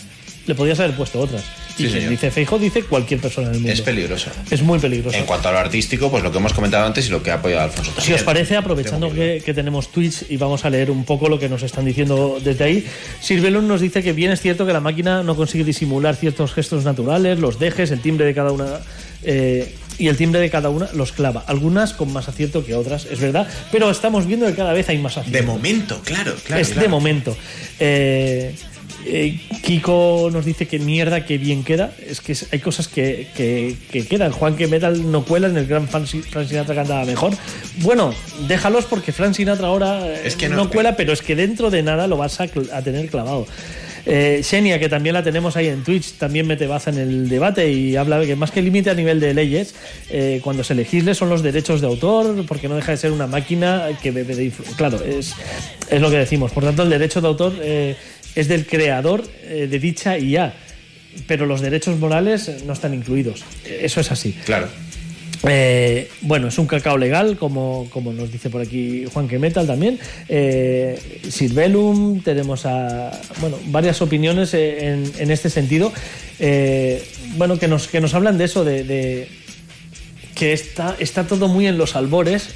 [0.47, 1.45] le podías haber puesto otras.
[1.77, 2.11] Sí, y quien señor.
[2.11, 3.73] dice Feijó dice cualquier persona en el mundo.
[3.73, 4.31] Es peligroso.
[4.51, 5.17] Es muy peligroso.
[5.17, 7.35] En cuanto a lo artístico, pues lo que hemos comentado antes y lo que ha
[7.35, 8.15] apoyado Alfonso Si también.
[8.17, 11.49] os parece, aprovechando que, que tenemos tweets y vamos a leer un poco lo que
[11.49, 12.87] nos están diciendo desde ahí,
[13.21, 16.85] Sirvelon nos dice que bien es cierto que la máquina no consigue disimular ciertos gestos
[16.85, 18.67] naturales, los dejes, el timbre de cada una.
[19.23, 21.45] eh, y el timbre de cada una los clava.
[21.47, 24.99] Algunas con más acierto que otras, es verdad, pero estamos viendo que cada vez hay
[24.99, 25.39] más acierto.
[25.39, 26.61] De momento, claro, claro.
[26.61, 27.37] es de momento.
[27.79, 28.55] Eh,
[29.07, 31.93] eh, Kiko nos dice que mierda, que bien queda.
[32.07, 34.33] Es que hay cosas que, que- que quedan.
[34.33, 37.33] Juan que Metal no cuela en el gran Fran Sinatra cantaba mejor.
[37.79, 38.15] Bueno,
[38.49, 41.71] déjalos porque Frank Sinatra ahora eh, Es que no, no- cuela, pero es que dentro
[41.71, 43.47] de nada lo vas a, tener clavado.
[44.07, 47.73] Eh, Xenia, que también la tenemos ahí en Twitch, también mete baza en el debate
[47.73, 49.75] y habla de que más que límite a nivel de leyes,
[50.11, 53.27] eh, cuando se legisle son los derechos de autor, porque no deja de ser una
[53.27, 55.33] máquina que bebe de Claro, es,
[55.89, 56.53] es lo que decimos.
[56.53, 57.97] Por tanto, el derecho de autor eh,
[58.35, 60.55] es del creador eh, de dicha IA,
[61.27, 63.45] pero los derechos morales no están incluidos.
[63.65, 64.33] Eso es así.
[64.45, 64.69] Claro.
[65.47, 69.67] Eh, bueno, es un cacao legal, como, como nos dice por aquí Juan que Metal
[69.67, 69.99] también.
[70.29, 75.93] Eh, Sirvelum, tenemos a, bueno, varias opiniones eh, en, en este sentido.
[76.39, 77.07] Eh,
[77.37, 79.29] bueno, que nos, que nos hablan de eso, de, de
[80.35, 82.49] que está, está todo muy en los albores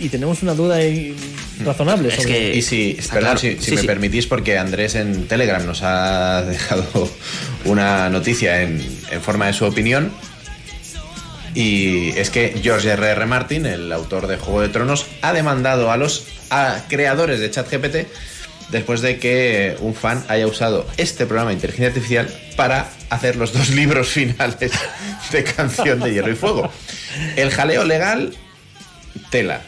[0.00, 1.14] y tenemos una duda ahí
[1.64, 2.10] razonable.
[2.10, 7.10] sobre- Y si, perdón, si, si me permitís, porque Andrés en Telegram nos ha dejado
[7.64, 10.12] una noticia en, en forma de su opinión.
[11.54, 13.12] Y es que George R.R.
[13.12, 13.26] R.
[13.26, 17.96] Martin, el autor de Juego de Tronos, ha demandado a los a creadores de ChatGPT
[18.70, 23.52] después de que un fan haya usado este programa de inteligencia artificial para hacer los
[23.52, 24.70] dos libros finales
[25.32, 26.70] de Canción de Hierro y Fuego.
[27.36, 28.32] El jaleo legal,
[29.30, 29.62] tela.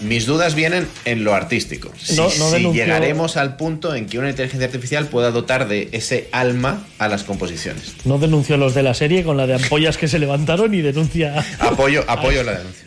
[0.00, 1.92] Mis dudas vienen en lo artístico.
[2.00, 5.88] Si, No- no si llegaremos al punto en que una inteligencia artificial pueda dotar de
[5.92, 7.94] ese alma a las composiciones.
[8.04, 11.44] No denunció los de la serie con la de ampollas que se levantaron y denuncia.
[11.58, 12.84] Apoyo, apoyo la denuncia.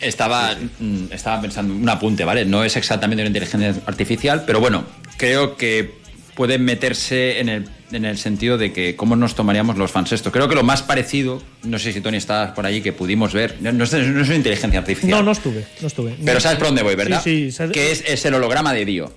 [0.00, 2.44] Estaba, mm, estaba pensando un apunte, ¿vale?
[2.44, 4.84] No es exactamente una inteligencia artificial, pero bueno,
[5.16, 5.94] creo que
[6.36, 10.30] puede meterse en el, en el sentido de que cómo nos tomaríamos los fans esto.
[10.30, 13.56] Creo que lo más parecido, no sé si Tony está por allí, que pudimos ver,
[13.60, 15.10] no, no es, no es una inteligencia artificial.
[15.10, 16.14] No, no estuve, no estuve.
[16.22, 16.40] Pero No.
[16.40, 17.20] sabes por dónde voy, ¿verdad?
[17.24, 17.64] Sí, sí.
[17.72, 19.12] Que es, es el holograma de Dio.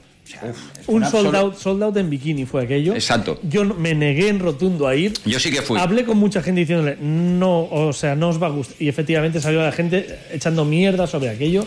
[0.88, 2.94] Un sold out, sold out en bikini fue aquello.
[2.94, 3.40] Exacto.
[3.44, 5.14] Yo me negué en rotundo a ir.
[5.26, 5.80] Yo sí que fui.
[5.80, 8.76] Hablé con mucha gente diciéndole, no, o sea, no os va a gustar.
[8.80, 11.66] Y efectivamente salió la gente echando mierda sobre aquello.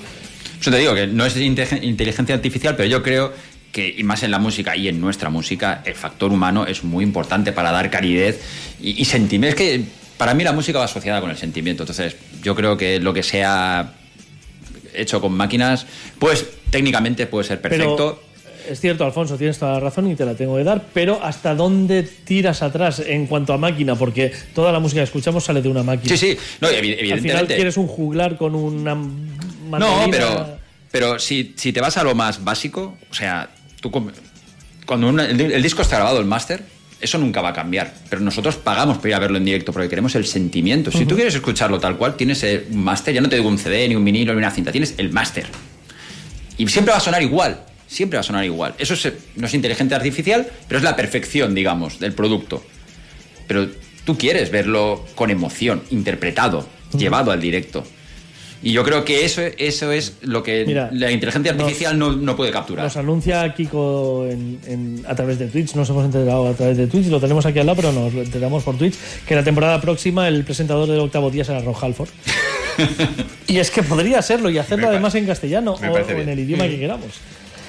[0.61, 3.33] Eso te digo, que no es inte- inteligencia artificial, pero yo creo
[3.73, 7.03] que, y más en la música y en nuestra música, el factor humano es muy
[7.05, 8.41] importante para dar calidez
[8.81, 9.49] y, y sentimiento.
[9.49, 9.85] Es que
[10.19, 13.23] para mí la música va asociada con el sentimiento, entonces yo creo que lo que
[13.23, 13.95] sea
[14.95, 15.87] hecho con máquinas,
[16.19, 18.21] pues técnicamente puede ser perfecto.
[18.23, 18.33] Pero
[18.73, 21.55] es cierto, Alfonso, tienes toda la razón y te la tengo que dar, pero ¿hasta
[21.55, 23.97] dónde tiras atrás en cuanto a máquina?
[23.97, 26.15] Porque toda la música que escuchamos sale de una máquina.
[26.17, 27.55] Sí, sí, no, evi- Al final evidentemente.
[27.57, 29.09] quieres un juglar con una No,
[29.71, 30.07] mandarina.
[30.11, 30.59] pero,
[30.93, 33.49] pero si, si te vas a lo más básico, o sea,
[33.83, 33.91] tú
[34.87, 36.65] cuando una- el, el disco está grabado, el máster,
[37.01, 37.93] eso nunca va a cambiar.
[38.09, 40.91] Pero nosotros pagamos por ir a verlo en directo porque queremos el sentimiento.
[40.91, 43.89] Si tú quieres escucharlo tal cual, tienes el máster, ya no te digo un CD,
[43.89, 45.47] ni un vinilo, ni una cinta, tienes el máster.
[46.59, 48.75] Y siempre va a sonar igual, siempre va a sonar igual.
[48.79, 52.65] Eso es, no es inteligencia artificial, pero es la perfección, digamos, del producto.
[53.49, 53.69] Pero
[54.05, 57.85] tú quieres verlo con emoción, interpretado, llevado al directo.
[58.65, 62.37] Y yo creo que eso, eso es lo que Mira, la inteligencia artificial no, no
[62.37, 62.85] puede capturar.
[62.85, 66.87] Nos anuncia Kiko en- en- a través de Twitch, nos hemos enterado a través de
[66.87, 68.95] Twitch, lo tenemos aquí al lado, pero nos lo enteramos por Twitch,
[69.27, 72.09] que la temporada próxima el presentador del octavo día será Ron Halford.
[73.49, 76.65] y es que podría serlo y hacerlo Me además en castellano o, en el idioma
[76.65, 76.69] Mm.
[76.71, 77.09] que queramos.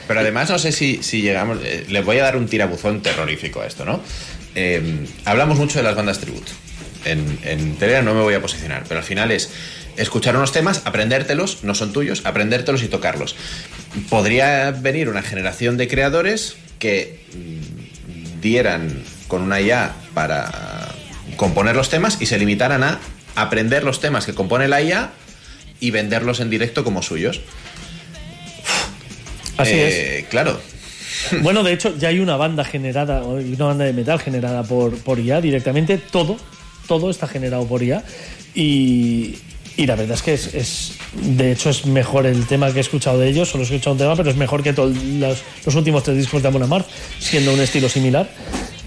[0.08, 1.60] Pero además no sé si, si llegamos...
[1.64, 4.00] eh, les voy a dar un tirabuzón terrorífico a esto, ¿no?
[4.54, 6.52] Eh, hablamos mucho de las bandas tributo.
[7.06, 9.50] En, en Telegram no me voy a posicionar, pero al final es
[9.98, 13.36] escuchar unos temas, aprendértelos, no son tuyos, aprendértelos y tocarlos.
[14.10, 20.90] Podría venir una generación de creadores que mm, dieran con una IA para
[21.38, 23.00] componer los temas y se limitaran a
[23.36, 25.12] aprender los temas que compone la IA
[25.80, 27.42] y venderlos en directo como suyos.
[29.58, 30.60] Así Eh, Claro.
[31.42, 35.20] Bueno, de hecho, ya hay una banda generada, una banda de metal generada por, por
[35.20, 35.98] IA directamente.
[35.98, 36.38] Todo,
[36.88, 38.04] todo está generado por IA.
[38.56, 39.36] Y,
[39.78, 40.92] y la verdad es que es, es-
[41.22, 43.50] De hecho, es mejor el tema que he escuchado de ellos.
[43.50, 46.48] Solo he escuchado un tema, pero es mejor que todos los, últimos tres discos de
[46.48, 46.88] Amon Amarth,
[47.20, 48.30] siendo un estilo similar.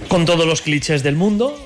[0.08, 1.58] Con todos los clichés del mundo.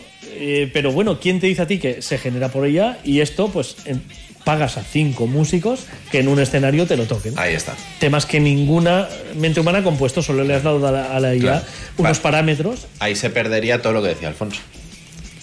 [0.42, 2.98] Eh, pero bueno, ¿quién te dice a ti que se genera por IA?
[3.04, 3.76] Y esto, pues.
[3.84, 4.02] en-
[4.42, 5.80] pagas a cinco músicos
[6.10, 7.34] que en un escenario te lo toquen.
[7.38, 7.76] Ahí está.
[7.98, 9.06] Temas que ninguna
[9.36, 11.64] mente humana ha compuesto, solo le has dado a la, a la IA Claro.
[11.98, 12.86] unos parámetros.
[13.00, 14.60] Ahí se perdería todo lo que decía Alfonso.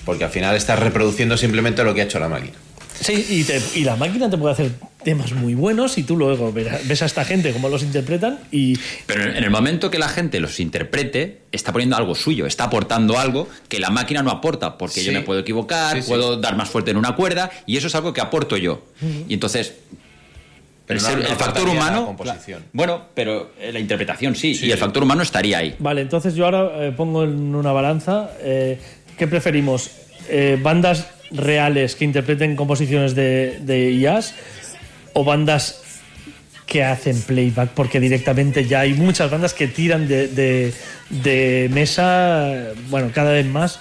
[0.03, 2.55] Porque al final estás reproduciendo simplemente lo que ha hecho la máquina.
[2.99, 4.71] Sí, y, te- y la máquina te puede hacer
[5.03, 9.23] temas muy buenos y tú luego ves a esta gente cómo los interpretan y Pero
[9.23, 13.47] en el momento que la gente los interprete, está poniendo algo suyo, está aportando algo
[13.69, 16.07] que la máquina no aporta, porque yo me puedo equivocar, Sí, sí.
[16.09, 18.81] puedo dar más fuerte en una cuerda, y eso es algo que aporto yo.
[19.29, 19.73] Y entonces,
[20.85, 22.17] Pero el, no- ser- no el factor la humano.
[22.73, 25.75] Bueno, pero eh, la interpretación sí, y el factor humano estaría ahí.
[25.79, 28.31] Vale, entonces yo ahora eh, pongo en una balanza.
[28.41, 28.79] eh,
[29.17, 29.89] ¿Qué preferimos?
[30.29, 34.33] Eh, ¿Bandas reales que interpreten composiciones de, de IAS
[35.13, 35.81] o bandas
[36.65, 40.73] que hacen playback, porque directamente ya hay muchas bandas que tiran de, de-
[41.09, 43.79] de mesa, bueno, cada vez más.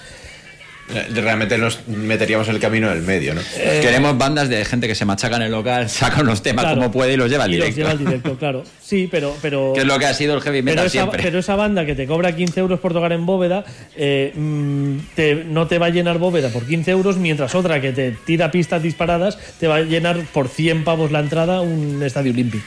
[0.95, 3.41] Eh, Realmente nos meteríamos en el camino del medio, ¿no?
[3.57, 6.81] Eh, Queremos bandas de gente que se machaca en el local, saca unos temas Claro.
[6.81, 7.71] como puede y los lleva al Y directo.
[7.71, 8.63] Los lleva al directo, claro.
[8.81, 9.35] Sí, pero.
[9.43, 11.23] pero que es lo que ha sido el heavy pero metal esa, siempre.
[11.23, 13.65] pero esa banda que te cobra 15 euros por tocar en bóveda,
[13.97, 17.93] eh, mm, te- no te va a llenar bóveda por 15 euros, mientras otra que
[17.93, 22.31] te tira pistas disparadas te va a llenar por 100 pavos la entrada un estadio
[22.33, 22.65] olímpico.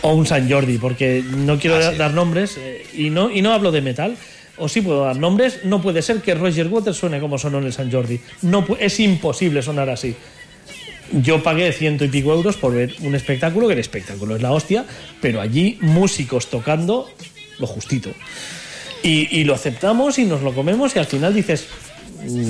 [0.00, 1.96] O un San Jordi, porque no quiero es.
[1.98, 4.16] dar nombres eh, y, no, y no hablo de metal.
[4.58, 7.64] O sí puedo dar nombres, no puede ser que Roger Waters suene como sonó en
[7.64, 8.20] el San Jordi.
[8.42, 10.14] No, es imposible sonar así.
[11.12, 14.52] Yo pagué ciento y pico euros por ver un espectáculo, que el espectáculo es la
[14.52, 14.84] hostia,
[15.20, 17.08] pero allí músicos tocando
[17.58, 18.10] lo justito.
[19.02, 21.68] Y, y lo aceptamos y nos lo comemos y al final dices,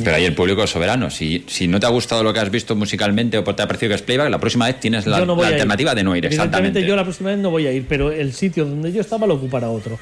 [0.05, 1.11] Pero ahí el público es soberano.
[1.11, 3.91] Si, si no te ha gustado lo que has visto musicalmente o te ha parecido
[3.91, 6.85] que es playback, la próxima vez tienes la, no la alternativa de no ir, exactamente.
[6.85, 9.35] yo la próxima vez no voy a ir, pero el sitio donde yo estaba lo
[9.35, 9.99] ocupará otro.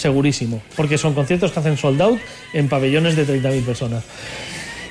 [0.00, 0.62] Segurísimo.
[0.76, 2.18] Porque son conciertos que hacen sold out
[2.54, 4.02] en pabellones de 30.000 personas.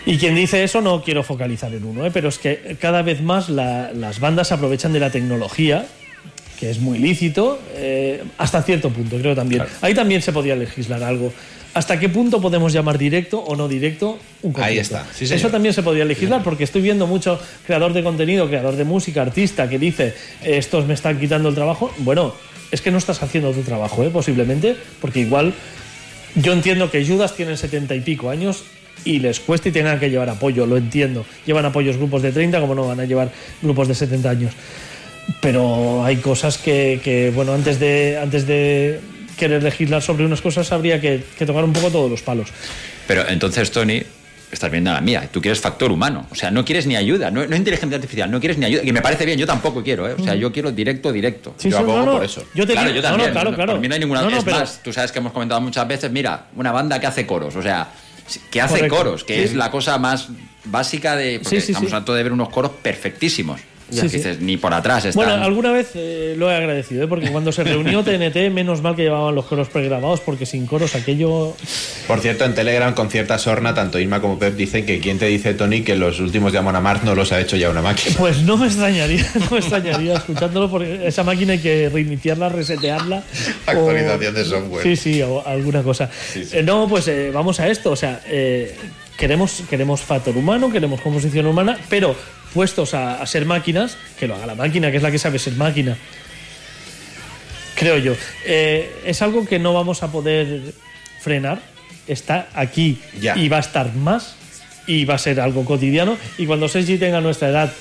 [0.06, 2.12] Y quien dice eso no quiero focalizar en uno, ¿eh?
[2.14, 5.86] pero es que cada vez más la- las bandas aprovechan de la tecnología,
[6.60, 9.64] que es muy lícito, eh, hasta cierto punto, creo también.
[9.82, 11.34] Ahí también se podía legislar algo.
[11.74, 14.64] ¿Hasta qué punto podemos llamar directo o no directo un concierto?
[14.74, 15.26] Ahí está, sí.
[15.32, 19.22] Eso también se podría legislar porque estoy viendo mucho creador de contenido, creador de música,
[19.22, 20.14] artista que dice
[20.44, 21.94] estos me están quitando el trabajo.
[22.00, 22.34] Bueno,
[22.72, 24.10] es que no estás haciendo tu trabajo, ¿eh?
[24.10, 25.54] posiblemente, porque igual
[26.36, 28.64] yo entiendo que Judas tienen setenta y pico años
[29.06, 31.26] y les cuesta y tengan que llevar apoyo, lo entiendo.
[31.46, 33.32] Llevan apoyos grupos de 30, como no van a llevar
[33.62, 34.54] grupos de 70 años.
[35.42, 39.00] Pero hay cosas que, que, bueno, antes de, antes de
[39.38, 42.50] querer legislar sobre unas cosas habría que tocar un poco todos los palos.
[43.08, 44.04] Pero entonces, Tony,
[44.52, 45.30] estás viendo la mía.
[45.32, 46.26] Tú quieres factor humano.
[46.32, 47.30] O sea, no quieres ni ayuda.
[47.32, 48.30] No, no inteligencia artificial.
[48.32, 48.82] No quieres ni ayuda.
[48.84, 49.38] Y me parece bien.
[49.38, 50.16] Yo tampoco quiero, ¿eh?
[50.18, 51.54] O sea, yo quiero directo, directo.
[51.58, 52.44] Sí, yo sí, abogo no, no, por eso.
[52.54, 53.32] yo te claro, digo- yo no, no, también.
[53.34, 53.72] claro, claro.
[53.74, 54.22] Por mí no hay ninguna.
[54.22, 56.12] No, no, es pero- más, tú sabes que hemos comentado muchas veces.
[56.12, 57.56] Mira, una banda que hace coros.
[57.56, 57.90] O sea,
[58.52, 58.96] que hace Correcto.
[58.98, 59.42] coros, que Sí.
[59.44, 60.28] es la cosa más
[60.66, 61.40] básica de.
[61.42, 63.62] Porque estamos harto de ver unos coros perfectísimos.
[63.92, 64.18] Sí, Que sí.
[64.18, 65.26] dices, ni por atrás están.
[65.26, 67.08] Bueno, alguna vez eh, lo he agradecido, ¿eh?
[67.08, 70.96] porque cuando se reunió TNT, menos mal que llevaban los coros pregrabados, porque sin coros
[70.96, 71.56] aquello.
[72.08, 75.26] Por cierto, en Telegram con cierta sorna, tanto Irma como Pep dicen que quien te
[75.26, 78.16] dice, Tony, que los últimos de Amon Amarth no los ha hecho ya una máquina.
[78.18, 83.24] Pues no me extrañaría, no me extrañaría escuchándolo, porque esa máquina hay que reiniciarla, resetearla.
[83.68, 84.84] o- Actualización de software.
[84.84, 86.10] Sí, sí, o alguna cosa.
[86.34, 86.58] Sí, sí.
[86.58, 88.76] Eh, no, pues eh, vamos a esto, o sea, eh,
[89.18, 92.16] queremos, queremos factor humano, queremos composición humana, pero
[92.54, 95.40] puestos a, a ser máquinas, que lo haga la máquina, que es la que sabe
[95.40, 95.98] ser máquina.
[97.76, 98.14] Creo yo.
[98.46, 100.62] Eh, es algo que no vamos a poder
[101.22, 101.60] frenar.
[102.08, 103.38] Está aquí Ya.
[103.38, 104.36] y va a estar más
[104.88, 106.18] y va a ser algo cotidiano.
[106.38, 107.72] Y cuando Sergi tenga nuestra edad,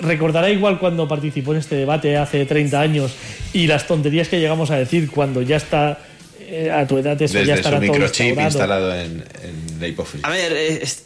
[0.00, 3.12] recordará igual cuando participó en este debate hace 30 años
[3.52, 5.98] y las tonterías que llegamos a decir cuando ya está
[6.40, 9.88] eh, a tu edad eso ya Desde estará su todo microchip instalado en, en la
[9.88, 10.24] hipófisis.
[10.24, 11.02] A ver, eh, es-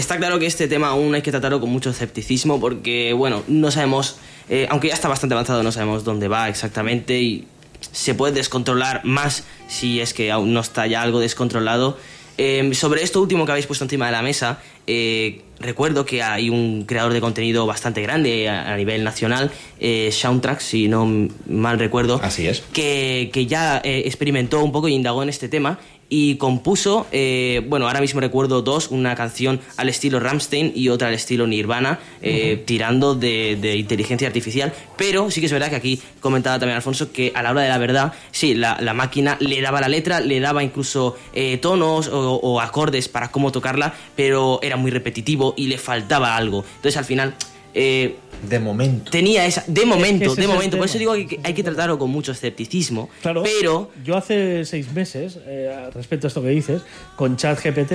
[0.00, 3.70] está claro que este tema aún hay que tratarlo con mucho escepticismo porque, bueno, no
[3.70, 4.16] sabemos,
[4.48, 7.46] eh, aunque ya está bastante avanzado, no sabemos dónde va exactamente y
[7.92, 11.96] se puede descontrolar más si es que aún no está ya algo descontrolado.
[12.38, 14.58] Eh, sobre esto último que habéis puesto encima de la mesa,
[14.92, 20.10] eh, recuerdo que hay un creador de contenido bastante grande a, a nivel nacional, eh,
[20.10, 21.06] Soundtrack, si no
[21.48, 22.62] mal recuerdo, Así es.
[22.72, 25.78] que, que ya eh, experimentó un poco y indagó en este tema
[26.12, 31.06] y compuso, eh, bueno, ahora mismo recuerdo dos, una canción al estilo Ramstein y otra
[31.06, 35.76] al estilo Nirvana, eh, tirando de, de inteligencia artificial, pero sí que es verdad que
[35.76, 39.36] aquí comentaba también Alfonso que a la hora de la verdad, sí, la, la máquina
[39.38, 43.94] le daba la letra, le daba incluso eh, tonos o, o acordes para cómo tocarla,
[44.16, 46.64] pero era muy repetitivo y le faltaba algo.
[46.76, 47.34] Entonces al final...
[47.74, 48.16] eh,
[48.48, 49.10] De momento.
[49.10, 50.76] Tenía esa, de momento, de momento.
[50.78, 53.08] Por eso digo que hay que tratarlo con mucho escepticismo.
[53.22, 56.82] Claro, Pero yo hace seis meses, eh, respecto a esto que dices,
[57.16, 57.92] con ChatGPT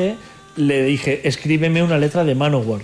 [0.57, 2.81] le dije, escríbeme una letra de Manowar.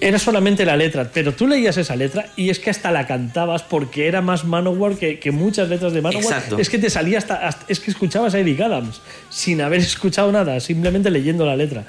[0.00, 3.62] Era solamente la letra, pero tú leías esa letra y es que hasta la cantabas
[3.62, 6.24] porque era más Manowar que, que muchas letras de Manowar.
[6.24, 6.58] Exacto.
[6.58, 9.00] Es que te salía hasta, hasta- Es que escuchabas a Eric Adams
[9.30, 11.84] sin haber escuchado nada, simplemente leyendo la letra.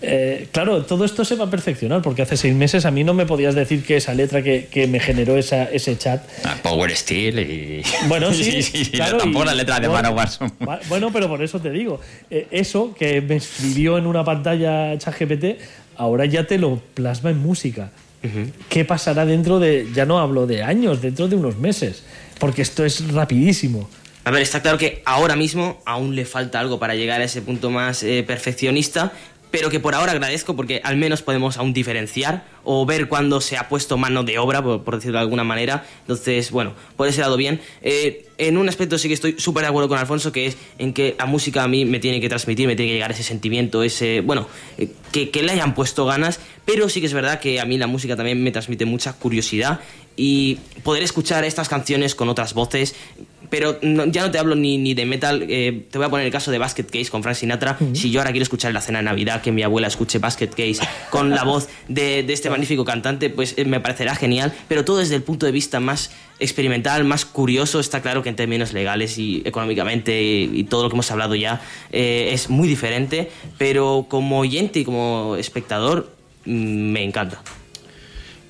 [0.00, 3.14] Eh, claro, todo esto se va a perfeccionar porque hace seis meses a mí no
[3.14, 6.94] me podías decir que esa letra que, que me generó esa, ese chat Ah, Power
[6.96, 7.82] Steel y.
[8.08, 8.62] bueno, sí,
[8.92, 10.52] claro, tampoco y- las letras de bueno, Manowar son.
[10.88, 12.00] Bueno, pero por eso te digo,
[12.30, 15.60] eh, eso que me escribió en una pantalla ChatGPT,
[15.96, 17.90] ahora ya te lo plasma en música.
[18.68, 22.02] ¿Qué pasará dentro de, ya no hablo de años, dentro de unos meses?
[22.40, 23.88] Porque esto es rapidísimo.
[24.24, 27.40] A ver, está claro que ahora mismo aún le falta algo para llegar a ese
[27.42, 29.12] punto más eh, perfeccionista,
[29.50, 33.56] pero que por ahora agradezco porque al menos podemos aún diferenciar o ver cuándo se
[33.56, 35.86] ha puesto mano de obra, por, decirlo de alguna manera.
[36.02, 37.60] Entonces, bueno, por ese lado bien.
[37.82, 40.92] Eh, en un aspecto sí que estoy súper de acuerdo con Alfonso, que es en
[40.92, 43.82] que la música a mí me tiene que transmitir, me tiene que llegar ese sentimiento,
[43.82, 44.46] ese, bueno,
[44.76, 47.78] eh, que, que le hayan puesto ganas, pero sí que es verdad que a mí
[47.78, 49.80] la música también me transmite mucha curiosidad
[50.18, 52.94] y poder escuchar estas canciones con otras voces
[53.50, 56.26] pero no- ya no te hablo ni, ni de metal, eh, te voy a poner
[56.26, 57.78] el caso de Basket Case con Frank Sinatra.
[57.94, 60.80] Si yo ahora quiero escuchar la cena de Navidad que mi abuela escuche Basket Case
[61.10, 64.98] con la voz de, de este magnífico cantante, pues eh, me parecerá genial, pero todo
[64.98, 66.10] desde el punto de vista más
[66.40, 70.88] experimental, más curioso, está claro que en términos legales y económicamente y, y todo lo
[70.88, 71.60] que hemos hablado ya
[71.90, 76.10] eh, es muy diferente, pero como oyente y como espectador
[76.44, 76.52] mm,
[76.92, 77.42] me encanta.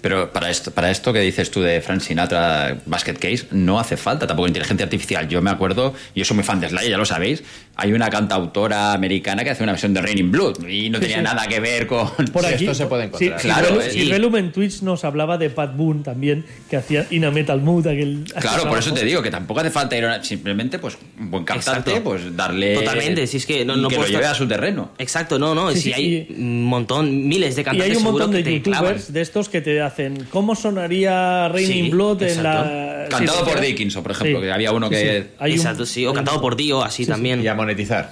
[0.00, 3.96] Pero para esto, para esto que dices tú de Frank Sinatra, Basket Case, no hace
[3.96, 5.28] falta tampoco inteligencia artificial.
[5.28, 7.42] Yo me acuerdo, yo soy muy fan de Slayer, ya lo sabéis,
[7.80, 11.18] hay una cantautora americana que hace una versión de Raining Blood y no Sí, tenía
[11.18, 11.22] sí.
[11.22, 12.08] nada que ver con...
[12.32, 13.40] Por aquí, esto se puede encontrar.
[13.40, 17.06] Sí, Claro, Sirvelu- eh, Sirvelum en Twitch nos hablaba de Pat Boone también, que hacía
[17.10, 17.86] In a Metal Mood.
[17.86, 20.98] Aquel, Claro, por eso te digo que tampoco hace falta ir a una- simplemente pues
[21.20, 22.02] un buen cantante, Exacto.
[22.10, 24.48] pues darle Totalmente, si es que no, y no que lo lleve estar- a su
[24.48, 24.90] terreno.
[24.98, 28.02] Exacto, no, no, Sí, si sí, hay un montón, miles de Y cantantes hay un
[28.02, 28.84] montón de que te clavan.
[28.86, 32.70] youtubers de estos que te hacen cómo sonaría Raining Sí, Blood en exacto.
[32.70, 33.06] la.
[33.08, 33.60] Cantado sí, por.
[33.60, 34.44] Dickinson, por ejemplo, Sí.
[34.46, 34.96] que había uno que...
[35.22, 35.28] sí.
[35.38, 37.42] Hay un- Exacto, sí, o cantado por Dio, así también.
[37.68, 38.10] Monetizar.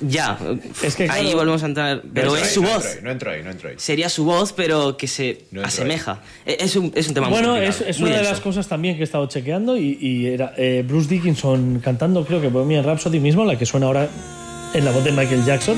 [0.00, 0.38] Ya,
[0.84, 2.84] Es que, ahí claro, volvemos a entrar, pero no es entro su ahí, no voz.
[2.86, 3.74] entro ahí, No entro ahí, no entro ahí.
[3.78, 6.20] Sería su voz, pero que se No asemeja.
[6.46, 8.32] E- Es un, es un tema Bueno, muy es, complicado, es muy una de denso.
[8.34, 12.40] las cosas también que he estado chequeando y, y era eh, Bruce Dickinson cantando, creo
[12.40, 14.08] que Bohemian Rhapsody mismo, la que suena ahora
[14.72, 15.76] en la voz de Michael Jackson.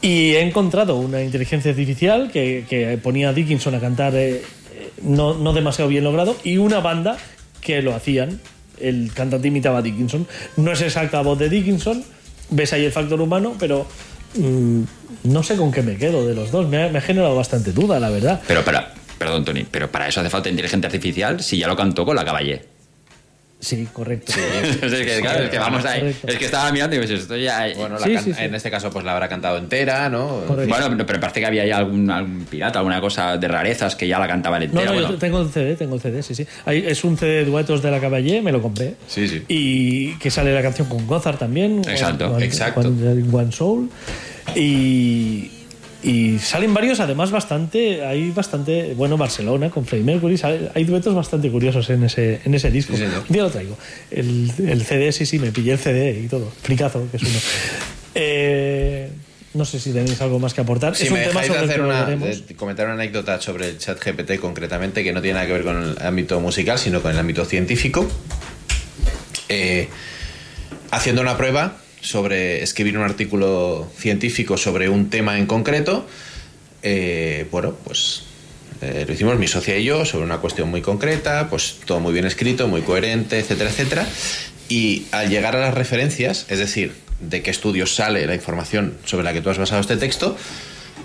[0.00, 4.36] Y he encontrado una inteligencia artificial que, que ponía a Dickinson a cantar eh,
[4.72, 7.18] eh, no, no demasiado bien logrado y una banda
[7.60, 8.40] que lo hacían.
[8.80, 10.26] El cantante imitaba a Dickinson.
[10.56, 12.02] No es exacta voz de Dickinson,
[12.50, 13.86] ves ahí el factor humano, pero
[14.34, 14.82] mm,
[15.24, 16.68] no sé con qué me quedo de los dos.
[16.68, 18.40] Me ha, generado bastante duda, la verdad.
[18.46, 22.04] Pero para, perdón Tony, pero para eso hace falta inteligencia artificial si ya lo cantó
[22.04, 22.77] con la caballé.
[23.60, 24.32] Sí, correcto.
[24.82, 25.98] es, que, claro, es que vamos ahí.
[26.00, 26.26] Correcto.
[26.28, 27.66] Es que estaba mirando y pues esto ya...
[27.76, 28.42] Bueno, la Sí, can- sí, sí.
[28.44, 30.42] en este caso pues la habrá cantado entera, ¿no?
[30.46, 30.72] Correcto.
[30.78, 34.20] Bueno, pero- parece que había ya algún, algún pirata, alguna cosa de rarezas que ya
[34.20, 34.84] la cantaba No, entera.
[34.86, 35.10] no, bueno.
[35.10, 36.46] yo tengo el CD, tengo el CD, sí, sí.
[36.66, 38.94] Ahí es un CD de duetos de la Caballé, me lo compré.
[39.08, 39.42] Sí, sí.
[39.48, 41.80] Y que sale la canción con Gozar también.
[41.88, 42.80] Exacto, One- exacto.
[42.80, 43.90] One, One Soul.
[44.54, 45.50] Y,
[46.02, 48.04] y salen varios, además, bastante.
[48.04, 48.94] Hay bastante.
[48.94, 50.38] Bueno, Barcelona con Freddie Mercury.
[50.38, 52.96] sale- hay duetos bastante curiosos en ese, en ese disco.
[52.96, 53.02] Sí.
[53.04, 53.76] Un día lo traigo.
[54.10, 56.52] El, el CD, sí, sí, me pillé el CD y todo.
[56.62, 57.38] Fricazo, que es uno.
[58.20, 59.10] Eh,
[59.54, 60.96] no sé si tenéis algo más que aportar.
[60.96, 63.40] Si es un me tema dejáis de sobre hacer que una, de comentar una anécdota
[63.40, 66.78] sobre el chat GPT concretamente, que no tiene nada que ver con el ámbito musical,
[66.80, 68.08] sino con el ámbito científico.
[69.48, 69.88] Eh,
[70.90, 71.76] haciendo una prueba
[72.08, 76.06] sobre escribir un artículo científico sobre un tema en concreto,
[76.82, 78.22] eh, bueno, pues
[78.80, 82.14] eh, lo hicimos mi socia y yo sobre una cuestión muy concreta, pues todo muy
[82.14, 84.06] bien escrito, muy coherente, etcétera, etcétera.
[84.70, 89.24] Y al llegar a las referencias, es decir, de qué estudios sale la información sobre
[89.24, 90.34] la que tú has basado este texto,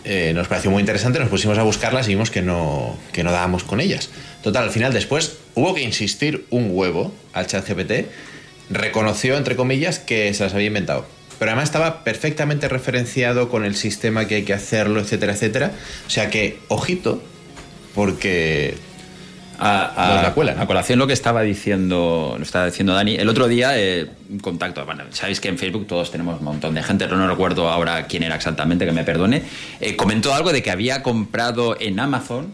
[0.06, 3.34] eh, nos pareció muy interesante, nos pusimos a buscarlas y vimos que no, que no
[3.34, 4.10] dábamos con ellas.
[4.42, 8.08] Total, al final después hubo que insistir un huevo al chat GPT,
[8.70, 11.06] reconoció, entre comillas, que se las había inventado.
[11.40, 15.72] Pero además estaba perfectamente referenciado con el sistema que hay que hacerlo, etcétera, etcétera.
[16.08, 17.22] O sea que, ojito,
[17.96, 18.76] porque
[19.60, 20.60] A, la cuelan.
[20.60, 24.10] a colación lo que estaba diciendo, lo estaba diciendo Dani, el otro día eh,
[24.42, 27.70] contacto, bueno, sabéis que en Facebook todos tenemos un montón de gente, pero no recuerdo
[27.70, 29.44] ahora quién era exactamente, que me perdone,
[29.80, 32.54] eh, comentó algo de que había comprado en Amazon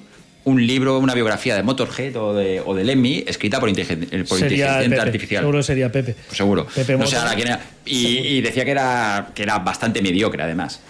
[0.50, 4.38] un libro, una biografía de Motorhead o de, o de Lemmy, escrita por, inteligen- por
[4.40, 5.42] Sería inteligencia artificial.
[5.44, 6.16] Seguro sería Pepe.
[6.28, 6.66] Pues seguro.
[6.74, 7.20] Pepe no sé Motor.
[7.20, 7.62] ahora quién era.
[7.86, 10.82] Y, y decía que era, que era bastante mediocre, además.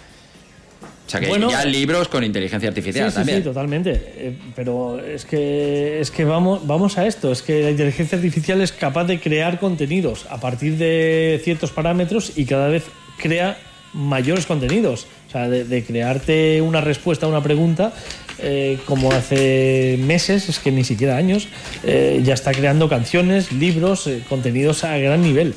[1.06, 1.50] O sea que Bueno.
[1.50, 3.38] ya libros con inteligencia artificial sí, también.
[3.38, 3.90] sí, totalmente.
[4.16, 7.32] Eh, pero es que, es que vamos, vamos a esto.
[7.32, 12.32] Es que la inteligencia artificial es capaz de crear contenidos a partir de ciertos parámetros
[12.36, 12.84] y cada vez
[13.18, 13.58] crea
[13.92, 15.08] mayores contenidos.
[15.30, 17.92] O sea, de, de crearte una respuesta a una pregunta,
[18.40, 21.46] eh, como hace meses, es que ni siquiera años,
[21.84, 25.54] eh, ya está creando canciones, libros, eh, contenidos a gran nivel.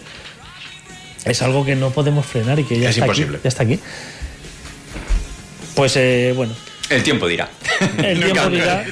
[1.25, 3.37] Es algo que no podemos frenar y que ya Es está imposible.
[3.37, 3.43] aquí.
[3.45, 3.79] Ya está aquí.
[5.75, 6.53] Pues eh, bueno,
[6.89, 7.49] El tiempo dirá.
[7.97, 8.83] el tiempo dirá.
[8.83, 8.85] dirá,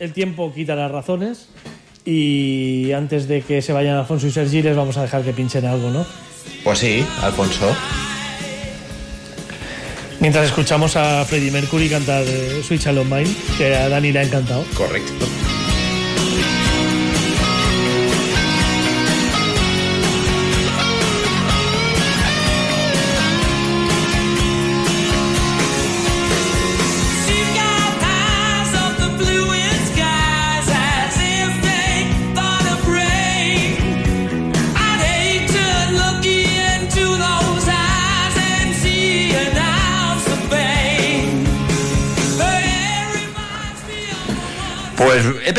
[0.00, 1.48] el tiempo quita las razones
[2.04, 5.64] y antes de que se vayan Alfonso y Sergi les vamos a dejar que pinchen
[5.64, 6.04] algo, ¿no?
[6.62, 7.74] Pues sí, Alfonso.
[10.24, 13.28] Mientras escuchamos a Freddie Mercury cantar eh, Sweet Child of Mine,
[13.58, 14.64] que a Dani le ha encantado.
[14.74, 15.12] Correcto.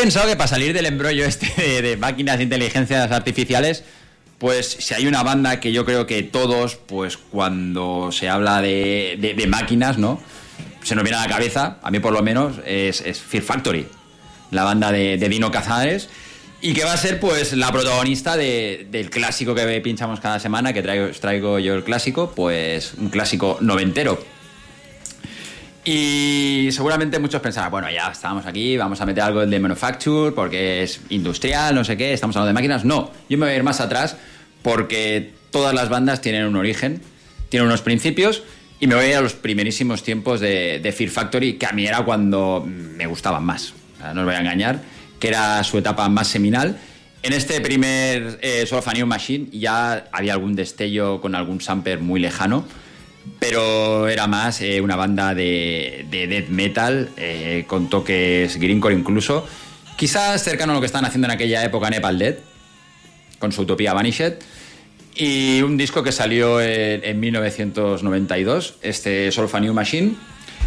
[0.06, 3.82] Pensado que para salir del embrollo este de, máquinas de inteligencias artificiales,
[4.38, 9.18] pues si hay una banda que yo creo que todos, pues cuando se habla de,
[9.36, 10.20] de- máquinas, ¿no?
[10.84, 13.88] Se nos viene a la cabeza, a mí por lo menos, es, Fear Factory,
[14.52, 16.08] la banda de, de Dino Cazares,
[16.60, 20.72] y que va a ser pues la protagonista de- del clásico que pinchamos cada semana,
[20.72, 24.24] que traigo, traigo yo el clásico, pues un clásico noventero,
[25.88, 30.82] y seguramente muchos pensarán, bueno, ya estamos aquí, vamos a meter algo de manufacture porque
[30.82, 32.84] es industrial, no sé qué, estamos hablando de máquinas.
[32.84, 34.16] No, yo me voy a ir más atrás
[34.62, 37.00] porque todas las bandas tienen un origen,
[37.50, 38.42] tienen unos principios
[38.80, 41.72] y me voy a ir a los primerísimos tiempos de, de Fear Factory, que a
[41.72, 43.72] mí era cuando me gustaban más,
[44.12, 44.80] no os voy a engañar,
[45.20, 46.76] que era su etapa más seminal.
[47.22, 52.66] En este primer eh, Solo Machine ya había algún destello con algún samper muy lejano,
[53.38, 59.46] pero era más eh, una banda de, de death metal eh, con toques greencore incluso.
[59.96, 62.36] Quizás cercano a lo que estaban haciendo en aquella época Nepal Dead,
[63.38, 64.34] con su utopía Vanished.
[65.14, 70.14] Y un disco que salió en, en 1992, este Solfa New Machine,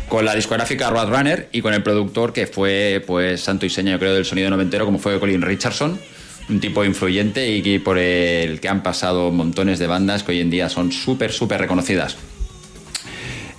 [0.08, 4.00] con la discográfica Roadrunner y con el productor que fue pues santo y seña, yo
[4.00, 6.00] creo, del sonido noventero, como fue Colin Richardson,
[6.50, 10.50] un tipo influyente y por el que han pasado montones de bandas que hoy en
[10.50, 12.18] día son súper, súper reconocidas.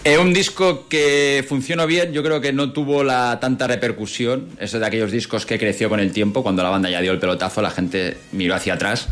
[0.02, 4.48] Eh, un disco que funcionó bien, yo creo que no tuvo la tanta repercusión.
[4.59, 7.18] Es de aquellos discos que creció con el tiempo, cuando la banda ya dio el
[7.18, 9.09] pelotazo, la gente miró hacia atrás.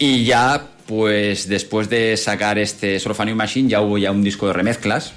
[0.00, 4.54] Y ya, pues después de sacar este New Machine, ya hubo ya un disco de
[4.54, 5.12] remezclas.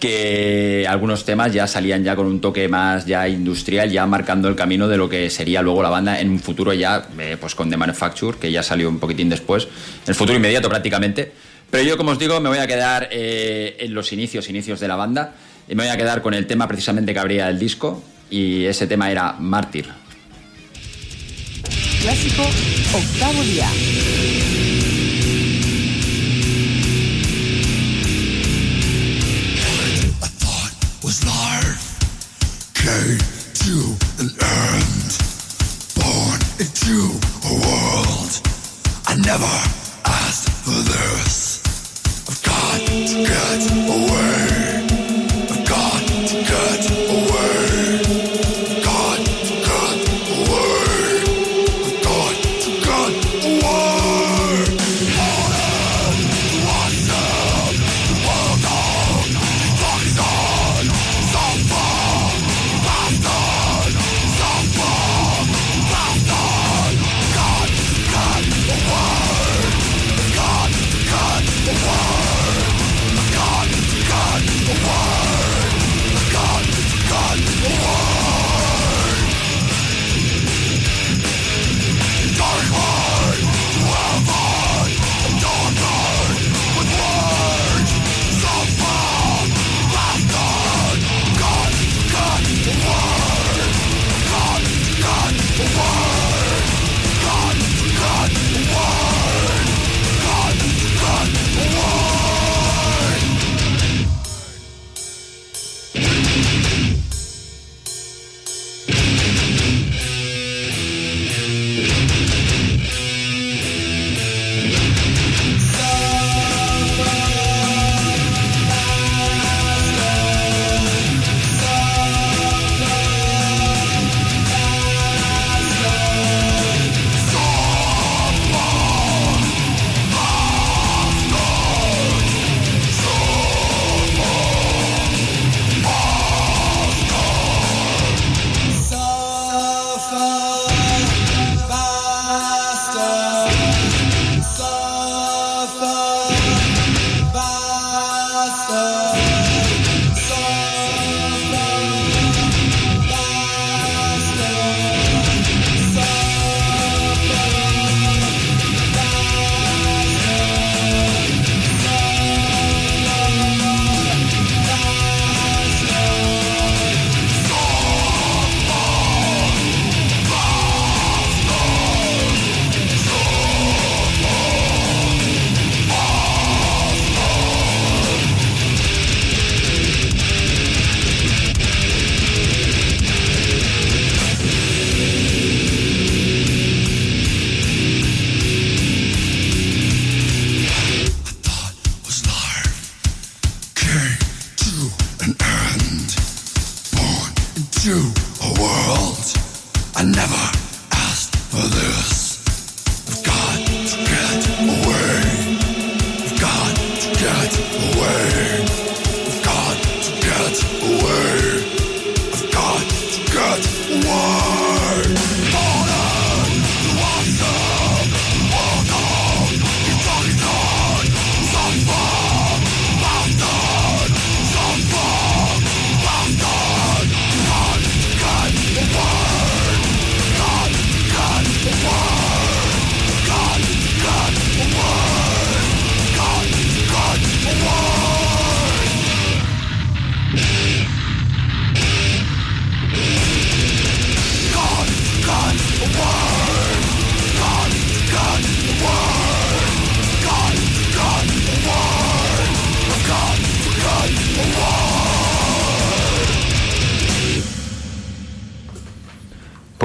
[0.00, 4.54] Que algunos temas ya salían ya con un toque más ya industrial, ya marcando el
[4.54, 7.70] camino de lo que sería luego la banda en un futuro ya, eh, pues con
[7.70, 9.66] The Manufacture, que ya salió un poquitín después,
[10.06, 11.32] el futuro inmediato prácticamente.
[11.70, 14.88] Pero yo, como os digo, me voy a quedar eh, en los inicios, inicios de
[14.88, 15.34] la banda,
[15.68, 18.86] y me voy a quedar con el tema precisamente que abría el disco, y ese
[18.86, 19.86] tema era Mártir.
[22.00, 22.42] Clásico,
[22.94, 23.68] octavo día.
[31.06, 32.02] was life
[32.74, 33.22] came
[33.54, 33.76] to
[34.18, 35.10] an end.
[35.94, 36.96] Born into
[37.46, 38.32] a world
[39.06, 39.54] I never
[40.04, 41.45] asked for this.
[43.24, 44.65] Get away.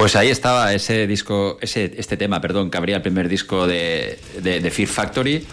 [0.02, 4.18] Pues ahí estaba ese disco, ese, este tema, perdón, que abría el primer disco de,
[4.72, 5.46] Fear Factory.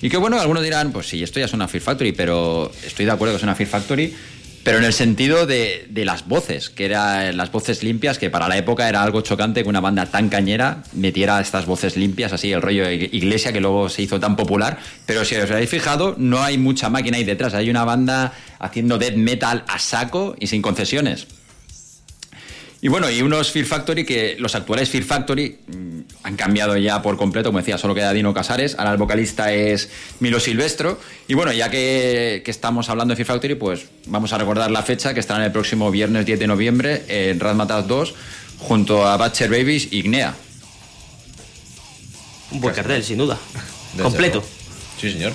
[0.00, 3.04] Y que bueno, algunos dirán, pues sí, esto ya es una Fear Factory, pero estoy
[3.04, 4.14] de acuerdo que es una Fear Factory,
[4.62, 8.46] pero en el sentido de, de las voces, que eran las voces limpias, que para
[8.46, 12.52] la época era algo chocante que una banda tan cañera metiera estas voces limpias, así
[12.52, 14.78] el rollo de iglesia que luego se hizo tan popular.
[15.04, 18.98] Pero si os habéis fijado, no hay mucha máquina ahí detrás, hay una banda haciendo
[18.98, 21.26] death metal a saco y sin concesiones.
[22.86, 27.02] Y bueno, y unos Fear Factory que los actuales Fear Factory mm, han cambiado ya
[27.02, 29.90] por completo, como decía, solo queda Dino Casares, ahora el vocalista es
[30.20, 31.00] Milo Silvestro.
[31.26, 34.84] Y bueno, ya que, que estamos hablando de Fear Factory, pues vamos a recordar la
[34.84, 38.14] fecha que estará en el próximo viernes 10 de noviembre en Razmataz 2
[38.60, 40.36] junto a Butcher Babies y Gnea.
[42.52, 43.36] Un buen cartel, sin duda.
[43.94, 44.38] Desde Completo.
[44.38, 44.48] luego.
[45.00, 45.32] Sí, señor.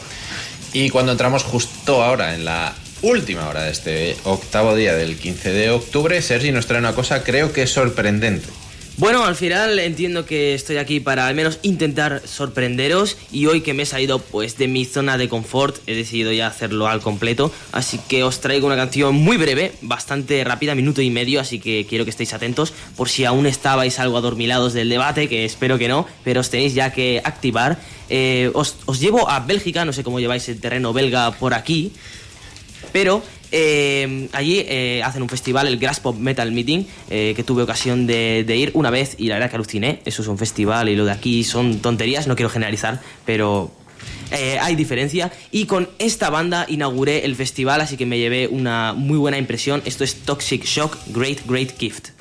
[0.71, 5.51] Y cuando entramos justo ahora en la última hora de este octavo día del 15
[5.51, 8.47] de octubre, Sergi nos trae una cosa creo que sorprendente.
[8.97, 13.73] Bueno, al final entiendo que estoy aquí para al menos intentar sorprenderos y hoy que
[13.73, 17.51] me he salido pues de mi zona de confort he decidido ya hacerlo al completo,
[17.71, 21.87] así que os traigo una canción muy breve, bastante rápida, minuto y medio, así que
[21.89, 25.87] quiero que estéis atentos por si aún estabais algo adormilados del debate, que espero que
[25.87, 27.79] no, pero os tenéis ya que activar.
[28.09, 31.93] Eh, os, os llevo a Bélgica, no sé cómo lleváis el terreno belga por aquí,
[32.91, 37.63] pero eh, allí eh, hacen un festival, el Grass Pop Metal Meeting, eh, que tuve
[37.63, 40.01] ocasión de, de ir una vez y la verdad que aluciné.
[40.05, 43.71] Eso es un festival y lo de aquí son tonterías, no quiero generalizar, pero
[44.61, 45.29] hay diferencia.
[45.51, 49.81] Y con esta banda inauguré el festival, así que me llevé una muy buena impresión.
[49.83, 52.20] Esto es Toxic Shock, Great Great Gift.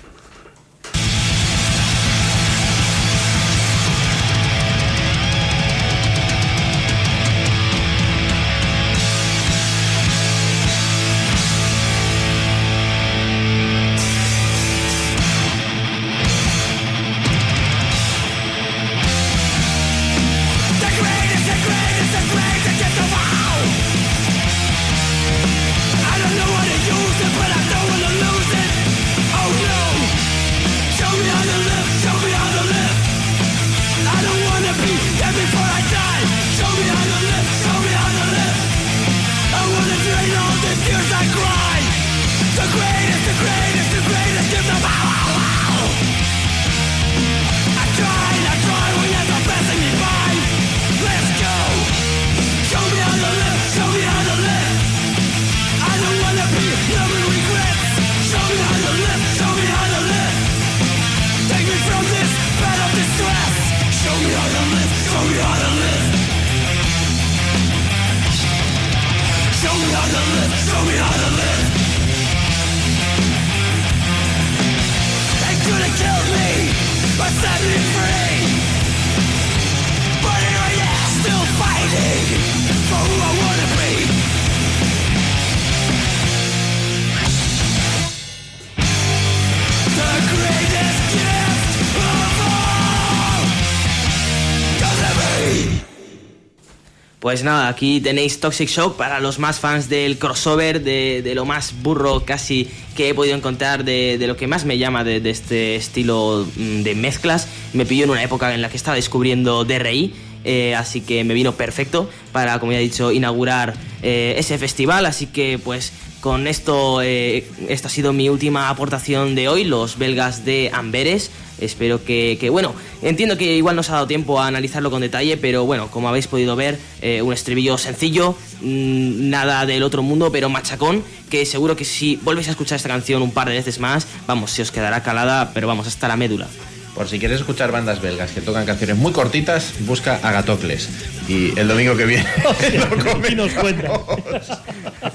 [97.30, 101.44] Pues nada, aquí tenéis Toxic Shock para los más fans del crossover, de, de lo
[101.44, 105.22] más burro casi que he podido encontrar, de, de lo que más me llama de,
[105.30, 107.46] este estilo mm, de mezclas.
[107.72, 110.12] Me pilló en una época en la que estaba descubriendo DRI,
[110.42, 115.06] eh, así que me vino perfecto para, como ya he dicho, inaugurar eh, ese festival.
[115.06, 119.98] Así que, pues, con esto, eh, esta ha sido mi última aportación de hoy, los
[119.98, 121.30] belgas de Amberes.
[121.58, 125.02] Espero que, que, bueno, entiendo que igual no os ha dado tiempo a analizarlo con
[125.02, 130.02] detalle, pero bueno, como habéis podido ver, eh, un estribillo sencillo, mm, nada del otro
[130.02, 133.54] mundo, pero machacón, que seguro que si volvéis a escuchar esta canción un par de
[133.54, 136.48] veces más, vamos, se os quedará calada, pero vamos, hasta la médula.
[136.94, 140.88] Por si quieres escuchar bandas belgas que tocan canciones muy cortitas, busca Agatocles.
[141.28, 142.26] Y el domingo que viene
[143.30, 143.90] Y nos cuenta.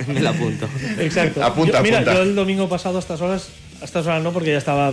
[0.07, 0.67] Me lo apunto.
[0.99, 1.43] Exacto.
[1.43, 2.13] Apunta, Yo- mira, apunta.
[2.15, 3.47] yo el domingo pasado a estas horas,
[3.81, 4.91] a estas horas no, porque ya estaba,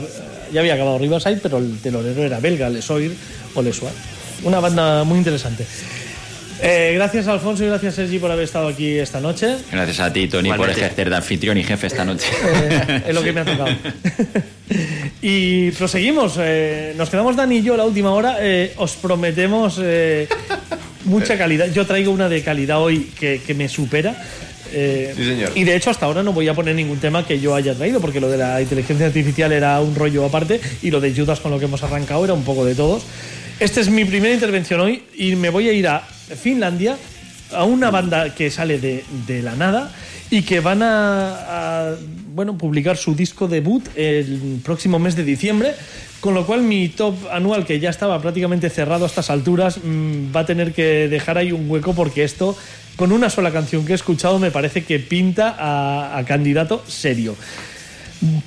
[0.52, 3.14] ya había acabado Riverside, pero el telonero era belga, Les Oir
[3.54, 3.92] o Les Oir.
[4.42, 5.64] Una banda muy interesante.
[6.64, 9.56] Eh, gracias Alfonso y gracias Sergi por haber estado aquí esta noche.
[9.72, 12.26] Gracias a ti, Tony, por ejercer de anfitrión y jefe esta noche.
[12.44, 13.70] Eh, es lo que me ha tocado.
[15.22, 16.34] y proseguimos.
[16.39, 18.36] eh, nos quedamos Dani y yo la última hora.
[18.40, 20.28] eh, os prometemos eh,
[21.05, 21.66] mucha calidad.
[21.72, 24.14] Yo traigo una de calidad hoy que, que me supera.
[24.72, 25.51] eh, Sí, señor.
[25.56, 28.01] Y de hecho hasta ahora no voy a poner ningún tema que yo haya traído,
[28.01, 31.51] porque lo de la inteligencia artificial era un rollo aparte y lo de Judas con
[31.51, 33.02] lo que hemos arrancado era un poco de todos.
[33.59, 36.02] Esta es mi primera intervención hoy y me voy a ir a
[36.36, 36.96] Finlandia,
[37.54, 39.92] a una banda que sale de, la nada
[40.30, 41.94] y que van a,
[42.34, 45.74] bueno, publicar su disco debut el próximo mes de diciembre.
[46.22, 50.34] Con lo cual mi top anual, que ya estaba prácticamente cerrado a estas alturas, mm,
[50.34, 52.56] va a tener que dejar ahí un hueco porque esto,
[52.94, 57.34] con una sola canción que he escuchado, me parece que pinta a, candidato serio.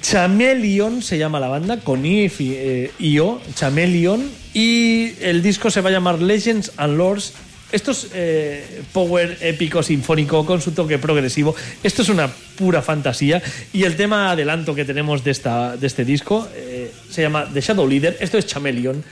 [0.02, 5.82] Chameleon se llama la banda, con I y eh, IO, Chameleon, y el disco se
[5.82, 7.34] va a llamar Legends and Lords.
[7.72, 11.56] Esto es eh, power épico sinfónico con su toque progresivo.
[11.84, 13.42] Esto es una pura fantasía.
[13.74, 17.62] Y el tema adelanto que tenemos de, esta, de este disco eh, se llama The
[17.62, 18.18] Shadow Leader.
[18.20, 19.04] Esto es Chameleon.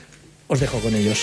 [0.48, 1.20] Os dejo con ellos.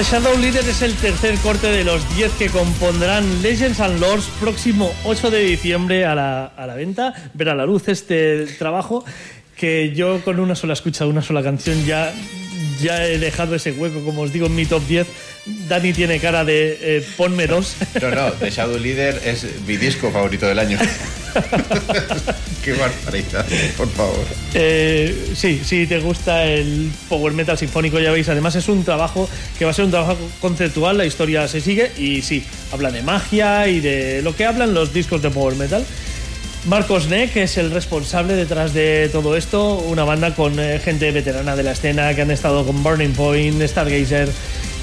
[0.00, 4.30] The Shadow Leader es el tercer corte de los 10 que compondrán Legends and Lords
[4.40, 7.12] próximo 8 de diciembre a la, a la venta.
[7.34, 9.04] Ver a la luz este trabajo
[9.58, 12.14] que yo con una sola escucha una sola canción ya,
[12.80, 15.06] ya he dejado ese hueco, como os digo, en mi top 10.
[15.46, 17.76] Dani tiene cara de eh, ponme dos.
[18.00, 20.78] No, no, The Shadow Leader es mi disco favorito del año.
[22.64, 23.46] Qué barbaridad,
[23.76, 24.26] por favor.
[24.52, 28.28] Eh, sí, sí, te gusta el power metal sinfónico, ya veis.
[28.28, 30.98] Además, es un trabajo que va a ser un trabajo conceptual.
[30.98, 34.92] La historia se sigue y sí, habla de magia y de lo que hablan los
[34.92, 35.84] discos de power metal.
[36.66, 41.56] Marcos Neck es el responsable detrás de todo esto, una banda con eh, gente veterana
[41.56, 44.28] de la escena que han estado con Burning Point, Stargazer,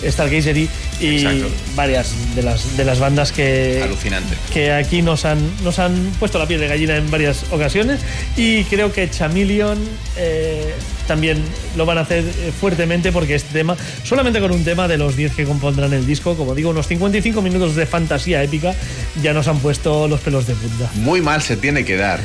[0.06, 0.70] Stargazer y,
[1.00, 1.48] Exacto.
[1.76, 4.36] varias de las, de las bandas que, Alucinante.
[4.54, 8.02] que aquí nos han, nos han puesto la piel de gallina en varias ocasiones
[8.36, 9.78] y creo que Chameleon
[10.18, 10.74] eh,
[11.08, 11.42] también
[11.76, 15.16] lo van a hacer eh, fuertemente porque este tema, solamente con un tema de los
[15.16, 18.76] 10 que compondrán el disco, como digo, unos 55 minutos de fantasía épica,
[19.22, 20.90] ya nos han puesto los pelos de punta.
[20.96, 22.20] Muy mal se tiene que dar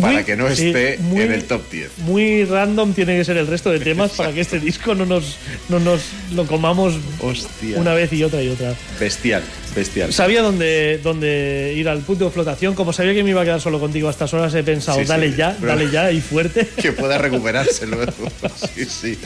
[0.00, 1.90] para Muy- que no esté muy- en el top 10.
[1.98, 5.36] Muy random tiene que ser el resto de temas para que este disco no nos,
[5.68, 6.00] no nos
[6.32, 7.78] lo comamos Hostia.
[7.78, 8.74] una vez y otra y otra.
[9.00, 9.42] Bestial,
[9.74, 10.12] bestial.
[10.12, 12.74] Sabía dónde, dónde ir al punto de flotación.
[12.74, 15.04] Como sabía que me iba a quedar solo contigo a estas horas, he pensado, Sí,
[15.04, 16.66] sí, dale ya, dale ya y fuerte.
[16.80, 18.12] que pueda recuperarse luego.
[18.74, 19.18] Sí, sí.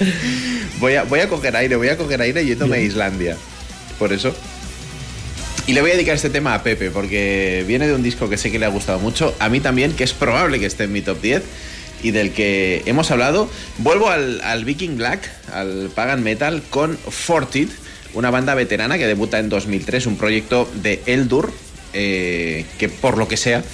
[0.80, 3.36] Voy a, voy a coger aire, voy a coger aire yéndome a Islandia.
[3.98, 4.34] Por eso.
[5.72, 8.36] Y le voy a dedicar este tema a Pepe, porque viene de un disco que
[8.36, 10.92] sé que le ha gustado mucho, a mí también, que es probable que esté en
[10.92, 11.42] mi top 10
[12.02, 13.48] y del que hemos hablado.
[13.78, 17.70] Vuelvo al, Viking Black, al Pagan Metal, con Fortid,
[18.12, 21.50] una banda veterana que debuta en 2003, un proyecto de Eldur,
[21.94, 23.64] eh, que por lo que sea,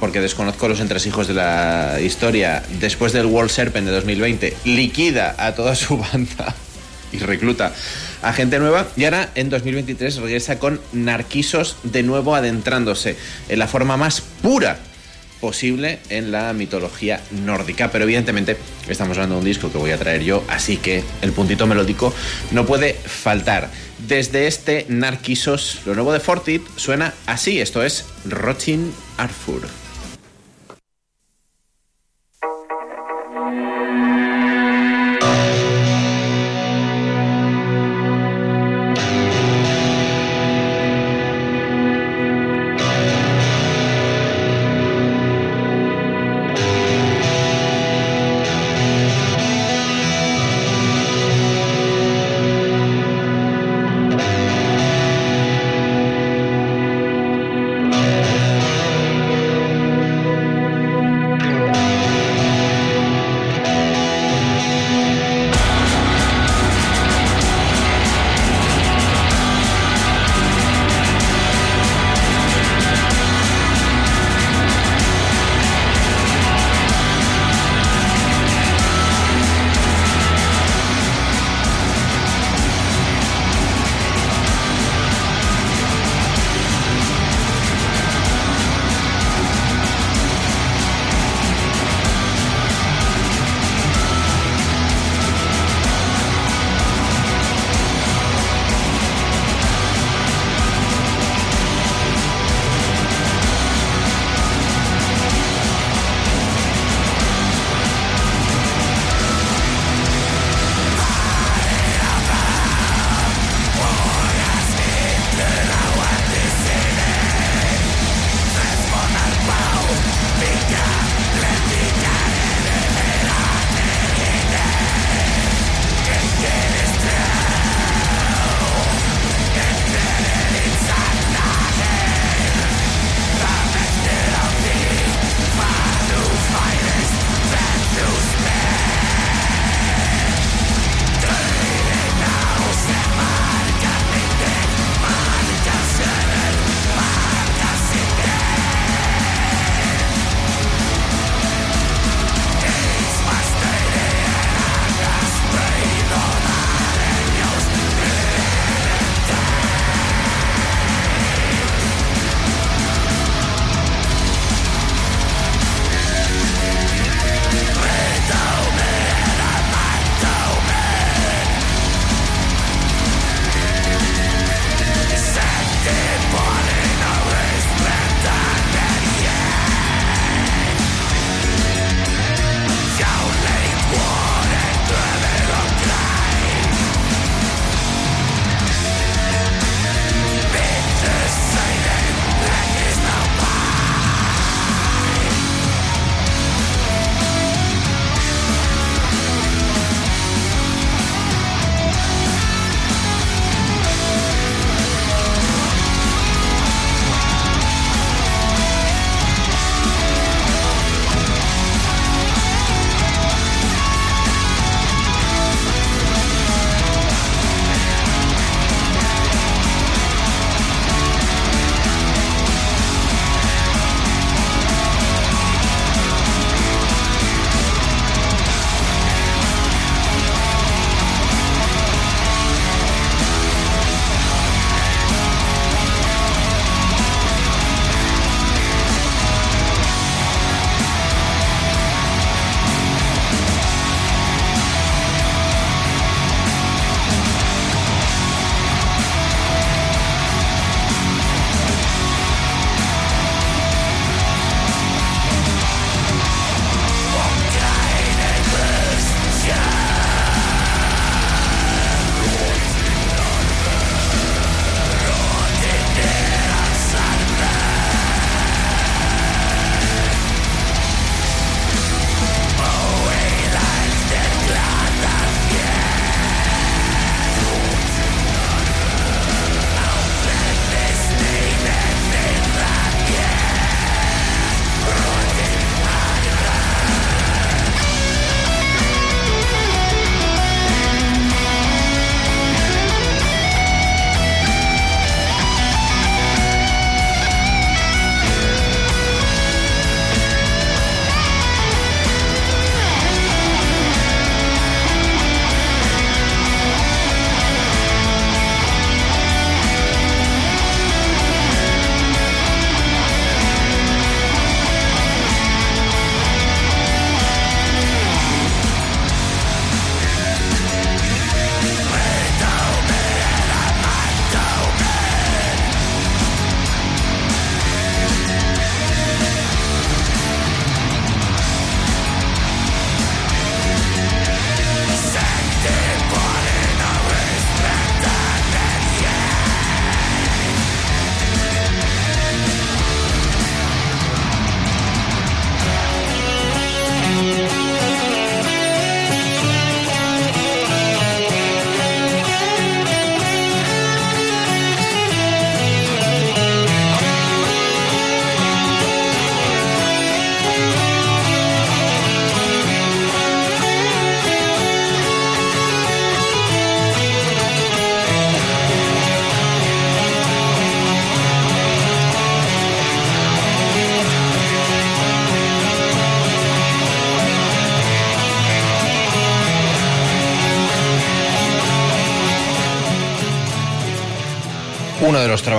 [0.00, 5.54] porque desconozco los entresijos de la historia, después del World Serpent de 2020, liquida a
[5.54, 6.52] toda su banda
[7.12, 7.72] y recluta
[8.22, 8.86] a gente nueva.
[8.96, 13.16] Y ahora en 2023 regresa con Narquisos de nuevo adentrándose
[13.48, 14.78] en la forma más pura
[15.40, 17.90] posible en la mitología nórdica.
[17.90, 18.56] Pero evidentemente
[18.88, 22.12] estamos hablando de un disco que voy a traer yo, así que el puntito melódico
[22.50, 23.70] no puede faltar.
[24.06, 27.60] Desde este Narquisos, lo nuevo de Fortit suena así.
[27.60, 29.87] Esto es Rotting Arthur.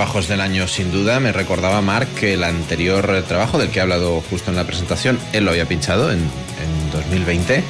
[0.00, 3.82] Trabajos del año, sin duda, me recordaba Mark que el anterior trabajo del que he
[3.82, 7.62] hablado justo en la presentación, él lo había pinchado en, en 2020.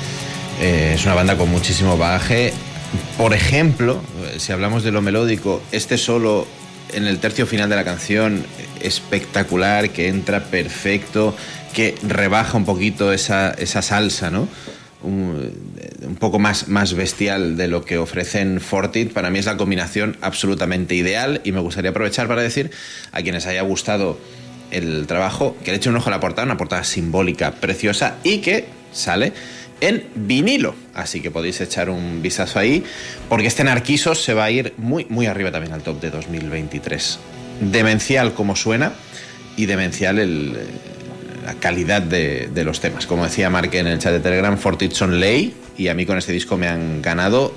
[0.61, 2.53] Eh, es una banda con muchísimo bagaje.
[3.19, 4.01] Por ejemplo,
[4.37, 6.47] si hablamos de lo melódico, este solo
[6.93, 8.45] en el tercio final de la canción
[8.81, 11.35] espectacular, que entra perfecto,
[11.75, 14.47] que rebaja un poquito esa, esa salsa, ¿no?
[16.21, 19.11] Poco más, más bestial de lo que ofrecen Fortit.
[19.11, 22.71] Para mí es la combinación absolutamente ideal y me gustaría aprovechar para decir
[23.11, 24.19] a quienes haya gustado
[24.71, 28.39] el trabajo que le echen un ojo a la portada, una portada simbólica preciosa y
[28.39, 29.33] que sale
[29.81, 30.75] en vinilo.
[30.95, 32.85] Así que podéis echar un vistazo ahí,
[33.31, 37.19] porque este Narquisos se va a ir muy, muy arriba también al top de 2023.
[37.63, 38.93] Demencial como suena
[39.57, 40.55] y demencial el,
[41.45, 43.07] la calidad de, de los temas.
[43.07, 46.19] Como decía Mark en el chat de Telegram, Fortit son ley y a mí con
[46.19, 47.55] este disco me han ganado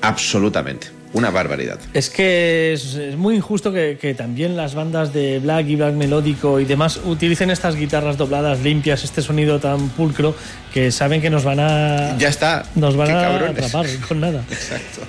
[0.00, 0.88] absolutamente.
[1.14, 1.78] Una barbaridad.
[1.92, 5.92] Es que es, es muy injusto que, que también las bandas de black y black
[5.92, 10.34] melódico y demás utilicen estas guitarras dobladas limpias, este sonido tan pulcro
[10.72, 12.64] que saben que nos van a Ya está.
[12.76, 13.58] nos van a cabrones.
[13.66, 14.42] atrapar con nada.
[14.50, 15.02] Exacto.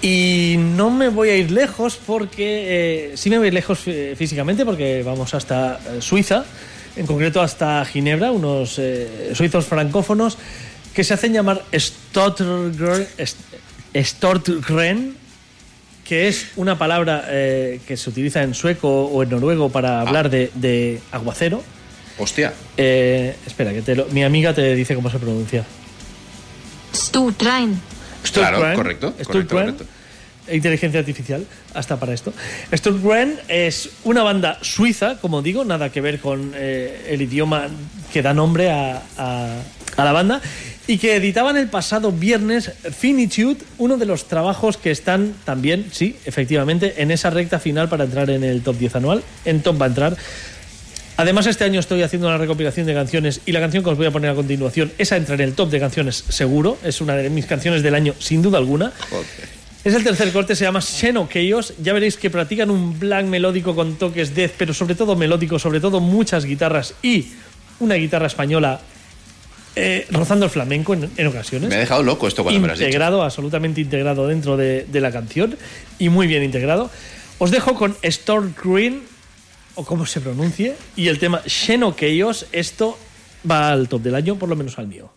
[0.00, 3.80] Y no me voy a ir lejos porque eh, sí me voy a ir lejos
[3.86, 6.44] eh, físicamente porque vamos hasta eh, Suiza,
[6.96, 10.36] en concreto hasta Ginebra, unos eh, suizos francófonos
[10.94, 11.62] que se hacen llamar
[13.94, 15.14] Stortgren,
[16.04, 20.28] que es una palabra eh, que se utiliza en sueco o en noruego para hablar
[20.30, 21.62] de, de aguacero.
[22.18, 22.52] Hostia.
[22.76, 25.64] Eh, espera, que te lo- mi amiga te dice cómo se pronuncia.
[26.94, 27.80] Sturtrain.
[28.32, 29.84] Claro, correcto, correcto, correcto.
[30.50, 32.32] Inteligencia artificial, hasta para esto.
[32.74, 37.68] Sturtgren es una banda suiza, como digo, nada que ver con eh, el idioma
[38.12, 39.56] que da nombre a, a-
[39.96, 40.40] a la banda,
[40.86, 46.16] y que editaban el pasado viernes Finitude, uno de los trabajos que están también, sí,
[46.24, 49.22] efectivamente, en esa recta final para entrar en el top 10 anual.
[49.44, 50.16] En top va a entrar.
[51.18, 54.06] Además, este año estoy haciendo una recopilación de canciones y la canción que os voy
[54.06, 57.28] a poner a continuación, esa entra en el top de canciones seguro, es una de
[57.28, 58.92] mis canciones del año sin duda alguna.
[59.84, 61.74] Es el tercer corte, se llama Xeno Chaos.
[61.82, 65.80] Ya veréis que practican un black melódico con toques death, pero sobre todo melódico, sobre
[65.80, 67.26] todo muchas guitarras y
[67.80, 68.80] una guitarra española
[69.74, 71.68] eh, rozando el flamenco en, en ocasiones.
[71.68, 75.00] Me ha dejado loco esto cuando me lo has integrado, absolutamente integrado dentro de, de
[75.00, 75.56] la canción
[75.98, 76.88] y muy bien integrado.
[77.38, 79.02] Os dejo con Storm Green,
[79.74, 82.46] o como se pronuncie, y el tema Xeno Chaos.
[82.52, 82.96] Esto
[83.50, 85.10] va al top del año, por lo menos al mío.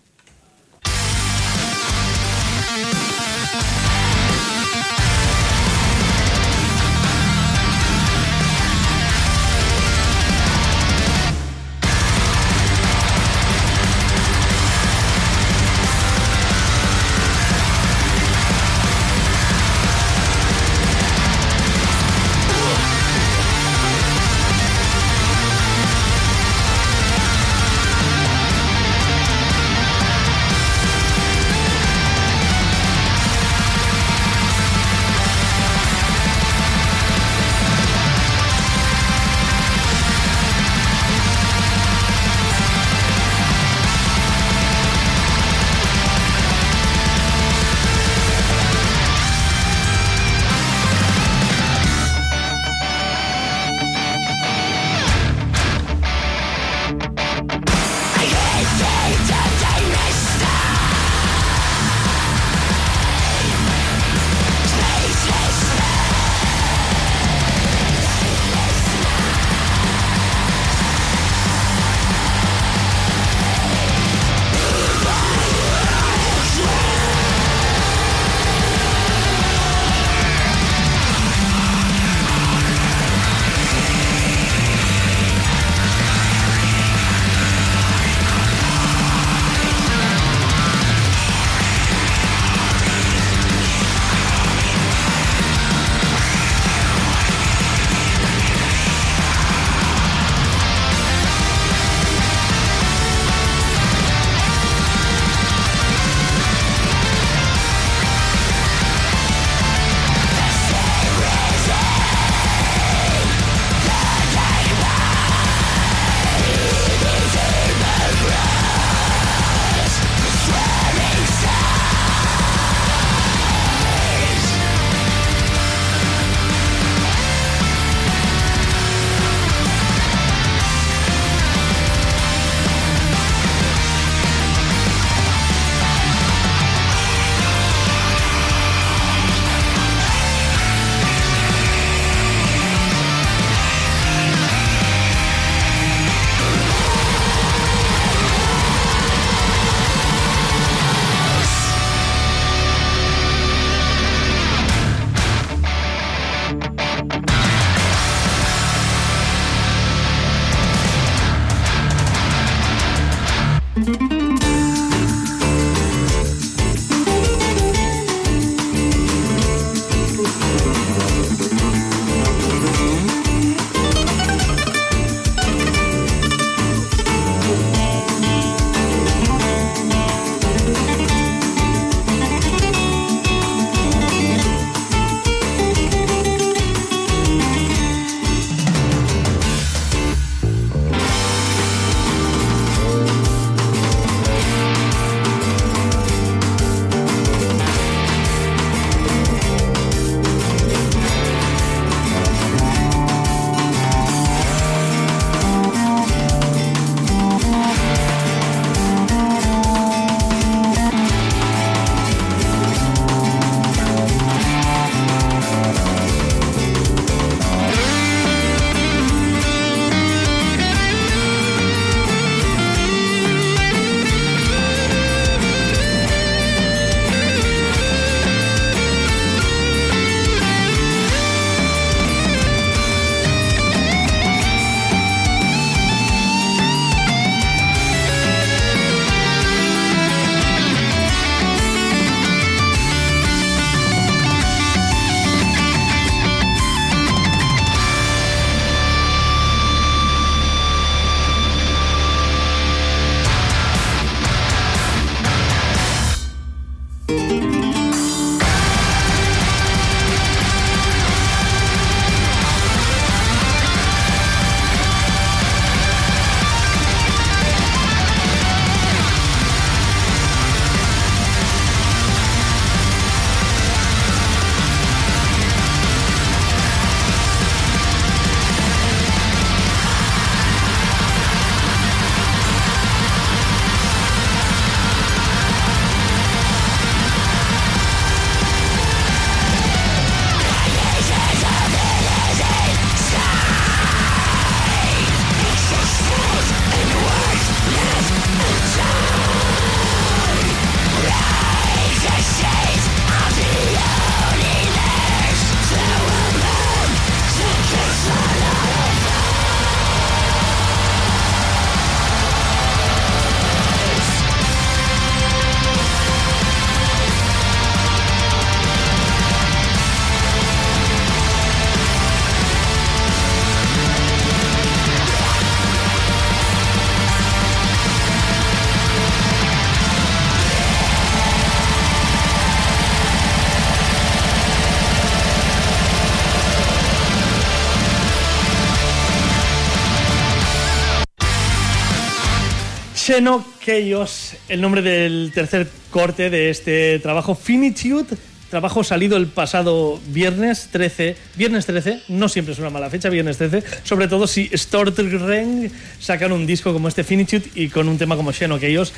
[343.06, 348.18] Xeno Chaos, el nombre del tercer corte de este trabajo, Finitude,
[348.50, 353.38] trabajo salido el pasado viernes 13, viernes 13, no siempre es una mala fecha, viernes
[353.38, 355.70] 13, sobre todo si Stortreng
[356.00, 358.92] sacan un disco como este Finitude y con un tema como Xeno Chaos.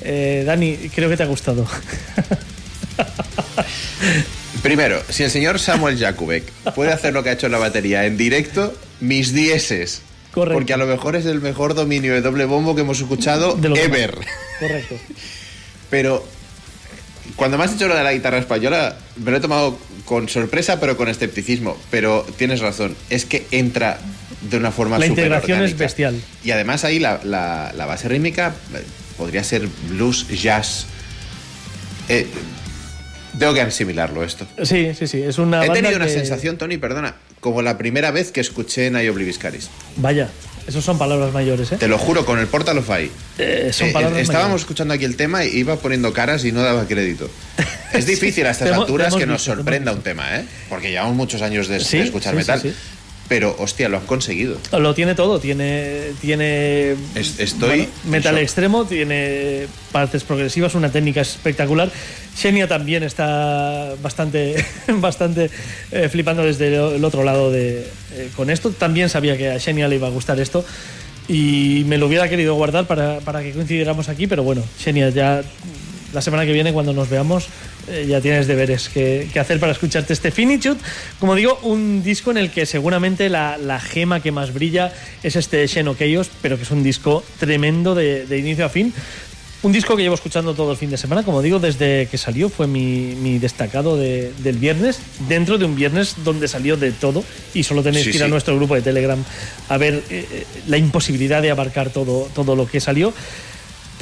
[0.00, 1.68] Eh, Dani, creo que te ha gustado.
[4.62, 8.06] Primero, si el señor Samuel Jakubek puede hacer lo que ha hecho en la batería
[8.06, 10.00] en directo, mis dieces.
[10.32, 10.54] Correcto.
[10.54, 13.68] Porque a lo mejor es el mejor dominio de doble bombo que hemos escuchado De
[13.82, 14.16] ever.
[14.58, 14.96] Correcto.
[15.90, 16.24] Pero
[17.36, 20.80] cuando me has dicho lo de la guitarra española, me lo he tomado con sorpresa,
[20.80, 21.76] pero con escepticismo.
[21.90, 23.98] Pero tienes razón, es que entra
[24.40, 26.20] de una forma La integración es bestial.
[26.42, 28.82] Y además ahí la, la- la base rítmica eh,
[29.16, 30.86] podría ser blues, jazz.
[32.08, 32.26] Eh,
[33.38, 34.46] tengo que asimilarlo esto.
[34.64, 37.76] Sí, sí, sí, es una He banda tenido una que- sensación, Tony, perdona, como la
[37.76, 39.68] primera vez que escuché Nayo Obliviscaris.
[39.96, 40.28] Vaya,
[40.68, 41.76] esos son palabras mayores, ¿eh?
[41.76, 43.10] Te lo juro, con el Portal of Eye.
[43.36, 44.62] Eh, son Eh, palabras estábamos mayores.
[44.62, 47.28] escuchando aquí el tema y iba poniendo caras y no daba crédito.
[47.92, 50.44] Es difícil a estas alturas que nos visto, sorprenda un tema, ¿eh?
[50.68, 52.74] Porque llevamos muchos años de, de Sí, escuchar sí, metal.
[53.28, 54.58] Pero, hostia, lo han conseguido.
[54.78, 61.90] Lo tiene todo, tiene, tiene Es- estoy metal extremo, tiene partes progresivas, una técnica espectacular.
[62.36, 64.62] Xenia también está bastante,
[65.00, 65.50] bastante
[65.92, 68.70] eh, flipando desde el el otro lado de, eh, con esto.
[68.70, 70.64] También sabía que a Xenia le iba a gustar esto
[71.28, 75.42] y me lo hubiera querido guardar para, para que coincidiéramos aquí, pero bueno, Xenia, ya
[76.12, 77.46] la semana que viene cuando nos veamos
[77.88, 80.78] eh, ya tienes deberes que, que hacer para escucharte este Finitude.
[81.20, 85.36] Como digo, un disco en el que seguramente la, la gema que más brilla es
[85.36, 88.92] este Xeno Chaos, pero que es un disco tremendo de, de inicio a fin.
[89.64, 92.48] Un disco que llevo escuchando todo el fin de semana, como digo, desde que salió,
[92.48, 97.22] fue mi, mi destacado de- del viernes, dentro de un viernes donde salió de todo
[97.54, 99.22] y solo tenéis Sí, que ir a nuestro grupo de Telegram
[99.68, 103.14] a ver eh, eh, la imposibilidad de abarcar todo, todo lo que salió.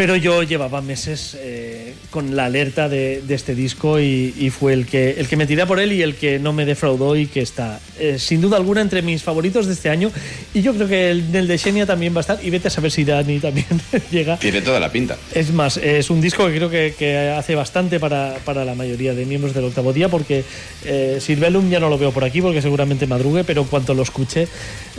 [0.01, 4.73] Pero yo llevaba meses eh, con la alerta de, de este disco y, y fue
[4.73, 7.27] el que, el que me tiré por él y el que no me defraudó y
[7.27, 10.11] que está eh, sin duda alguna entre mis favoritos de este año.
[10.55, 12.39] Y yo creo que el del de Xenia también va a estar.
[12.43, 13.67] Y vete a saber si Dani también
[14.11, 14.39] llega.
[14.39, 15.19] Tiene toda la pinta.
[15.35, 19.12] Es más, es un disco que creo que, que hace bastante para, para la mayoría
[19.12, 20.45] de miembros del octavo día, porque
[20.87, 24.03] eh, Silvelum ya no lo veo por aquí, porque seguramente madrugue, pero en cuanto lo
[24.03, 24.49] escuche,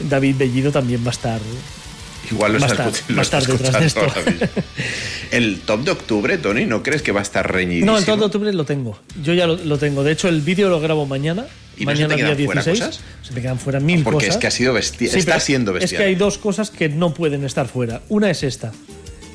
[0.07, 1.41] David Bellido también va a estar.
[2.29, 3.99] Igual lo va está, estar- lo está de escuchando esto.
[4.01, 4.47] ahora mismo.
[5.31, 7.91] El top de octubre, Tony, ¿no crees que va a estar reñidísimo?
[7.93, 8.99] No, el 2 de octubre lo tengo.
[9.23, 10.03] Yo ya lo, lo tengo.
[10.03, 11.45] De hecho, el vídeo lo grabo mañana.
[11.77, 12.79] ¿Y no se mañana te quedan día fuera 16.
[12.91, 13.03] cosas?
[13.25, 14.35] Se me quedan fuera mil Porque cosas.
[14.35, 15.11] es que ha sido bestial.
[15.11, 16.01] Sí, está siendo Es bestial.
[16.01, 18.01] que hay dos cosas que no pueden estar fuera.
[18.09, 18.73] Una es esta.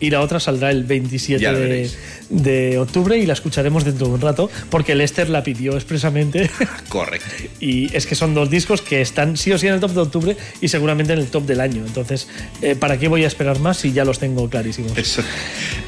[0.01, 4.15] Y la otra saldrá el 27 Ya lo de, octubre y la escucharemos dentro de
[4.15, 6.51] un rato, porque Lester la pidió expresamente.
[6.89, 7.27] Correcto.
[7.61, 10.01] Y es que son dos discos que están sí o sí en el top de
[10.01, 11.85] octubre y seguramente en el top del año.
[11.87, 12.29] Entonces,
[12.63, 14.97] eh, ¿para qué voy a esperar más si ya los tengo clarísimos?
[14.99, 15.23] Eso,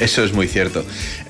[0.00, 0.84] eso es muy cierto.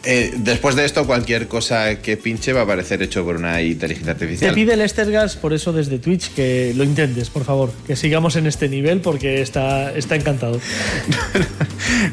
[0.04, 4.14] Eh, después de esto, cualquier cosa que pinche va a parecer hecho por una inteligencia
[4.14, 4.54] Te artificial.
[4.54, 7.72] pide Lester Gas, por eso desde Twitch, que lo intentes, por favor.
[7.86, 10.60] Que sigamos en este nivel porque está, está encantado.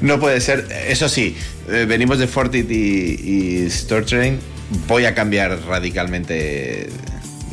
[0.01, 0.54] No puede ser.
[0.87, 1.35] Eso sí,
[1.69, 4.39] eh, venimos de Fortit y, y Store Train.
[4.87, 6.89] Voy a cambiar radicalmente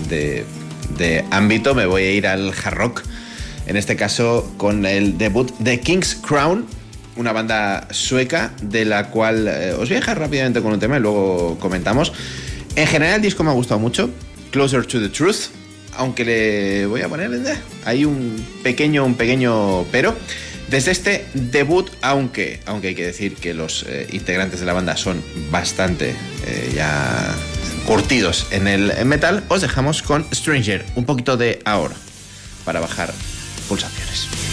[0.09, 0.45] de,
[0.99, 1.75] de ámbito.
[1.75, 3.03] Me voy a ir al hard rock.
[3.67, 6.67] En este caso, con el debut de King's Crown,
[7.17, 10.97] una banda sueca de la cual eh, os voy a dejar rápidamente con un tema
[10.97, 12.13] y luego comentamos.
[12.75, 14.11] En general, el disco me ha gustado mucho.
[14.51, 15.51] Closer to the Truth.
[15.97, 20.17] Aunque le voy a poner eh, hay un pequeño, un pequeño pero.
[20.73, 24.97] Desde este debut, aunque, aunque hay que decir que los eh, integrantes de la banda
[24.97, 27.37] son bastante eh, ya
[27.85, 31.95] curtidos en el metal, os dejamos con Stranger, un poquito de ahora,
[32.65, 33.13] para bajar
[33.69, 34.52] pulsaciones.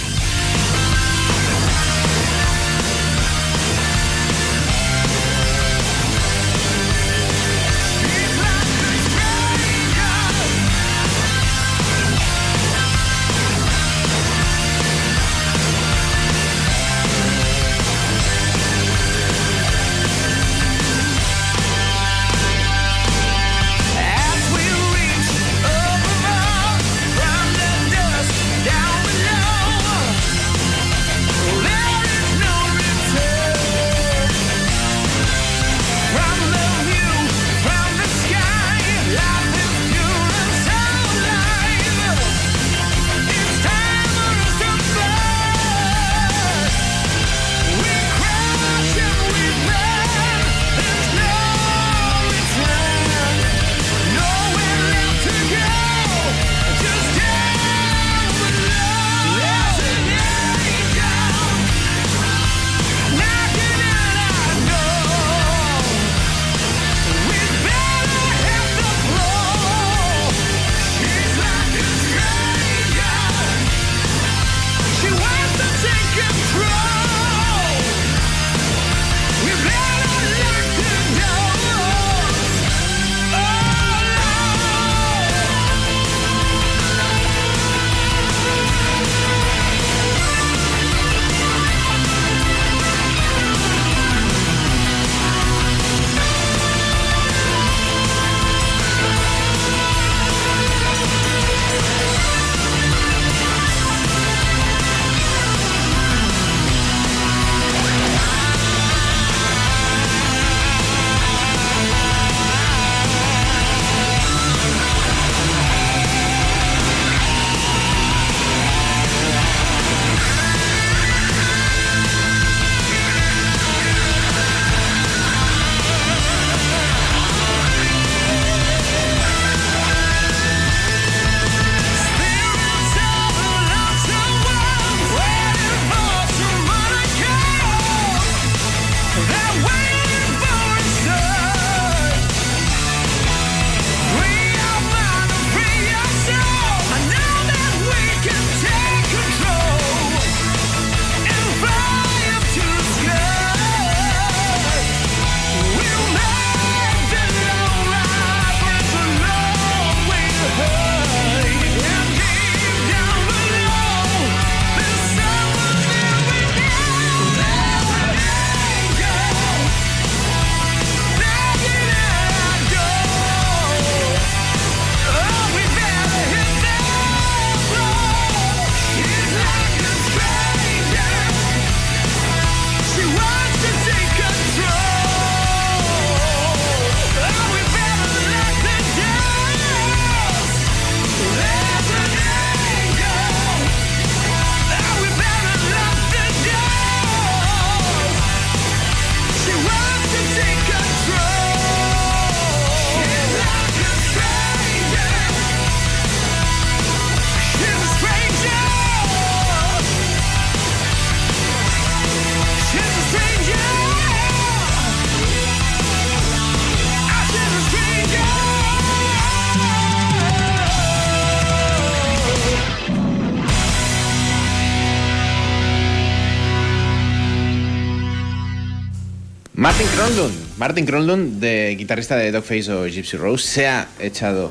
[230.58, 234.50] Martin Cronlund, de guitarrista de Dogface o Gypsy Rose, se ha echado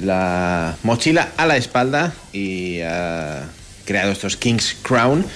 [0.00, 3.50] la mochila a la espalda y ha
[3.84, 5.26] creado estos King's Crown.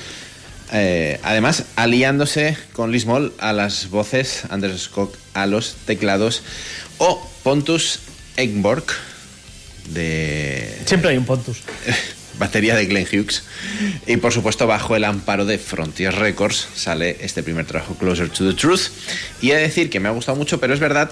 [0.72, 6.42] Eh, además, aliándose con Liz Moll a las voces, Anders Skog a los teclados
[6.96, 8.00] o Pontus
[8.38, 8.86] Egborg
[9.90, 11.58] de Siempre hay un Pontus.
[12.38, 13.42] batería de Glenn Hughes.
[14.06, 18.48] Y por supuesto, bajo el amparo de Frontier Records sale este primer trabajo, Closer to
[18.48, 18.88] the Truth.
[19.40, 21.10] Y he de decir que me ha gustado mucho, pero es verdad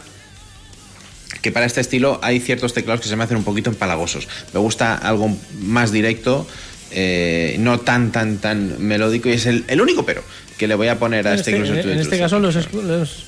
[1.43, 4.29] que para este estilo hay ciertos teclados que se me hacen un poquito empalagosos.
[4.53, 6.47] Me gusta algo más directo,
[6.91, 10.23] eh, no tan, tan, tan melódico, y es el, el único pero
[10.59, 12.21] que le voy a poner a En este, este, Closer to the en este Truth.
[12.21, 13.25] caso, los, escu- los-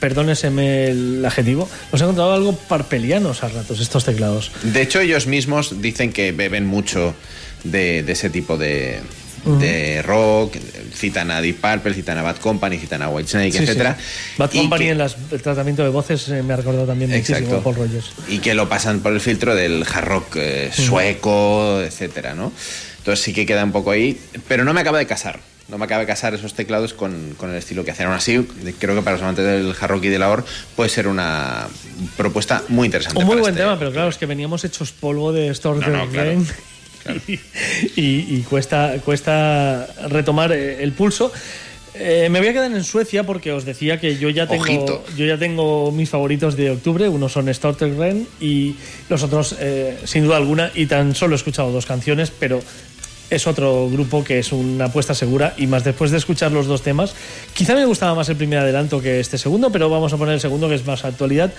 [0.00, 4.50] perdóneseme el adjetivo, los he encontrado algo parpelianos a ratos, estos teclados.
[4.62, 7.14] De hecho, ellos mismos dicen que beben mucho
[7.64, 9.00] de, de ese tipo de,
[9.44, 9.58] Ujú.
[9.58, 10.56] de rock.
[10.94, 13.64] Citan a Deep Purple, citan a Bad Company, citan a Whitesnake, Sí, sí.
[13.64, 13.96] etcétera.
[14.36, 17.10] Bad Y Company que- en las- el tratamiento de voces eh, me ha recordado también
[17.10, 17.56] muchísimo Exacto.
[17.58, 18.06] a Paul Rogers.
[18.28, 22.52] y que lo pasan por el filtro del hard rock eh, sueco, etcétera, ¿no?
[22.98, 24.18] Entonces sí que queda un poco ahí,
[24.48, 25.40] pero no me acaba de casar.
[25.68, 28.06] No me acaba de casar esos teclados con, con el estilo que hacen.
[28.06, 28.38] Aún así,
[28.78, 31.68] creo que para los amantes del hard rock y de la OR puede ser una
[32.16, 33.18] propuesta muy interesante.
[33.20, 35.88] Un muy buen este- tema, pero claro, es que veníamos hechos polvo de Storm No,
[35.88, 36.32] no, claro,
[37.28, 37.38] y,
[37.96, 41.32] y cuesta, cuesta retomar eh, el pulso.
[41.94, 45.04] Eh, me voy a quedar en Suecia porque os decía que yo ya tengo, Ojito.
[45.16, 47.08] yo ya tengo mis favoritos de octubre.
[47.08, 48.76] Unos son Stortergren y
[49.08, 52.60] los otros, eh, sin duda alguna, y tan solo he escuchado dos canciones, pero
[53.30, 56.82] es otro grupo que es una apuesta segura y más después de escuchar los dos
[56.82, 57.14] temas.
[57.54, 60.40] Quizá me gustaba más el primer adelanto que este segundo, pero vamos a poner el
[60.40, 61.52] segundo que es más actualidad.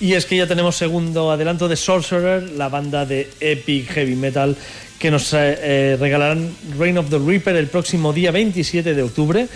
[0.00, 4.56] Y es que ya tenemos segundo adelanto de Sorcerer, la banda de epic heavy metal
[4.98, 9.48] que nos eh, eh, regalarán Reign of the Reaper el próximo día 27 de octubre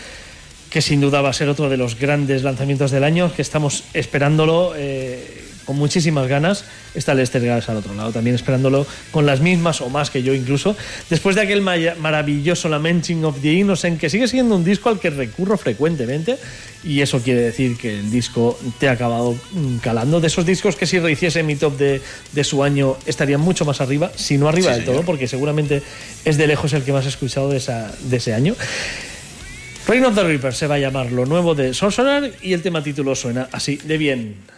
[0.68, 3.84] que sin duda va a ser otro de los grandes lanzamientos del año, que estamos
[3.94, 6.64] esperándolo eh, con muchísimas ganas.
[6.94, 10.32] Está Lester Gas al otro lado, también esperándolo con las mismas o más que yo
[10.32, 10.74] incluso.
[11.10, 15.10] Después de aquel maravilloso Lamenting of the Innocent, que sigue siendo un disco al que
[15.10, 16.38] recurro frecuentemente,
[16.82, 20.22] y eso quiere decir que el disco te ha acabado mm, calando.
[20.22, 22.00] De esos discos que si rehiciese mi top de,
[22.32, 25.82] de su año estarían mucho más arriba, si no arriba Sí, del todo, porque seguramente
[26.24, 28.56] es de lejos el que más he escuchado de, esa, de ese año.
[29.86, 32.82] Reign of the Reaper se va a llamar lo nuevo de Sorcerer y el tema
[32.82, 34.57] título suena así de bien.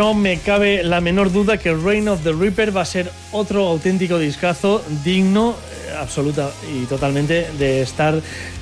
[0.00, 3.66] No me cabe la menor duda que Reign of the Reaper va a ser otro
[3.66, 5.54] auténtico discazo digno,
[5.90, 8.18] eh, absoluta y totalmente, de estar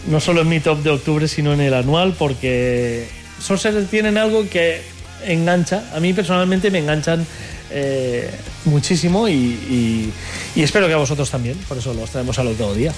[0.09, 3.07] no solo en mi top de octubre, sino en el anual, porque
[3.41, 4.83] Sorcerer tienen algo que
[5.27, 5.85] engancha.
[5.95, 7.25] A mí personalmente me enganchan
[7.71, 8.29] eh,
[8.65, 10.13] muchísimo y,
[10.57, 11.57] espero que a vosotros también.
[11.69, 12.93] Por eso los traemos al octavo día.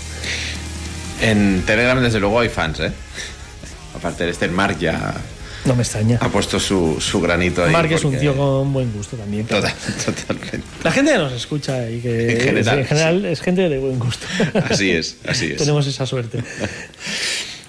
[1.20, 2.92] En Telegram, desde luego, hay fans, ¿eh?
[3.94, 5.14] Aparte de este, Mark ya
[5.64, 6.18] No me extraña.
[6.20, 7.72] ha puesto su, su granito ahí.
[7.72, 9.44] Mark es un tío con buen gusto también.
[9.44, 9.68] claro.
[9.68, 10.62] Total- totalmente.
[10.82, 13.98] La gente que nos escucha y que En general, en general es gente de buen
[13.98, 14.26] gusto.
[14.70, 15.56] Así es, así es.
[15.58, 16.42] Tenemos esa suerte.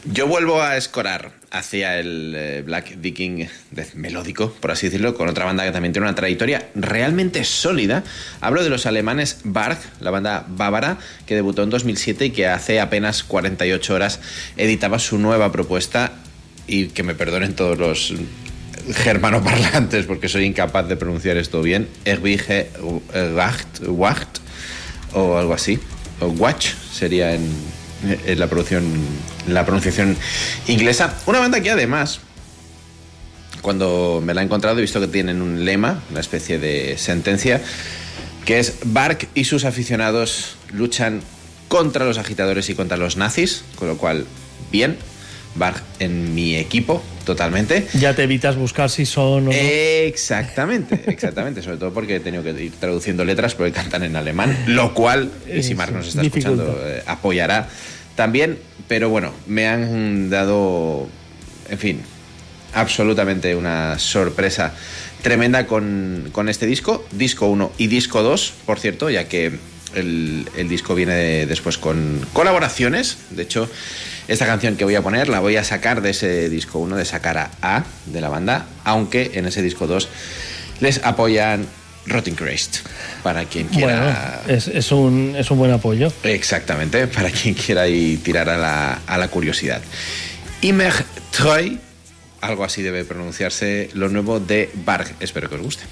[0.06, 3.46] Yo vuelvo a escorar hacia el eh, Black Viking
[3.94, 8.04] melódico, por así decirlo, con otra banda que también tiene una trayectoria realmente sólida.
[8.40, 10.98] Hablo de los alemanes Barg, la banda bávara,
[11.28, 14.20] que debutó en 2007 y que hace apenas 48 horas
[14.58, 16.14] editaba su nueva propuesta
[16.68, 18.14] y que me perdonen todos los
[18.94, 21.88] germanoparlantes porque soy incapaz de pronunciar esto bien.
[22.06, 22.70] Erwige
[23.88, 24.40] Wacht
[25.14, 25.80] o algo así.
[26.20, 27.50] O Watch sería en,
[28.26, 28.84] en la, producción,
[29.48, 30.18] la pronunciación
[30.68, 31.16] inglesa.
[31.26, 32.20] Una banda que además,
[33.62, 37.62] cuando me la he encontrado, he visto que tienen un lema, una especie de sentencia,
[38.46, 41.22] que es Bark y sus aficionados luchan
[41.68, 44.26] contra los agitadores y contra los nazis, con lo cual,
[44.72, 44.98] bien.
[45.56, 47.88] Bark en mi equipo, totalmente.
[47.94, 49.52] Ya te evitas buscar si son o no.
[49.52, 51.62] Exactamente, exactamente.
[51.62, 55.32] Sobre todo porque he tenido que ir traduciendo letras porque cantan en alemán, lo cual,
[55.48, 56.64] eh, si Marc nos está dificulta.
[56.64, 57.68] escuchando, eh, apoyará
[58.16, 58.58] también.
[58.88, 61.08] Pero bueno, me han dado,
[61.70, 62.02] en fin,
[62.74, 64.74] absolutamente una sorpresa
[65.22, 69.52] tremenda con, con este disco, disco 1 y disco 2, por cierto, ya que
[69.96, 73.18] el, el disco viene de- después con colaboraciones.
[73.30, 73.70] De hecho,
[74.28, 77.04] esta canción que voy a poner la voy a sacar de ese disco 1, de
[77.04, 80.08] esa cara A de la banda, aunque en ese disco 2
[80.80, 81.66] les apoyan
[82.08, 82.78] Rotting Christ,
[83.22, 84.42] para quien Bueno, quiera...
[84.48, 86.12] es, es un, es un buen apoyo.
[86.24, 89.82] Exactamente, para quien quiera y tirar a la, a la curiosidad.
[90.62, 90.94] Immer
[91.30, 91.78] Treu,
[92.42, 95.14] algo así debe pronunciarse, lo nuevo de Barg.
[95.20, 95.84] Espero que os guste.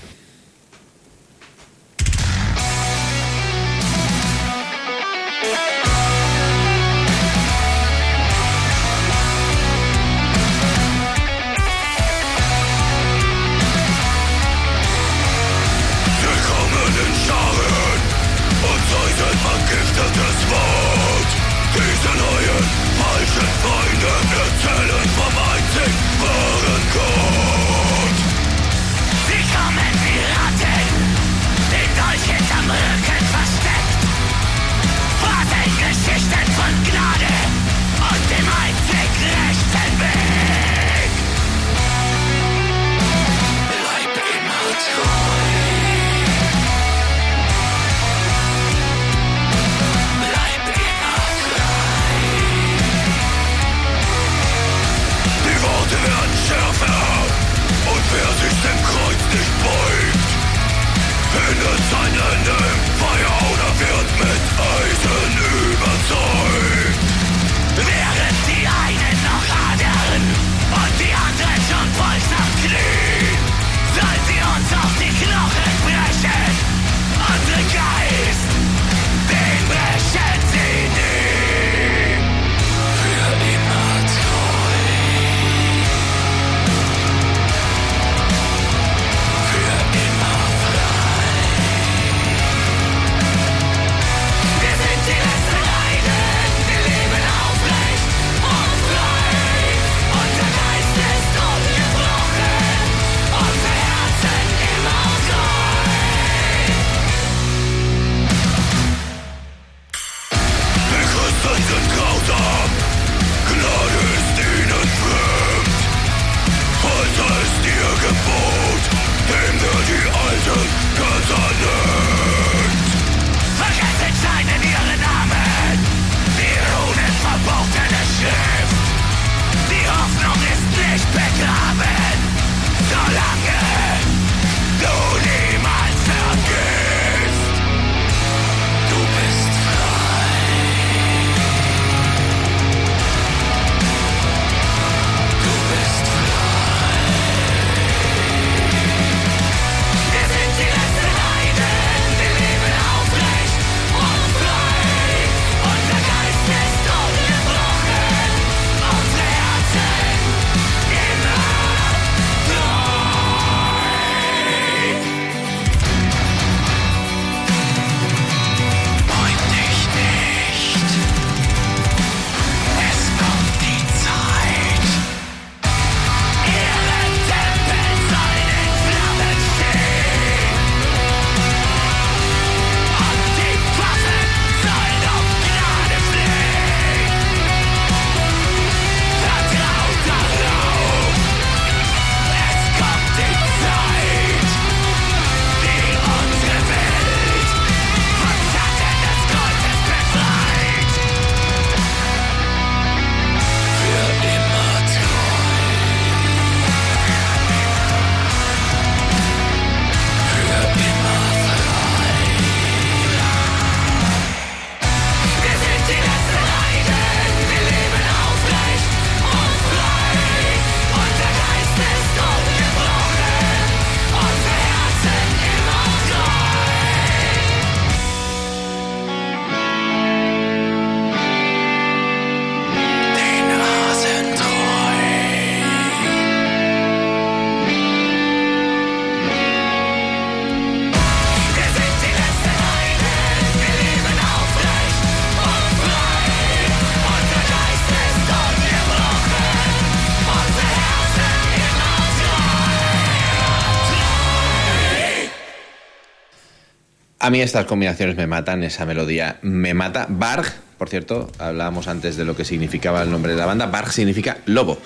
[257.20, 260.06] A mí estas combinaciones me matan, esa melodía me mata.
[260.08, 260.46] Barg,
[260.78, 263.66] por cierto, hablábamos antes de lo que significaba el nombre de la banda.
[263.66, 264.80] Barg significa lobo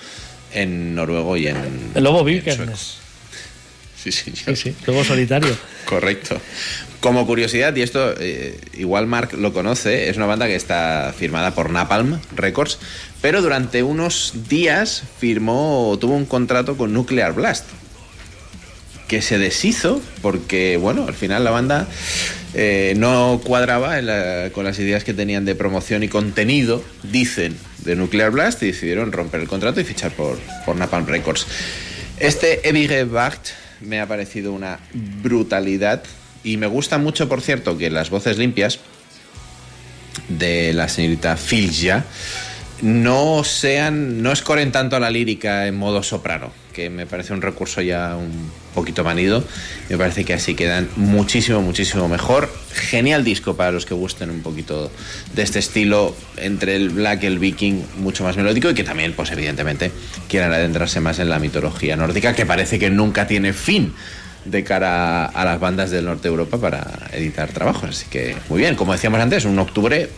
[0.52, 1.92] en noruego y en.
[1.94, 2.24] El lobo.
[2.24, 2.98] Vikernes.
[3.96, 5.56] Sí, sí, Sí, sí, lobo solitario.
[5.86, 6.40] Correcto.
[7.00, 11.54] Como curiosidad, y esto eh, igual Mark lo conoce, es una banda que está firmada
[11.54, 12.78] por Napalm Records,
[13.20, 17.66] pero durante unos días firmó, tuvo un contrato con Nuclear Blast,
[19.08, 21.88] que se deshizo porque, bueno, al final la banda
[22.54, 23.98] eh, no cuadraba
[24.52, 29.12] con las ideas que tenían de promoción y contenido, dicen, de Nuclear Blast y decidieron
[29.12, 31.46] romper el contrato y fichar por, por Napalm Records.
[32.18, 33.50] Este Ewige Wacht
[33.80, 34.78] me ha parecido una
[35.22, 36.02] brutalidad
[36.42, 38.78] y me gusta mucho, por cierto, que las voces limpias
[40.28, 42.04] de la señorita Filja
[42.82, 47.40] no sean, no escoren tanto a la lírica en modo soprano, que me parece un
[47.40, 49.42] recurso ya un poquito manido.
[49.88, 52.52] Me parece que así quedan muchísimo, muchísimo mejor.
[52.72, 54.90] Genial disco para los que gusten un poquito
[55.34, 59.14] de este estilo entre el black y el viking, mucho más melódico y que también,
[59.14, 59.92] pues evidentemente,
[60.28, 63.94] quieran adentrarse más en la mitología nórdica, que parece que nunca tiene fin
[64.44, 67.90] de cara a las bandas del norte de Europa para editar trabajos.
[67.90, 70.10] Así que muy bien, como decíamos antes, un octubre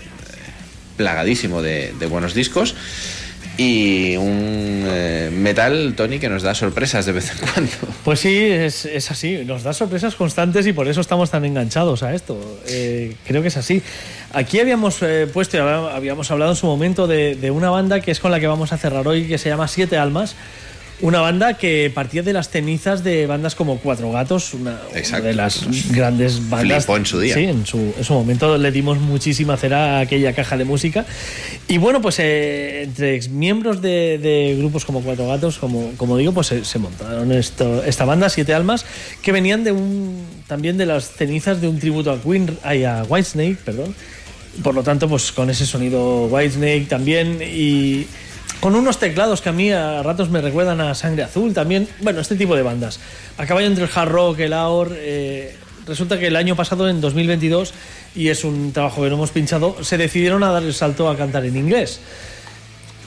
[0.97, 2.75] plagadísimo de, de buenos discos
[3.59, 7.73] y un eh, metal, Tony, que nos da sorpresas de vez en cuando.
[8.05, 9.45] Pues sí, es, es así.
[9.45, 12.39] Nos da sorpresas constantes y por eso estamos tan enganchados a esto.
[12.69, 13.83] Eh, creo que es así.
[14.33, 18.21] Aquí habíamos eh, puesto, habíamos hablado en su momento de, de una banda que es
[18.21, 20.37] con la que vamos a cerrar hoy, que se llama Siete Almas.
[21.03, 25.35] Una banda que partía de las cenizas de bandas como Cuatro Gatos, una, una de
[25.35, 26.85] las grandes bandas.
[26.85, 27.35] Flipó en su día.
[27.35, 31.05] Sí, en su, en su momento le dimos muchísima cera a aquella caja de música.
[31.69, 36.17] Y bueno, pues eh, entre ex miembros de, de grupos como Cuatro Gatos, como, como
[36.17, 38.87] digo, pues se, se montaron esto, esta banda, Siete Almas,
[39.21, 43.59] que venían de un también de las cenizas de un tributo a Queen, a Whitesnake,
[43.65, 43.95] perdón.
[44.63, 48.07] Por lo tanto, pues con ese sonido Whitesnake también y
[48.61, 51.89] con unos teclados que a mí a ratos me recuerdan a Sangre Azul también.
[52.01, 53.01] Bueno, este tipo de bandas.
[53.39, 54.93] A caballo entre el hard rock, el AOR.
[54.97, 57.73] eh, resulta que el año pasado, en 2022,
[58.15, 61.17] y es un trabajo que no hemos pinchado, se decidieron a dar el salto a
[61.17, 62.01] cantar en inglés.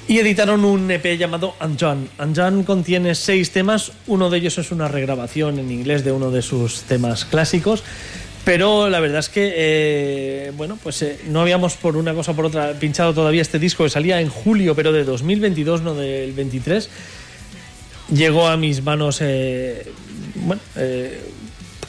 [0.08, 2.10] Y editaron un EP llamado Anjan.
[2.18, 6.42] Anjan contiene seis temas, uno de ellos es una regrabación en inglés de uno de
[6.42, 7.84] sus temas clásicos.
[8.46, 12.36] Pero la verdad es que, eh, bueno, pues eh, no habíamos por una cosa o
[12.36, 16.34] por otra pinchado todavía este disco que salía en julio, pero de 2022, no del
[16.34, 16.90] 23.
[18.14, 19.92] Llegó a mis manos, eh,
[20.36, 21.22] bueno, eh,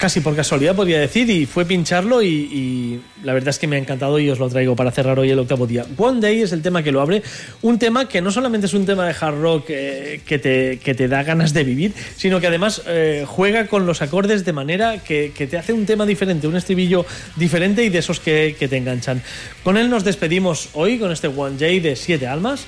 [0.01, 3.79] casi por casualidad podría decir, y fue pincharlo y, la verdad es que me ha
[3.79, 5.85] encantado y os lo traigo para cerrar hoy el octavo día.
[5.99, 7.23] One Day es el tema que lo abre,
[7.61, 10.95] un tema que no solamente es un tema de hard rock eh, que, te, que
[10.95, 14.99] te da ganas de vivir, sino que además eh, juega con los acordes de manera
[15.05, 17.05] que, te hace un tema diferente, un estribillo
[17.37, 19.23] diferente y de esos que te enganchan.
[19.63, 22.67] Con él nos despedimos hoy con este One Day de Siete Almas.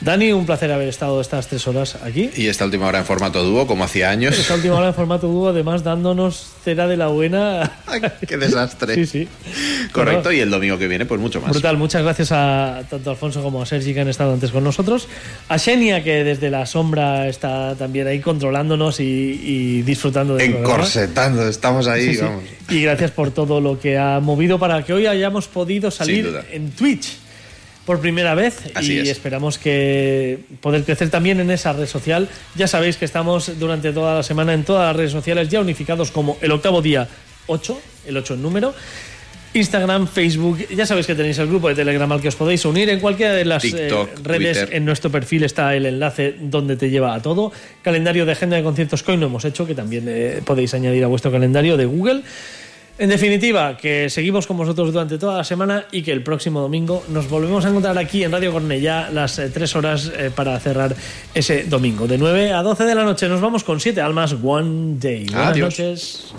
[0.00, 2.30] Dani, un placer haber estado estas tres horas aquí.
[2.36, 4.38] Y esta última hora en formato dúo, como hacía años.
[4.38, 7.72] Esta última hora en formato dúo, además dándonos cera de la buena.
[8.28, 8.94] ¡Qué desastre!
[8.94, 9.28] Sí, sí.
[9.92, 11.50] Correcto, y el domingo que viene, pues mucho más.
[11.52, 15.08] Brutal, muchas gracias a tanto Alfonso como a Sergi que han estado antes con nosotros.
[15.48, 20.58] A Xenia que desde la sombra está también ahí controlándonos y, y disfrutando programa.
[20.60, 22.20] Encorsetando, estamos ahí, Sí, sí.
[22.22, 22.44] vamos.
[22.68, 26.70] Y gracias por todo lo que ha movido para que hoy hayamos podido salir en
[26.72, 27.16] Twitch
[27.86, 29.08] por primera vez Así y es.
[29.08, 32.28] esperamos que poder crecer también en esa red social.
[32.56, 36.10] Ya sabéis que estamos durante toda la semana en todas las redes sociales ya unificados
[36.10, 37.08] como el octavo día
[37.46, 38.74] 8, el 8 en número.
[39.54, 42.90] Instagram, Facebook, ya sabéis que tenéis el grupo de Telegram al que os podéis unir.
[42.90, 43.88] En cualquiera de las eh,
[44.22, 44.68] redes Twitter.
[44.72, 47.52] en nuestro perfil está el enlace donde te lleva a todo.
[47.82, 51.04] Calendario de agenda de conciertos que hoy no hemos hecho, que también eh, podéis añadir
[51.04, 52.22] a vuestro calendario de Google.
[52.98, 57.04] En definitiva, que seguimos con vosotros durante toda la semana y que el próximo domingo
[57.08, 60.96] nos volvemos a encontrar aquí en Radio Cornellá las eh, tres horas eh, para cerrar
[61.34, 62.06] ese domingo.
[62.06, 65.26] De 9 a 12 de la noche nos vamos con siete almas One Day.
[65.26, 65.78] Buenas Adiós.
[65.78, 66.34] noches.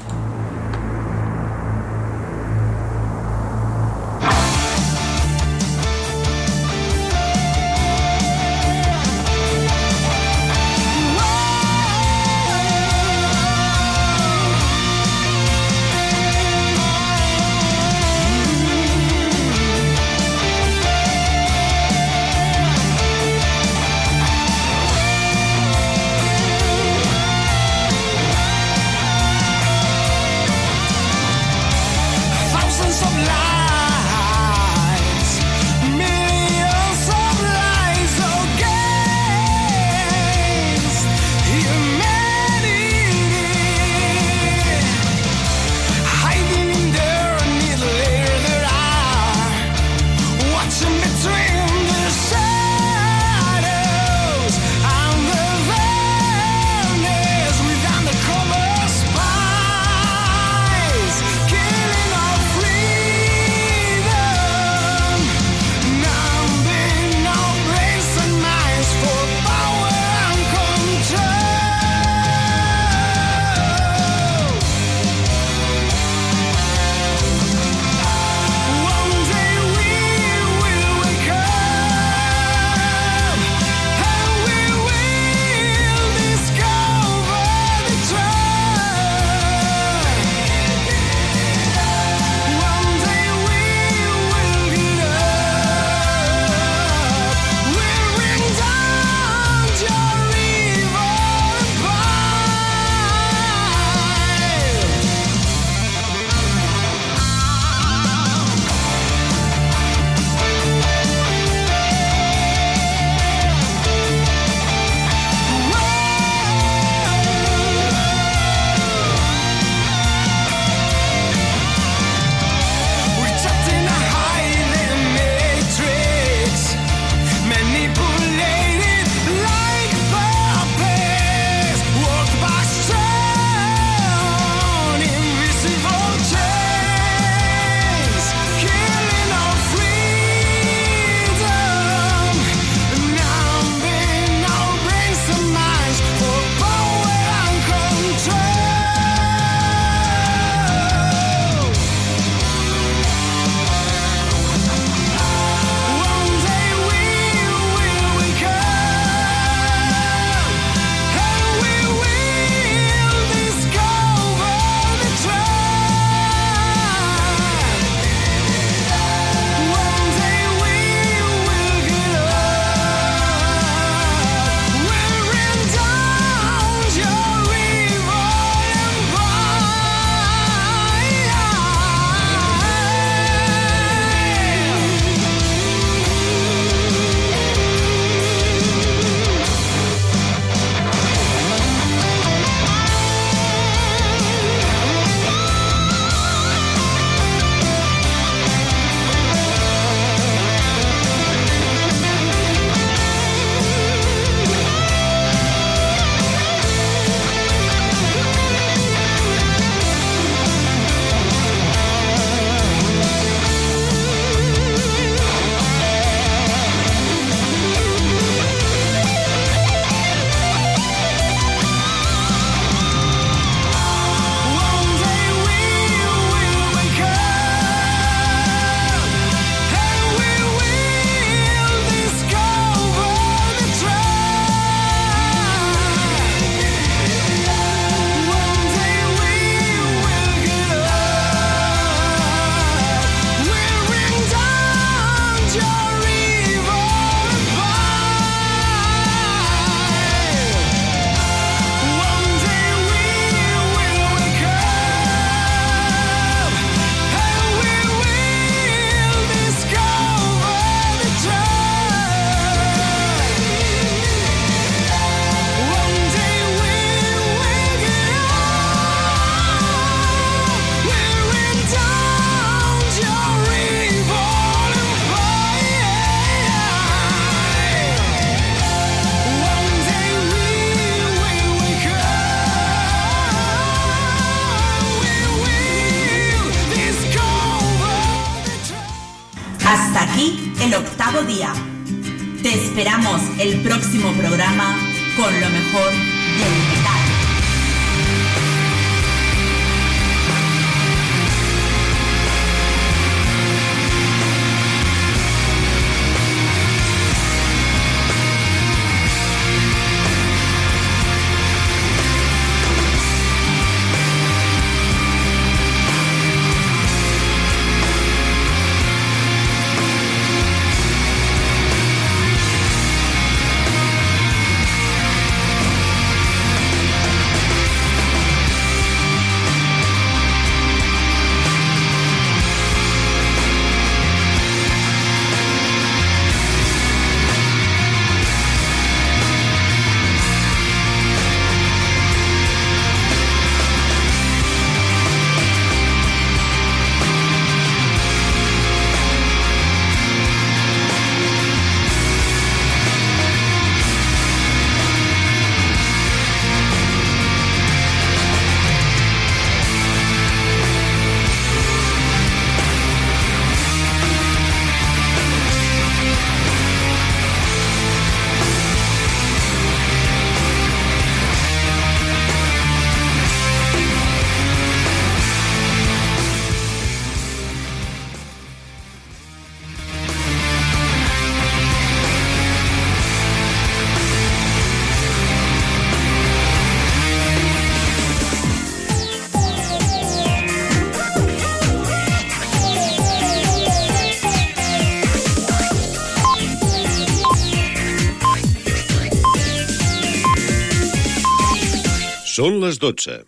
[402.68, 403.24] Les 12.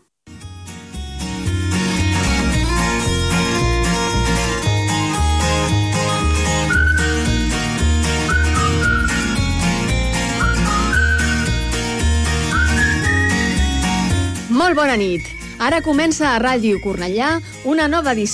[14.50, 15.24] Molt bona nit.
[15.60, 17.38] Ara comença a Ràdio Cornellà
[17.68, 18.30] una nova edició